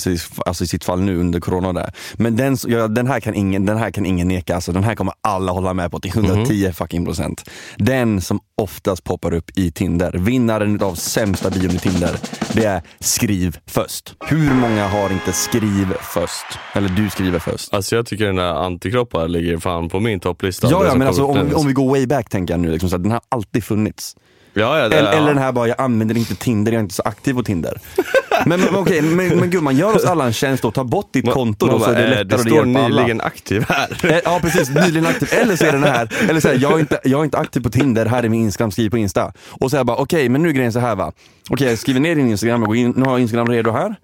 alltså 0.46 0.64
i 0.64 0.66
sitt 0.66 0.84
fall 0.84 1.00
nu 1.00 1.16
under 1.20 1.40
corona 1.40 1.72
där. 1.72 1.92
Men 2.14 2.36
den, 2.36 2.56
ja, 2.66 2.88
den, 2.88 3.06
här 3.06 3.20
kan 3.20 3.34
ingen, 3.34 3.66
den 3.66 3.78
här 3.78 3.90
kan 3.90 4.06
ingen 4.06 4.28
neka, 4.28 4.54
alltså, 4.54 4.72
den 4.72 4.84
här 4.84 4.94
kommer 4.94 5.14
alla 5.20 5.52
hålla 5.52 5.74
med 5.74 5.90
på 5.90 6.00
till 6.00 6.10
110 6.10 6.72
fucking 6.74 7.04
procent. 7.04 7.50
Den 7.76 8.20
som 8.20 8.40
oftast 8.56 9.04
poppar 9.04 9.34
upp 9.34 9.50
i 9.58 9.70
Tinder, 9.72 10.12
vinnaren 10.12 10.82
av 10.82 10.94
sämsta 10.94 11.50
bion 11.50 11.70
i 11.70 11.78
Tinder, 11.78 12.16
det 12.52 12.64
är 12.64 12.82
skriv 13.00 13.56
först. 13.66 14.14
Hur 14.26 14.54
många 14.54 14.86
har 14.88 15.10
inte 15.12 15.32
skriv 15.32 15.94
först? 16.00 16.58
Eller 16.74 16.88
du 16.88 17.10
skriver 17.10 17.38
först. 17.38 17.74
Alltså 17.74 17.96
jag 17.96 18.06
tycker 18.06 18.26
den 18.26 18.36
där 18.36 18.54
antikroppar 18.64 19.28
ligger 19.28 19.58
fan 19.58 19.88
på 19.88 20.00
min 20.00 20.20
topplista. 20.20 20.68
Ja, 20.70 20.84
ja 20.86 20.94
men 20.94 21.06
alltså, 21.06 21.24
om, 21.24 21.50
om 21.54 21.66
vi 21.66 21.72
går 21.72 21.88
way 21.90 22.06
back 22.06 22.28
tänker 22.28 22.54
jag 22.54 22.60
nu, 22.60 22.70
liksom, 22.70 22.90
så 22.90 22.96
att 22.96 23.02
den 23.02 23.12
har 23.12 23.20
alltid 23.28 23.64
funnits. 23.64 24.16
Ja, 24.52 24.78
ja, 24.78 24.88
det, 24.88 24.96
Eller, 24.98 25.12
ja. 25.12 25.18
eller 25.18 25.28
den 25.28 25.38
här 25.38 25.52
bara, 25.52 25.68
jag 25.68 25.80
använder 25.80 26.16
inte 26.16 26.34
Tinder, 26.34 26.72
jag 26.72 26.78
är 26.78 26.82
inte 26.82 26.94
så 26.94 27.02
aktiv 27.02 27.34
på 27.34 27.42
Tinder. 27.42 27.80
men 28.46 28.60
men 28.60 28.74
okej, 28.76 29.02
men, 29.02 29.28
men 29.28 29.50
gumman 29.50 29.76
gör 29.76 29.96
oss 29.96 30.04
alla 30.04 30.24
en 30.26 30.32
tjänst 30.32 30.64
och 30.64 30.74
ta 30.74 30.84
bort 30.84 31.08
ditt 31.12 31.30
konto 31.30 31.66
då 31.66 31.78
så 31.80 31.90
är 31.90 31.94
det 31.94 32.02
eh, 32.04 32.08
lättare 32.10 32.24
det 32.24 32.34
att 32.34 32.40
står 32.40 32.66
hjälpa 32.66 32.80
alla. 32.84 32.88
nyligen 32.88 33.20
aktiv 33.20 33.64
här. 33.68 33.88
Eh, 34.12 34.18
Ja 34.24 34.38
precis, 34.42 34.70
nyligen 34.70 35.06
aktiv. 35.06 35.28
Eller 35.32 35.56
så 35.56 35.64
är 35.64 35.72
den 35.72 35.82
här, 35.84 36.08
eller 36.28 36.40
så 36.40 36.48
här, 36.48 36.58
jag, 36.60 36.72
är 36.72 36.78
inte, 36.80 37.00
jag 37.04 37.20
är 37.20 37.24
inte 37.24 37.38
aktiv 37.38 37.60
på 37.60 37.70
Tinder, 37.70 38.06
här 38.06 38.22
är 38.22 38.28
min 38.28 38.42
Instagram, 38.42 38.70
skriv 38.70 38.90
på 38.90 38.98
Insta. 38.98 39.32
Och 39.48 39.70
så 39.70 39.76
här 39.76 39.84
bara, 39.84 39.96
okej 39.96 40.28
men 40.28 40.42
nu 40.42 40.48
är 40.48 40.52
grejen 40.52 40.72
så 40.72 40.78
här 40.80 40.94
va. 40.96 41.12
Okej 41.50 41.68
jag 41.68 41.78
skriver 41.78 42.00
ner 42.00 42.14
din 42.14 42.30
Instagram, 42.30 42.60
jag 42.60 42.66
går 42.68 42.76
in, 42.76 42.90
nu 42.96 43.04
har 43.04 43.10
jag 43.12 43.20
Instagram 43.20 43.48
redo 43.48 43.70
här. 43.70 43.96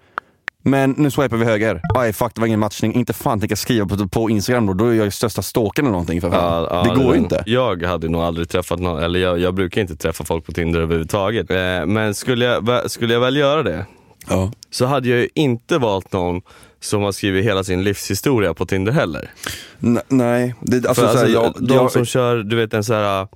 Men 0.69 0.91
nu 0.97 1.11
swipar 1.11 1.37
vi 1.37 1.45
höger. 1.45 1.81
Aj 1.95 2.13
fuck 2.13 2.31
det 2.35 2.41
var 2.41 2.47
ingen 2.47 2.59
matchning, 2.59 2.93
inte 2.93 3.13
fan 3.13 3.39
tänker 3.39 3.51
jag 3.51 3.57
skriva 3.57 3.85
på, 3.85 4.07
på 4.07 4.29
Instagram 4.29 4.65
då, 4.65 4.73
då 4.73 4.85
är 4.85 4.93
jag 4.93 5.13
största 5.13 5.41
stalken 5.41 5.85
eller 5.85 5.91
någonting 5.91 6.21
för 6.21 6.29
fan. 6.31 6.63
Ja, 6.63 6.83
ja, 6.85 6.93
det 6.93 7.03
går 7.03 7.13
ju 7.13 7.19
inte. 7.19 7.43
Jag 7.45 7.83
hade 7.83 8.09
nog 8.09 8.21
aldrig 8.21 8.49
träffat 8.49 8.79
någon, 8.79 9.03
eller 9.03 9.19
jag, 9.19 9.39
jag 9.39 9.53
brukar 9.53 9.81
inte 9.81 9.95
träffa 9.95 10.25
folk 10.25 10.45
på 10.45 10.51
Tinder 10.51 10.79
överhuvudtaget. 10.79 11.51
Eh, 11.51 11.85
men 11.85 12.13
skulle 12.13 12.45
jag, 12.45 12.91
skulle 12.91 13.13
jag 13.13 13.21
väl 13.21 13.37
göra 13.37 13.63
det, 13.63 13.85
Ja. 14.29 14.51
så 14.71 14.85
hade 14.85 15.09
jag 15.09 15.19
ju 15.19 15.29
inte 15.35 15.77
valt 15.77 16.13
någon 16.13 16.41
som 16.79 17.01
har 17.01 17.11
skrivit 17.11 17.45
hela 17.45 17.63
sin 17.63 17.83
livshistoria 17.83 18.53
på 18.53 18.65
Tinder 18.65 18.91
heller. 18.91 19.31
N- 19.83 19.99
nej, 20.07 20.55
det, 20.61 20.87
alltså, 20.87 21.05
alltså, 21.05 21.27
jag, 21.27 21.53
de 21.59 21.73
jag, 21.75 21.91
som 21.91 22.05
kör, 22.05 22.37
du 22.37 22.55
vet 22.55 22.73
en 22.73 22.83
så 22.83 22.93
här 22.93 23.21
uh, 23.21 23.27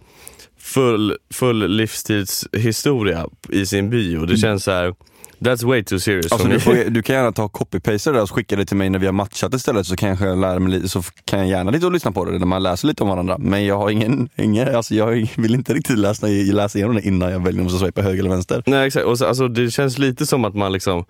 full, 0.60 1.18
full 1.34 1.68
livstidshistoria 1.72 3.26
i 3.50 3.66
sin 3.66 3.90
bio, 3.90 4.26
det 4.26 4.38
känns 4.38 4.64
så 4.64 4.72
här. 4.72 4.94
That's 5.42 5.66
way 5.66 5.84
too 5.84 6.00
serious 6.00 6.32
Alltså 6.32 6.48
du, 6.48 6.60
får, 6.60 6.90
du 6.90 7.02
kan 7.02 7.16
gärna 7.16 7.32
ta 7.32 7.48
copy-paste 7.48 8.12
det 8.12 8.22
och 8.22 8.32
skicka 8.32 8.56
det 8.56 8.66
till 8.66 8.78
mig 8.78 8.90
när 8.90 9.00
vi 9.00 9.06
har 9.06 9.14
matchat 9.14 9.54
istället 9.54 9.88
så 9.88 9.96
kanske 9.96 10.26
jag 10.26 10.38
lär 10.38 10.60
mig 10.60 10.72
lite, 10.72 10.90
så 10.90 11.02
kan 11.26 11.40
jag 11.40 11.48
gärna 11.48 11.72
lite 11.72 11.86
och 11.86 11.92
lyssna 11.92 12.12
på 12.12 12.26
det 12.26 12.40
när 12.40 12.46
man 12.46 12.64
läser 12.64 12.88
lite 12.88 13.04
om 13.04 13.10
varandra. 13.10 13.38
Men 13.38 13.66
jag 13.66 13.78
har 13.78 13.90
ingen, 13.90 14.30
ingen 14.36 14.76
alltså 14.76 14.96
jag 14.96 15.28
vill 15.38 15.54
inte 15.54 15.74
riktigt 15.74 15.98
läsa, 15.98 16.28
läsa 16.28 16.78
igenom 16.78 16.96
det 16.96 17.02
innan 17.02 17.32
jag 17.32 17.40
väljer 17.40 17.62
om 17.62 17.68
jag 17.68 17.78
ska 17.78 17.86
swipa 17.86 18.02
höger 18.02 18.20
eller 18.20 18.30
vänster. 18.30 18.64
Nej 18.66 18.88
exakt, 18.88 19.06
och 19.06 19.18
så, 19.18 19.26
alltså, 19.26 19.48
det 19.48 19.72
känns 19.72 19.98
lite 19.98 20.26
som 20.26 20.46
att 20.46 20.56
man 20.56 20.72
liksom 20.72 21.06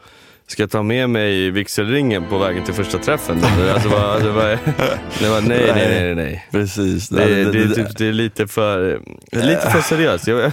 ska 0.48 0.68
ta 0.68 0.84
med 0.84 1.10
mig 1.10 1.52
vigselringen 1.52 2.24
på 2.30 2.38
vägen 2.38 2.64
till 2.64 2.74
första 2.74 2.98
träffen. 2.98 3.40
alltså, 3.74 3.90
vad, 3.90 4.04
alltså, 4.04 4.32
vad, 4.32 4.60
nej, 5.22 5.72
nej, 5.76 5.76
nej, 5.76 6.16
nej. 6.16 6.48
Precis. 6.52 7.10
Det, 7.10 7.26
det, 7.26 7.52
det, 7.52 7.60
är 7.60 7.68
typ, 7.68 7.98
det 7.98 8.08
är 8.08 8.14
lite 8.14 8.48
för, 8.48 9.02
lite 9.32 9.70
för 9.72 9.82
seriöst. 9.90 10.28
Jag, 10.28 10.52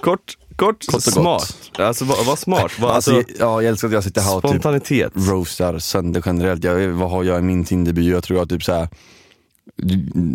kort, 0.00 0.36
kort, 0.56 0.86
Kort 0.86 0.94
och 0.94 1.02
smart. 1.02 1.70
Alltså 1.78 2.04
var, 2.04 2.24
var 2.24 2.36
smart. 2.36 2.78
Var, 2.78 2.90
alltså, 2.90 3.16
alltså, 3.16 3.32
ja, 3.38 3.62
jag 3.62 3.68
älskar 3.68 3.88
att 3.88 3.94
jag 3.94 4.04
sitter 4.04 4.20
här 4.20 4.36
och 4.36 4.42
typ 4.42 4.50
spontanitet. 4.50 5.12
roastar 5.14 5.78
sönder 5.78 6.22
generellt. 6.26 6.64
Jag, 6.64 6.88
vad 6.88 7.10
har 7.10 7.24
jag 7.24 7.38
i 7.38 7.42
min 7.42 7.64
Tinderbio? 7.64 8.12
Jag 8.14 8.24
tror 8.24 8.38
jag 8.38 8.48
typ 8.48 8.62
såhär 8.64 8.88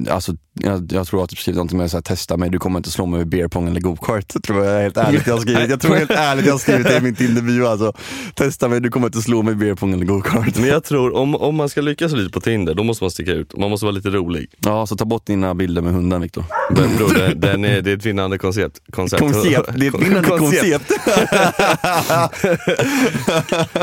Alltså, 0.10 0.36
jag, 0.54 0.91
jag 0.91 1.08
tror 1.08 1.19
har 1.19 1.27
typ 1.27 1.39
skrivit 1.39 1.56
någonting 1.56 1.77
med 1.77 1.95
att 1.95 2.06
testa 2.06 2.38
mig, 2.38 2.49
du 2.49 2.60
kommer 2.60 2.80
inte 2.80 2.91
slå 2.91 3.06
mig 3.06 3.17
med 3.17 3.27
beer 3.27 3.47
pong 3.47 3.67
eller 3.67 3.82
go-kart. 3.82 4.34
Tror 4.43 4.65
jag 4.65 4.82
helt 4.82 4.97
ärligt 4.97 5.27
jag 5.27 5.34
har 5.34 5.41
skrivit. 5.41 5.69
Jag 5.69 5.82
tror 5.82 5.95
helt 5.95 6.12
ärligt 6.12 6.45
jag 6.45 6.54
har 6.54 6.60
skrivit 6.60 6.88
det 6.88 6.97
i 6.97 7.01
min 7.01 7.15
Tinderbio 7.15 7.65
alltså. 7.65 7.93
Testa 8.36 8.67
mig, 8.67 8.80
du 8.80 8.89
kommer 8.89 9.08
inte 9.08 9.21
slå 9.21 9.41
mig 9.41 9.54
med 9.54 9.58
beer 9.58 9.75
pong 9.75 9.93
eller 9.93 10.06
go-kart. 10.06 10.56
Men 10.56 10.69
jag 10.69 10.84
tror, 10.84 11.15
om, 11.15 11.36
om 11.36 11.56
man 11.56 11.69
ska 11.69 11.82
lyckas 11.82 12.12
lite 12.12 12.32
på 12.32 12.41
Tinder, 12.41 12.73
då 12.73 12.84
måste 12.84 13.04
man 13.04 13.12
sticka 13.12 13.32
ut. 13.32 13.58
Man 13.58 13.69
måste 13.69 13.86
vara 13.86 13.95
lite 13.95 14.10
rolig. 14.10 14.49
Ja, 14.60 14.88
så 14.88 14.95
ta 14.95 15.06
bort 15.06 15.25
dina 15.25 15.56
bilder 15.56 15.82
med 15.82 15.93
hunden 15.93 16.21
Viktor. 16.21 16.43
Men 16.69 16.95
bror, 16.95 17.13
det, 17.13 17.34
den 17.34 17.65
är, 17.65 17.82
det 17.82 17.91
är 17.91 17.97
ett 17.97 18.06
vinnande 18.06 18.38
koncept. 18.38 18.82
Koncept, 18.91 19.21
Koncept, 19.21 19.69
det 19.75 19.88
är 19.88 19.95
ett 19.95 20.01
vinnande 20.08 20.30
koncept. 20.30 20.91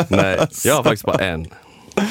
Nej, 0.10 0.48
jag 0.64 0.74
har 0.74 0.82
faktiskt 0.82 1.04
bara 1.04 1.24
en 1.24 1.46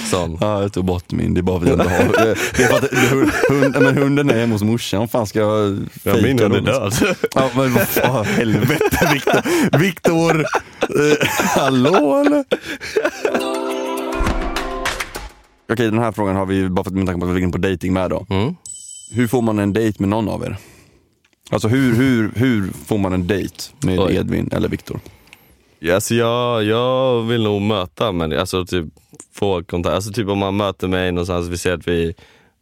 sån. 0.05 0.37
Ja, 0.41 0.61
jag 0.61 0.73
tog 0.73 0.85
bort 0.85 1.11
min, 1.11 1.33
det 1.33 1.39
är 1.39 1.43
bara 1.43 1.59
för 1.59 1.65
att 1.73 1.77
jag 1.77 1.87
inte 1.87 2.19
har. 2.19 2.25
Det 2.25 2.37
det 2.57 2.63
är 2.63 2.67
för 2.67 2.77
att 2.77 2.93
hund, 3.11 3.31
hund, 3.49 3.75
men 3.79 3.97
hunden 3.97 4.29
är 4.29 4.39
hemma 4.39 4.53
hos 4.55 4.63
morsan, 4.63 4.99
vad 4.99 5.11
fan 5.11 5.27
ska 5.27 5.39
jag 5.39 5.87
Ja, 6.03 6.13
fejka 6.13 6.27
min 6.27 6.39
hund 6.39 6.55
är 6.55 6.61
död. 6.61 6.93
Ja, 7.35 7.49
men 7.55 7.73
vad 7.73 7.87
fan, 7.87 8.25
helvete 8.25 9.09
Viktor. 9.13 9.77
Viktor, 9.77 10.39
eh, 10.81 11.27
hallå 11.55 12.23
eller? 12.25 12.43
Okej, 15.71 15.85
den 15.85 15.99
här 15.99 16.11
frågan 16.11 16.35
har 16.35 16.45
vi, 16.45 16.69
bara 16.69 16.83
för 16.83 16.91
att 16.91 16.95
med 16.95 17.05
tanke 17.05 17.19
på 17.19 17.25
att 17.25 17.35
vi 17.35 17.39
är 17.39 17.43
inne 17.43 17.51
på 17.51 17.57
dating 17.57 17.93
med 17.93 18.09
då. 18.09 18.25
Mm. 18.29 18.55
Hur 19.11 19.27
får 19.27 19.41
man 19.41 19.59
en 19.59 19.73
dejt 19.73 19.97
med 19.99 20.09
någon 20.09 20.29
av 20.29 20.43
er? 20.43 20.57
Alltså 21.49 21.67
hur, 21.67 21.95
hur, 21.95 22.31
hur 22.35 22.71
får 22.85 22.97
man 22.97 23.13
en 23.13 23.27
dejt 23.27 23.55
med 23.79 23.99
Oj. 23.99 24.15
Edvin 24.15 24.49
eller 24.51 24.69
Viktor? 24.69 24.99
Ja, 25.79 25.95
Alltså 25.95 26.15
jag, 26.15 26.63
jag 26.63 27.21
vill 27.21 27.43
nog 27.43 27.61
möta 27.61 28.11
men 28.11 28.39
alltså 28.39 28.65
typ 28.65 28.85
få 29.33 29.63
kontakt, 29.63 29.95
alltså 29.95 30.11
typ 30.13 30.27
om 30.27 30.37
man 30.37 30.57
möter 30.57 30.87
mig 30.87 31.11
någonstans, 31.11 31.47
vi 31.47 31.57
ser 31.57 31.73
att 31.73 31.87
vi 31.87 32.07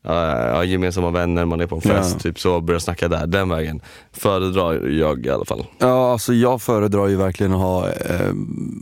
uh, 0.06 0.12
har 0.56 0.63
gemensamma 0.63 1.10
vänner, 1.12 1.45
man 1.45 1.62
är 1.62 1.67
på 1.67 1.75
en 1.75 1.82
fest, 1.82 2.12
Ja. 2.13 2.19
typ 2.19 2.39
så, 2.39 2.62
börjar 2.62 2.80
snacka 2.80 3.08
där, 3.08 3.28
den 3.28 3.49
vägen. 3.49 3.82
Föredrar 4.13 4.88
jag 4.89 5.25
i 5.25 5.30
alla 5.30 5.45
fall. 5.45 5.65
Ja, 5.80 6.12
alltså 6.12 6.34
jag 6.34 6.62
föredrar 6.62 7.08
ju 7.08 7.15
verkligen 7.15 7.51
att 7.54 7.60
ha 7.60 7.89
eh, 7.89 8.32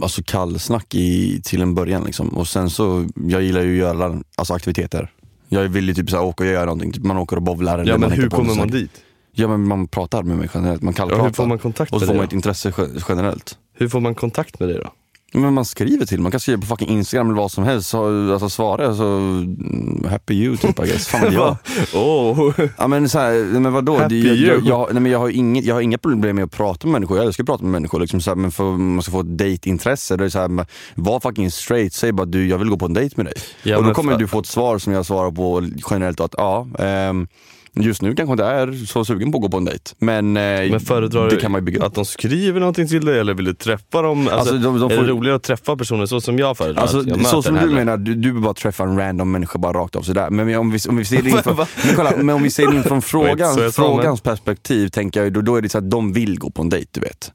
alltså 0.02 0.22
kallsnack 0.26 0.96
i, 0.96 1.42
till 1.44 1.62
en 1.62 1.76
början 1.76 2.04
liksom. 2.04 2.30
Och 2.30 2.48
sen 2.48 2.70
så, 2.70 3.06
jag 3.16 3.42
gillar 3.42 3.62
ju 3.62 3.72
att 3.86 3.96
göra 3.98 4.22
alltså, 4.36 4.54
aktiviteter. 4.54 5.12
Jag 5.50 5.62
vill 5.62 5.88
ju 5.88 5.94
typ 5.94 6.10
så 6.10 6.16
här, 6.18 6.24
åka 6.24 6.44
och 6.44 6.50
göra 6.50 6.66
någonting, 6.66 6.92
typ 6.92 7.04
man 7.04 7.18
åker 7.18 7.36
och 7.36 7.42
bowlar. 7.42 7.80
eller 7.80 7.92
Ja 7.92 7.98
men 7.98 8.12
hur 8.12 8.30
kommer 8.30 8.56
man 8.56 8.68
dit? 8.68 8.92
Ja 9.36 9.48
men 9.48 9.68
man 9.68 9.88
pratar 9.88 10.24
med 10.24 10.38
mig 10.38 10.50
generellt, 10.54 10.82
man 10.82 10.94
Ja, 10.94 10.98
kallpratar. 10.98 11.24
hur 11.26 11.34
får 11.34 11.46
man 11.46 11.60
kontakt 11.60 11.94
och 11.94 12.00
så 12.00 12.06
med 12.06 12.08
får 12.08 12.16
man 12.16 12.26
ett 12.26 12.34
intresse 12.34 12.74
ge- 12.78 13.02
generellt. 13.10 13.58
Hur 13.74 13.88
får 13.88 14.00
man 14.00 14.16
kontakt 14.16 14.60
med 14.60 14.70
dig 14.70 14.78
då? 14.84 14.94
Men 15.40 15.54
man 15.54 15.66
skriver 15.66 16.06
till, 16.06 16.22
man 16.22 16.32
kan 16.32 16.40
skriva 16.40 16.62
på 16.62 16.68
fucking 16.68 16.90
Instagram 16.90 17.28
eller 17.28 17.38
vad 17.38 17.52
som 17.52 17.64
helst. 17.64 17.90
Så, 17.90 18.32
alltså 18.34 18.50
svara 18.50 18.96
så 18.96 19.06
mm, 19.06 20.06
happy 20.10 20.34
you 20.34 20.58
typ 20.58 20.80
I 20.80 20.88
guess. 20.88 21.08
Fan 21.08 21.22
vet 21.26 21.34
jag. 21.34 21.58
oh. 21.94 22.54
Ja 22.78 22.88
men, 22.88 23.10
så 23.10 23.20
här, 23.20 23.60
men 23.60 23.74
vadå? 23.74 23.98
Happy 23.98 24.22
Det- 24.22 24.28
jag, 24.28 24.38
jag, 24.38 24.58
you. 24.58 24.68
jag, 24.68 24.88
nej, 24.94 25.02
men 25.02 25.12
jag, 25.12 25.20
har 25.20 25.30
inget, 25.30 25.66
jag 25.66 25.76
har 25.76 25.82
inga 25.82 25.98
problem 25.98 26.36
med 26.36 26.46
att 26.46 26.52
prata 26.52 26.88
med 26.88 26.92
människor, 26.94 27.18
jag 27.18 27.26
älskar 27.26 27.44
att 27.44 27.48
prata 27.48 27.64
med 27.64 27.72
människor. 27.72 28.00
Liksom, 28.00 28.22
så 28.22 28.30
här, 28.32 28.36
men 28.36 28.52
för 28.52 28.64
man 28.72 29.02
ska 29.04 29.12
få 29.12 29.20
ett 29.20 29.38
dejtintresse, 29.38 30.18
det 30.18 30.26
är 30.26 30.30
så 30.30 30.40
här, 30.40 30.48
men 30.48 30.66
var 30.96 31.20
fucking 31.20 31.52
straight, 31.52 31.94
säg 31.94 32.12
bara 32.12 32.26
du 32.26 32.48
jag 32.48 32.58
vill 32.58 32.70
gå 32.70 32.78
på 32.78 32.86
en 32.86 32.94
dejt 32.94 33.14
med 33.18 33.26
dig. 33.26 33.36
Ja, 33.64 33.78
och 33.78 33.84
då 33.84 33.94
kommer 33.94 34.12
för- 34.12 34.20
du 34.20 34.28
få 34.28 34.40
ett 34.40 34.46
svar 34.46 34.78
som 34.78 34.94
jag 34.94 35.06
svarar 35.06 35.32
på 35.32 35.64
generellt 35.92 36.20
att 36.20 36.36
ja, 36.38 36.68
ehm, 36.80 37.28
just 37.76 38.02
nu 38.02 38.16
kanske 38.16 38.32
inte 38.32 38.46
är 38.46 38.86
så 38.86 39.06
sugen 39.06 39.32
på 39.32 39.38
att 39.38 39.42
gå 39.42 39.50
på 39.50 39.58
en 39.58 39.66
dejt. 39.66 39.92
Men, 40.00 40.38
eh, 40.38 40.44
Men 40.72 40.80
föredrar 40.80 41.30
det 41.30 41.36
kan 41.36 41.52
man 41.52 41.62
ju 41.62 41.66
bygga 41.66 41.86
att 41.86 41.96
de 41.96 42.06
skriver 42.06 42.60
någonting 42.60 42.88
till 42.88 43.06
dig 43.06 43.20
eller 43.20 43.34
vill 43.34 43.46
du 43.46 43.54
träffa 43.54 44.02
dem? 44.02 44.20
Alltså, 44.22 44.38
Alltså, 44.38 44.54
de- 44.54 44.80
de 44.80 44.92
Är 44.92 44.96
får- 44.96 45.04
det 45.04 45.10
roligare 45.10 45.36
att 45.36 45.44
träffa 45.44 45.76
personer 45.78 46.06
så 46.06 46.22
som 46.22 46.40
jag 46.40 46.58
föredrar? 46.58 46.82
Alltså, 46.82 47.04
jag 47.08 47.26
så 47.26 47.42
som 47.44 47.56
du 47.56 47.66
menar, 47.70 47.98
du, 47.98 48.16
du 48.16 48.32
vill 48.32 48.42
bara 48.42 48.54
träffa 48.54 48.84
en 48.84 48.98
random 48.98 49.32
människa 49.32 49.60
bara 49.60 49.74
rakt 49.74 49.96
av 49.96 50.02
sådär. 50.02 50.30
Men 50.30 50.56
om 50.56 50.72
vi, 50.72 50.80
om 50.90 50.98
vi 50.98 51.06
ser 51.06 51.22
det 51.22 51.30
från, 51.44 51.56
men 51.58 51.96
kolla, 51.96 52.12
men 52.18 52.30
om 52.36 52.44
vi 52.44 52.50
ser 52.52 52.68
det 52.72 52.76
in 52.78 52.84
från 52.84 53.02
frågans, 53.72 54.22
perspektiv, 54.22 54.88
tänker 54.90 55.24
jag, 55.24 55.34
då, 55.34 55.42
då 55.42 55.56
är 55.56 55.62
det 55.62 55.70
så 55.70 55.78
att 55.78 55.90
de 55.92 56.14
vill 56.14 56.40
gå 56.40 56.50
på 56.50 56.62
en 56.62 56.70
dejt, 56.70 56.88
du 56.92 57.00
vet. 57.00 57.32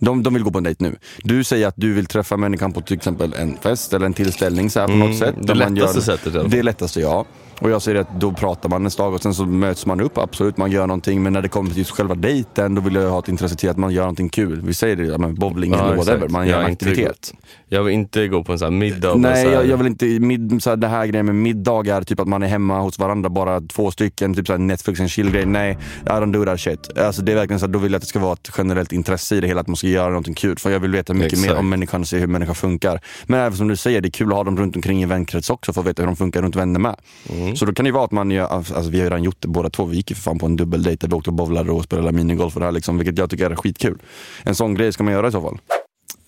De, 0.00 0.22
de 0.22 0.34
vill 0.34 0.42
gå 0.42 0.50
på 0.50 0.58
en 0.58 0.64
dejt 0.64 0.84
nu. 0.84 0.96
Du 1.22 1.44
säger 1.44 1.66
att 1.66 1.74
du 1.76 1.92
vill 1.92 2.06
träffa 2.06 2.36
människan 2.36 2.72
på 2.72 2.80
till 2.80 2.96
exempel 2.96 3.34
en 3.38 3.56
fest 3.62 3.92
eller 3.92 4.06
en 4.06 4.14
tillställning 4.14 4.70
så 4.70 4.80
här, 4.80 4.86
på 4.86 4.92
Mm, 4.92 5.08
något 5.08 5.18
sätt. 5.18 5.34
det 5.40 5.54
lättaste 5.54 6.02
sättet 6.02 6.26
alla 6.26 6.40
fall. 6.40 6.50
Det 6.50 6.58
är 6.58 6.62
lättaste 6.62 7.00
ja. 7.00 7.24
Och 7.62 7.70
jag 7.70 7.82
säger 7.82 8.00
att 8.00 8.20
då 8.20 8.32
pratar 8.32 8.68
man 8.68 8.86
en 8.86 8.90
dag 8.96 9.14
och 9.14 9.22
sen 9.22 9.34
så 9.34 9.46
möts 9.46 9.86
man 9.86 10.00
upp, 10.00 10.18
absolut, 10.18 10.56
man 10.56 10.70
gör 10.70 10.86
någonting. 10.86 11.22
Men 11.22 11.32
när 11.32 11.42
det 11.42 11.48
kommer 11.48 11.70
till 11.70 11.78
just 11.78 11.90
själva 11.90 12.14
dejten, 12.14 12.74
då 12.74 12.80
vill 12.80 12.94
jag 12.94 13.10
ha 13.10 13.18
ett 13.18 13.28
intresse 13.28 13.56
till 13.56 13.70
att 13.70 13.76
man 13.76 13.92
gör 13.92 14.02
någonting 14.02 14.28
kul. 14.28 14.60
Vi 14.64 14.74
säger 14.74 14.96
det, 14.96 15.04
ja, 15.04 15.18
men 15.18 15.34
bowling 15.34 15.72
Ja, 15.72 15.86
eller 15.86 15.96
whatever, 15.96 16.16
exakt. 16.16 16.32
man 16.32 16.48
gör 16.48 16.60
en 16.60 16.72
aktivitet. 16.72 17.34
Jag 17.68 17.82
vill 17.82 17.94
inte 17.94 18.28
gå 18.28 18.44
på 18.44 18.52
en 18.52 18.58
sån 18.58 18.66
här 18.66 18.78
middag 18.80 19.14
Nej, 19.14 19.44
här, 19.44 19.52
jag, 19.52 19.66
jag 19.66 19.76
vill 19.76 19.86
inte, 19.86 20.04
mid, 20.06 20.62
så 20.62 20.70
här, 20.70 20.76
det 20.76 20.88
här 20.88 21.06
grejen 21.06 21.26
med 21.26 21.34
middagar, 21.34 22.02
typ 22.02 22.20
att 22.20 22.28
man 22.28 22.42
är 22.42 22.46
hemma 22.46 22.80
hos 22.80 22.98
varandra, 22.98 23.30
bara 23.30 23.60
två 23.60 23.90
stycken, 23.90 24.34
typ 24.34 24.46
så 24.46 24.52
här 24.52 24.58
Netflix 24.58 25.00
en 25.00 25.08
chill-grej. 25.08 25.46
Nej, 25.46 25.78
I 26.06 26.08
don't 26.08 26.32
do 26.32 26.44
that 26.44 26.60
shit. 26.60 26.98
Alltså, 26.98 27.22
det 27.22 27.32
är 27.32 27.36
verkligen 27.36 27.60
så 27.60 27.66
här, 27.66 27.72
då 27.72 27.78
vill 27.78 27.92
jag 27.92 27.96
att 27.96 28.02
det 28.02 28.08
ska 28.08 28.18
vara 28.18 28.32
ett 28.32 28.50
generellt 28.58 28.92
intresse 28.92 29.36
i 29.36 29.40
det 29.40 29.46
hela, 29.46 29.60
att 29.60 29.66
man 29.66 29.76
ska 29.76 29.86
göra 29.86 30.08
någonting 30.08 30.34
kul. 30.34 30.58
För 30.58 30.70
jag 30.70 30.80
vill 30.80 30.90
veta 30.90 31.14
mycket 31.14 31.32
Exakt. 31.32 31.52
mer 31.52 31.58
om 31.58 31.68
människan 31.68 32.00
och 32.00 32.08
se 32.08 32.18
hur 32.18 32.26
människan 32.26 32.54
funkar. 32.54 33.00
Men 33.26 33.40
även 33.40 33.58
som 33.58 33.68
du 33.68 33.76
säger, 33.76 34.00
det 34.00 34.08
är 34.08 34.10
kul 34.10 34.28
att 34.28 34.34
ha 34.34 34.44
dem 34.44 34.56
runt 34.56 34.76
omkring 34.76 35.02
i 35.02 35.06
vänkrets 35.06 35.50
också 35.50 35.72
för 35.72 35.80
att 35.80 35.86
veta 35.86 36.02
hur 36.02 36.06
de 36.06 36.16
funkar 36.16 36.42
runt 36.42 36.56
vänner 36.56 36.80
med. 36.80 36.96
Mm. 37.30 37.51
Så 37.56 37.64
då 37.64 37.72
kan 37.72 37.84
det 37.84 37.88
ju 37.88 37.92
vara 37.92 38.04
att 38.04 38.12
man 38.12 38.30
gör, 38.30 38.46
alltså 38.46 38.90
vi 38.90 38.98
har 38.98 39.04
ju 39.04 39.10
redan 39.10 39.22
gjort 39.22 39.36
det 39.40 39.48
båda 39.48 39.70
två. 39.70 39.84
Vi 39.84 39.96
gick 39.96 40.10
ju 40.10 40.14
för 40.16 40.22
fan 40.22 40.38
på 40.38 40.46
en 40.46 40.56
dubbeldejt 40.56 40.96
där 41.00 41.08
vi 41.08 41.14
åkte 41.14 41.30
och 41.30 41.34
bowlade 41.34 41.72
och 41.72 41.84
spelade 41.84 42.12
minigolf 42.12 42.54
och 42.54 42.60
det 42.60 42.66
här 42.66 42.72
liksom, 42.72 42.98
vilket 42.98 43.18
jag 43.18 43.30
tycker 43.30 43.50
är 43.50 43.56
skitkul. 43.56 43.98
En 44.42 44.54
sån 44.54 44.74
grej 44.74 44.92
ska 44.92 45.04
man 45.04 45.12
göra 45.12 45.28
i 45.28 45.32
så 45.32 45.40
fall. 45.42 45.58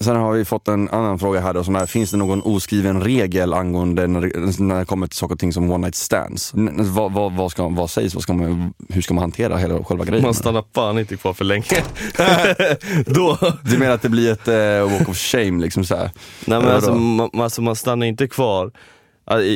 Sen 0.01 0.17
har 0.17 0.33
vi 0.33 0.45
fått 0.45 0.69
en 0.69 0.89
annan 0.89 1.19
fråga 1.19 1.41
här 1.41 1.55
då, 1.55 1.65
som 1.65 1.77
är, 1.77 1.87
finns 1.87 2.11
det 2.11 2.17
någon 2.17 2.43
oskriven 2.43 3.03
regel 3.03 3.55
angående 3.55 4.07
när 4.07 4.21
det, 4.21 4.61
när 4.65 4.79
det 4.79 4.85
kommer 4.85 5.07
till 5.07 5.17
saker 5.17 5.35
och 5.35 5.39
ting 5.39 5.53
som 5.53 5.71
one 5.71 5.87
night 5.87 5.95
stands? 5.95 6.55
N- 6.55 6.71
vad, 6.79 7.13
vad, 7.13 7.33
vad, 7.33 7.51
ska, 7.51 7.69
vad 7.69 7.91
sägs? 7.91 8.15
Vad 8.15 8.23
ska 8.23 8.33
man, 8.33 8.75
hur 8.89 9.03
ska 9.03 9.15
man 9.15 9.23
hantera 9.23 9.57
hela 9.57 9.85
själva 9.85 10.05
grejen? 10.05 10.25
Man 10.25 10.35
stannar 10.35 10.65
fan 10.75 10.99
inte 10.99 11.17
kvar 11.17 11.33
för 11.33 11.45
länge. 11.45 11.65
Då. 13.07 13.39
Du 13.63 13.79
menar 13.79 13.95
att 13.95 14.03
det 14.03 14.09
blir 14.09 14.33
ett 14.33 14.49
eh, 14.49 14.93
walk 14.99 15.09
of 15.09 15.17
shame 15.17 15.63
liksom 15.63 15.85
så 15.85 15.97
här? 15.97 16.11
Nej 16.47 16.61
men 16.61 16.71
alltså 16.71 16.95
man, 16.95 17.31
alltså 17.41 17.63
man 17.63 17.77
stannar 17.77 18.07
inte 18.07 18.29
kvar, 18.29 18.71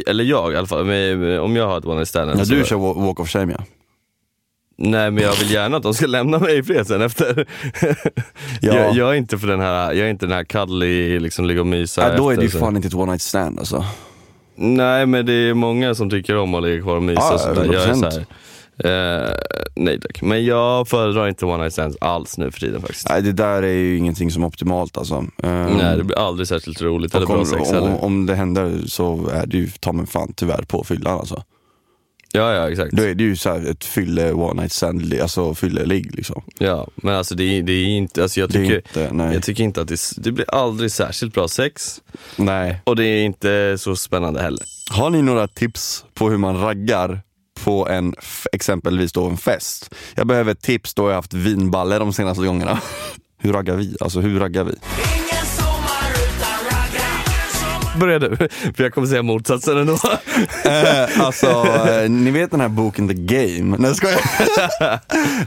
eller 0.06 0.24
jag 0.24 0.52
i 0.52 0.56
alla 0.56 0.66
fall, 0.66 0.84
men 0.84 1.38
om 1.40 1.56
jag 1.56 1.66
har 1.68 1.78
ett 1.78 1.84
one 1.84 1.94
night 1.94 2.08
stand. 2.08 2.30
Ja, 2.40 2.44
så- 2.44 2.54
du 2.54 2.64
kör 2.64 2.76
wa- 2.76 3.06
walk 3.06 3.20
of 3.20 3.28
shame 3.30 3.52
ja. 3.58 3.64
Nej 4.80 5.10
men 5.10 5.24
jag 5.24 5.34
vill 5.36 5.50
gärna 5.50 5.76
att 5.76 5.82
de 5.82 5.94
ska 5.94 6.06
lämna 6.06 6.38
mig 6.38 6.58
i 6.58 6.62
fred 6.62 6.86
sen 6.86 7.02
efter. 7.02 7.46
Ja. 8.60 8.74
jag, 8.74 8.94
jag 8.94 9.10
är 9.10 9.14
inte 9.14 9.38
för 9.38 9.46
den 9.46 9.60
här, 9.60 9.92
jag 9.92 10.06
är 10.06 10.10
inte 10.10 10.26
den 10.26 10.36
här 10.36 10.44
cuddly, 10.44 11.20
liksom 11.20 11.44
ligga 11.44 11.60
och 11.60 11.66
mysa 11.66 12.10
ja 12.10 12.16
då 12.16 12.30
är 12.30 12.36
det 12.36 12.42
ju 12.42 12.48
fan 12.48 12.76
inte 12.76 12.88
ett 12.88 12.94
one 12.94 13.12
night 13.12 13.22
stand 13.22 13.58
alltså. 13.58 13.84
Nej 14.54 15.06
men 15.06 15.26
det 15.26 15.32
är 15.32 15.54
många 15.54 15.94
som 15.94 16.10
tycker 16.10 16.36
om 16.36 16.54
att 16.54 16.62
ligga 16.62 16.82
kvar 16.82 16.96
och 16.96 17.02
mysa 17.02 17.20
Ja, 17.20 17.34
och 17.34 17.40
sådär. 17.40 17.64
Jag 17.72 17.82
är 17.82 17.92
100%. 17.92 18.10
så 18.10 18.18
här, 18.18 18.26
eh, 18.84 19.34
nej 19.76 20.00
tack. 20.00 20.22
Men 20.22 20.44
jag 20.44 20.88
föredrar 20.88 21.28
inte 21.28 21.46
one 21.46 21.56
night 21.56 21.72
stands 21.72 21.96
alls 22.00 22.38
nu 22.38 22.50
för 22.50 22.60
tiden 22.60 22.80
faktiskt. 22.80 23.08
Nej 23.08 23.22
det 23.22 23.32
där 23.32 23.62
är 23.62 23.72
ju 23.72 23.96
ingenting 23.96 24.30
som 24.30 24.42
är 24.42 24.46
optimalt 24.46 24.96
alltså. 24.98 25.14
Ehm, 25.42 25.76
Nej 25.76 25.96
det 25.96 26.04
blir 26.04 26.18
aldrig 26.18 26.48
särskilt 26.48 26.82
roligt 26.82 27.14
eller 27.14 27.26
bra 27.26 27.44
sex 27.44 27.68
om, 27.68 27.74
heller. 27.74 28.04
om 28.04 28.26
det 28.26 28.34
händer 28.34 28.78
så 28.86 29.28
är 29.32 29.46
det 29.46 29.56
ju 29.56 29.70
ta 29.80 29.92
mig 29.92 30.06
fan 30.06 30.32
tyvärr 30.36 30.62
på 30.62 30.84
fyllan 30.84 31.18
alltså. 31.18 31.42
Ja 32.32 32.52
ja 32.54 32.70
exakt. 32.70 32.92
Då 32.92 33.02
är 33.02 33.14
det 33.14 33.24
ju 33.24 33.36
så 33.36 33.54
ett 33.54 33.84
fylle 33.84 34.32
one 34.32 34.60
night 34.62 34.72
stand, 34.72 35.14
alltså 35.22 35.54
fylle-ligg 35.54 36.14
liksom. 36.14 36.42
Ja 36.58 36.88
men 36.96 37.14
alltså 37.14 37.34
det 37.34 37.62
det 37.62 37.72
är 37.72 37.86
inte, 37.86 38.22
alltså 38.22 38.40
jag 38.40 38.52
tycker, 38.52 38.76
inte, 38.76 39.32
jag 39.34 39.42
tycker 39.42 39.64
inte 39.64 39.80
att 39.80 39.88
det, 39.88 40.00
det 40.16 40.32
blir 40.32 40.54
aldrig 40.54 40.90
särskilt 40.92 41.34
bra 41.34 41.48
sex. 41.48 42.00
nej. 42.36 42.80
Och 42.84 42.96
det 42.96 43.04
är 43.04 43.24
inte 43.24 43.76
så 43.78 43.96
spännande 43.96 44.42
heller. 44.42 44.62
Har 44.90 45.10
ni 45.10 45.22
några 45.22 45.48
tips 45.48 46.04
på 46.14 46.30
hur 46.30 46.36
man 46.38 46.60
raggar 46.60 47.20
på 47.68 47.88
en, 47.88 48.14
f- 48.18 48.46
exempelvis 48.52 49.12
då 49.12 49.26
en 49.26 49.36
fest? 49.36 49.94
Jag 50.14 50.26
behöver 50.26 50.52
ett 50.52 50.62
tips 50.62 50.94
då 50.94 51.08
jag 51.08 51.14
haft 51.14 51.34
vinballe 51.34 51.98
de 51.98 52.12
senaste 52.12 52.44
gångerna. 52.46 52.80
hur 53.38 53.52
raggar 53.52 53.76
vi? 53.76 53.96
Alltså 54.00 54.20
hur 54.20 54.40
raggar 54.40 54.64
vi? 54.64 54.74
Börja 58.00 58.18
du, 58.18 58.36
för 58.36 58.82
jag 58.82 58.94
kommer 58.94 59.06
säga 59.06 59.22
motsatsen 59.22 59.78
ändå. 59.78 59.98
Eh, 60.64 61.20
alltså, 61.20 61.46
eh, 61.46 62.10
ni 62.10 62.30
vet 62.30 62.50
den 62.50 62.60
här 62.60 62.68
boken 62.68 63.08
The 63.08 63.14
Game? 63.14 63.76
Nej, 63.78 63.94
ska 63.94 64.08
jag? 64.10 64.20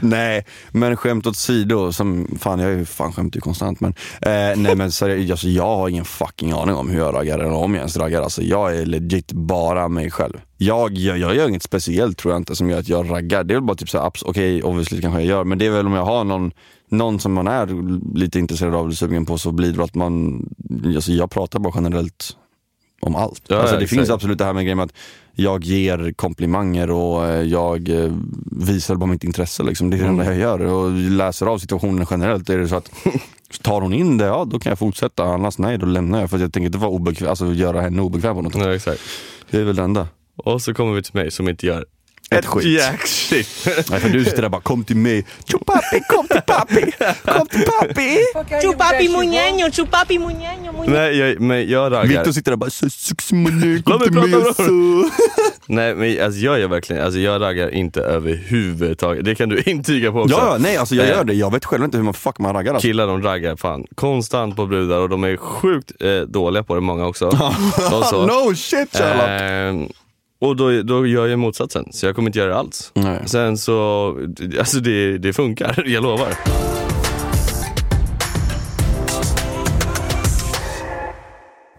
nej, 0.02 0.46
men 0.70 0.96
skämt 0.96 1.26
åsido, 1.26 1.92
som, 1.92 2.38
fan 2.40 2.58
jag 2.58 2.72
är 2.72 2.76
ju 2.76 2.84
fan 2.84 3.12
skämt 3.12 3.36
ju 3.36 3.40
konstant 3.40 3.80
men, 3.80 3.94
eh, 4.20 4.56
nej 4.56 4.76
men 4.76 4.92
seriöst, 4.92 5.30
alltså, 5.30 5.48
jag 5.48 5.76
har 5.76 5.88
ingen 5.88 6.04
fucking 6.04 6.52
aning 6.52 6.74
om 6.74 6.90
hur 6.90 6.98
jag 6.98 7.14
raggar 7.14 7.38
eller 7.38 7.52
om 7.52 7.74
jag 7.74 7.80
ens 7.80 7.96
raggar. 7.96 8.22
Alltså, 8.22 8.42
jag 8.42 8.76
är 8.76 8.86
legit 8.86 9.32
bara 9.32 9.88
mig 9.88 10.10
själv. 10.10 10.40
Jag, 10.56 10.92
jag, 10.92 11.18
jag 11.18 11.36
gör 11.36 11.48
inget 11.48 11.62
speciellt 11.62 12.18
tror 12.18 12.34
jag 12.34 12.40
inte 12.40 12.56
som 12.56 12.70
gör 12.70 12.78
att 12.78 12.88
jag 12.88 13.10
raggar. 13.10 13.44
Det 13.44 13.54
är 13.54 13.56
väl 13.56 13.64
bara 13.64 13.76
typ 13.76 13.90
såhär, 13.90 14.12
okej 14.24 14.62
obviously 14.62 15.00
kanske 15.00 15.20
jag 15.20 15.28
gör, 15.28 15.44
men 15.44 15.58
det 15.58 15.66
är 15.66 15.70
väl 15.70 15.86
om 15.86 15.92
jag 15.92 16.04
har 16.04 16.24
någon 16.24 16.52
någon 16.92 17.20
som 17.20 17.32
man 17.32 17.48
är 17.48 17.68
lite 18.18 18.38
intresserad 18.38 18.74
av 18.74 18.84
eller 18.84 18.94
sugen 18.94 19.26
på 19.26 19.38
så 19.38 19.52
blir 19.52 19.72
det 19.72 19.84
att 19.84 19.94
man, 19.94 20.44
alltså 20.84 21.12
jag 21.12 21.30
pratar 21.30 21.58
bara 21.58 21.72
generellt 21.76 22.36
om 23.02 23.16
allt. 23.16 23.42
Ja, 23.48 23.56
alltså, 23.56 23.76
det 23.76 23.82
exakt. 23.82 23.98
finns 23.98 24.10
absolut 24.10 24.38
det 24.38 24.44
här 24.44 24.52
med 24.52 24.64
grejen 24.64 24.80
att 24.80 24.92
jag 25.34 25.64
ger 25.64 26.12
komplimanger 26.16 26.90
och 26.90 27.26
eh, 27.26 27.42
jag 27.42 27.88
eh, 27.88 28.12
visar 28.50 28.94
bara 28.94 29.06
mitt 29.10 29.24
intresse. 29.24 29.62
Liksom. 29.62 29.90
Det 29.90 29.96
är 29.96 29.98
det 29.98 30.04
Mm. 30.04 30.20
enda 30.20 30.32
jag 30.32 30.40
gör 30.40 30.60
och 30.60 30.90
läser 30.92 31.46
av 31.46 31.58
situationen 31.58 32.06
generellt. 32.10 32.50
Är 32.50 32.58
det 32.58 32.68
så 32.68 32.76
att 32.76 32.90
tar 33.62 33.80
hon 33.80 33.92
in 33.94 34.18
det, 34.18 34.24
ja 34.24 34.44
då 34.44 34.58
kan 34.58 34.70
jag 34.70 34.78
fortsätta. 34.78 35.24
Annars 35.24 35.58
nej, 35.58 35.78
då 35.78 35.86
lämnar 35.86 36.20
jag. 36.20 36.30
För 36.30 36.38
jag 36.38 36.52
tänker 36.52 36.66
inte 36.66 36.78
vara 36.78 36.90
obekväm, 36.90 37.28
alltså, 37.30 37.52
göra 37.52 37.80
henne 37.80 38.02
obekväm 38.02 38.34
på 38.36 38.42
något 38.42 38.52
sätt. 38.52 38.62
Ja, 38.62 38.74
exakt. 38.74 39.00
Det 39.50 39.58
är 39.60 39.64
väl 39.64 39.76
det 39.76 39.82
enda. 39.82 40.08
Och 40.36 40.62
så 40.62 40.74
kommer 40.74 40.92
vi 40.92 41.02
till 41.02 41.14
mig 41.14 41.30
som 41.30 41.48
inte 41.48 41.66
gör 41.66 41.84
Ett 42.38 42.46
skit. 42.46 42.64
jack 42.80 43.06
shit. 43.06 43.66
Nej, 43.90 44.00
för 44.00 44.08
du 44.08 44.24
sitter 44.24 44.36
där 44.36 44.44
och 44.44 44.50
bara, 44.50 44.60
kom 44.62 44.84
till 44.84 44.96
mig. 44.96 45.26
Chupapi, 45.52 46.00
kom 46.08 46.26
till 46.28 46.40
papi! 46.46 46.92
Kom 47.24 47.46
till 47.46 47.62
papi! 47.64 48.18
Chupapi 48.62 49.08
muñeño, 49.08 49.70
chupapi 49.72 50.18
muñeño, 50.18 50.72
muñeño. 50.72 50.90
Nej, 50.90 51.18
jag, 51.18 51.40
men 51.40 51.68
jag 51.70 51.92
raggar. 51.92 52.06
Victor 52.08 52.32
sitter 52.32 52.50
där 52.50 52.52
och 52.52 52.58
bara, 52.58 52.70
"Så 52.70 52.90
sexy 52.90 53.34
mané, 53.34 53.82
kom 53.82 54.00
till 54.00 54.12
mig 54.12 54.30
så. 54.56 55.10
Nej 55.66 55.94
men 55.94 56.24
alltså 56.24 56.40
jag 56.40 56.60
gör 56.60 56.68
verkligen, 56.68 57.04
alltså 57.04 57.18
jag 57.20 57.42
raggar 57.42 57.70
inte 57.74 58.00
överhuvudtaget. 58.00 59.24
Det 59.24 59.34
kan 59.34 59.48
du 59.48 59.62
intyga 59.66 60.12
på 60.12 60.20
också. 60.20 60.36
Ja, 60.36 60.56
nej 60.60 60.76
alltså 60.76 60.94
jag 60.94 61.06
Eh, 61.06 61.10
gör 61.10 61.24
det. 61.24 61.34
Jag 61.34 61.52
vet 61.52 61.64
själv 61.64 61.84
inte 61.84 61.96
hur 61.96 62.04
man 62.04 62.14
fuck 62.14 62.38
man 62.38 62.54
raggar 62.54 62.74
alltså. 62.74 62.88
Killar 62.88 63.06
de 63.06 63.22
raggar 63.22 63.56
fan 63.56 63.84
konstant 63.94 64.56
på 64.56 64.66
brudar 64.66 64.98
och 64.98 65.08
de 65.08 65.24
är 65.24 65.36
sjukt 65.36 65.92
eh, 66.00 66.20
dåliga 66.20 66.62
på 66.62 66.74
det 66.74 66.80
många 66.80 67.06
också. 67.06 67.26
och 67.92 68.04
så. 68.04 68.26
no 68.26 68.54
shit 68.54 68.96
Sherlock! 68.96 69.90
Och 70.42 70.56
då, 70.56 70.82
då 70.82 71.06
gör 71.06 71.26
jag 71.26 71.38
motsatsen, 71.38 71.92
så 71.92 72.06
jag 72.06 72.14
kommer 72.14 72.28
inte 72.28 72.38
göra 72.38 72.50
det 72.50 72.58
alls. 72.58 72.90
Nej. 72.94 73.20
Sen 73.26 73.56
så, 73.56 74.08
alltså 74.58 74.80
det, 74.80 75.18
det 75.18 75.32
funkar, 75.32 75.84
jag 75.86 76.02
lovar. 76.02 76.28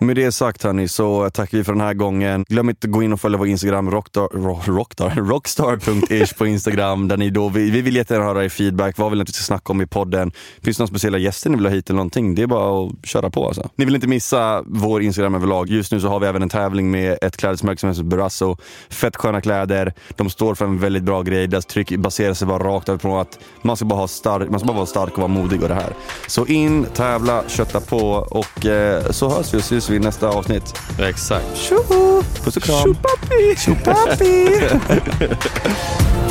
Med 0.04 0.16
det 0.16 0.32
sagt 0.32 0.64
hörni 0.64 0.88
så 0.88 1.30
tackar 1.30 1.58
vi 1.58 1.64
för 1.64 1.74
den 1.74 1.82
här 1.82 1.94
gången. 1.94 2.46
Glöm 2.50 2.70
inte 2.70 2.88
att 2.88 2.92
gå 2.92 3.04
in 3.04 3.14
och 3.14 3.22
följa 3.22 3.38
vår 3.38 3.48
Instagram, 3.48 3.92
rockstar, 3.92 4.30
rockstar, 4.68 5.10
rockstar.ish 5.16 6.38
på 6.38 6.48
Instagram. 6.48 7.08
Där 7.08 7.18
ni 7.18 7.30
då, 7.30 7.50
vi, 7.50 7.70
vi 7.70 7.82
vill 7.82 7.96
jättegärna 7.96 8.26
höra 8.26 8.46
er 8.46 8.50
feedback. 8.50 8.98
Vad 8.98 9.10
vill 9.10 9.18
ni 9.18 9.22
att 9.22 9.30
vi 9.30 9.34
ska 9.34 9.44
snacka 9.44 9.74
om 9.74 9.82
i 9.82 9.86
podden? 9.86 10.32
Finns 10.62 10.78
det 10.78 10.82
några 10.82 10.90
speciella 10.90 11.18
gäster 11.18 11.50
ni 11.50 11.56
vill 11.56 11.66
ha 11.66 11.74
hit 11.74 11.90
eller 11.90 11.98
någonting? 11.98 12.36
Det 12.36 12.42
är 12.42 12.48
bara 12.48 12.86
att 12.86 13.06
köra 13.06 13.30
på 13.30 13.48
alltså. 13.48 13.70
Ni 13.76 13.86
vill 13.86 13.96
inte 13.96 14.08
missa 14.08 14.64
vår 14.68 15.02
Instagram 15.02 15.36
överlag. 15.36 15.70
Just 15.70 15.92
nu 15.92 16.00
så 16.00 16.08
har 16.08 16.20
vi 16.20 16.28
även 16.28 16.42
en 16.42 16.50
tävling 16.50 16.92
med 16.92 17.18
ett 17.22 17.38
klädesmärke 17.38 17.80
som 17.80 17.90
heter 17.90 18.04
Burasso. 18.04 18.58
Fett 18.90 19.16
sköna 19.16 19.42
kläder. 19.42 19.94
De 20.16 20.30
står 20.30 20.56
för 20.56 20.66
en 20.66 20.80
väldigt 20.80 21.04
bra 21.04 21.22
grej. 21.22 21.48
Deras 21.48 21.66
tryck 21.66 21.98
baserar 21.98 22.34
sig 22.34 22.48
bara 22.48 22.64
rakt 22.64 22.90
över 22.90 23.00
på 23.00 23.20
att 23.20 23.40
man 23.62 23.78
ska 23.78 23.86
bara, 23.86 24.00
ha 24.00 24.08
stark, 24.08 24.50
man 24.50 24.60
ska 24.60 24.68
bara 24.68 24.78
vara 24.78 24.86
stark 24.86 25.12
och 25.12 25.18
vara 25.18 25.28
modig 25.28 25.64
och 25.64 25.70
det 25.70 25.76
här. 25.76 25.94
Så 26.28 26.46
in, 26.46 26.86
tävla, 26.94 27.44
kötta 27.48 27.80
på 27.80 28.00
och 28.14 28.66
eh, 28.66 29.12
så 29.12 29.30
hörs 29.30 29.54
vi 29.54 29.58
och 29.58 29.62
ses 29.62 29.90
vi 29.90 29.93
i 29.96 30.00
nästa 30.00 30.30
avsnitt. 30.30 30.80
Exakt. 31.00 31.58
Tjoho! 31.58 32.24
Puss 32.44 32.58
och 32.58 32.64
kram! 32.64 32.84
Tjopapi! 32.84 33.56
Tjopapi! 33.58 34.48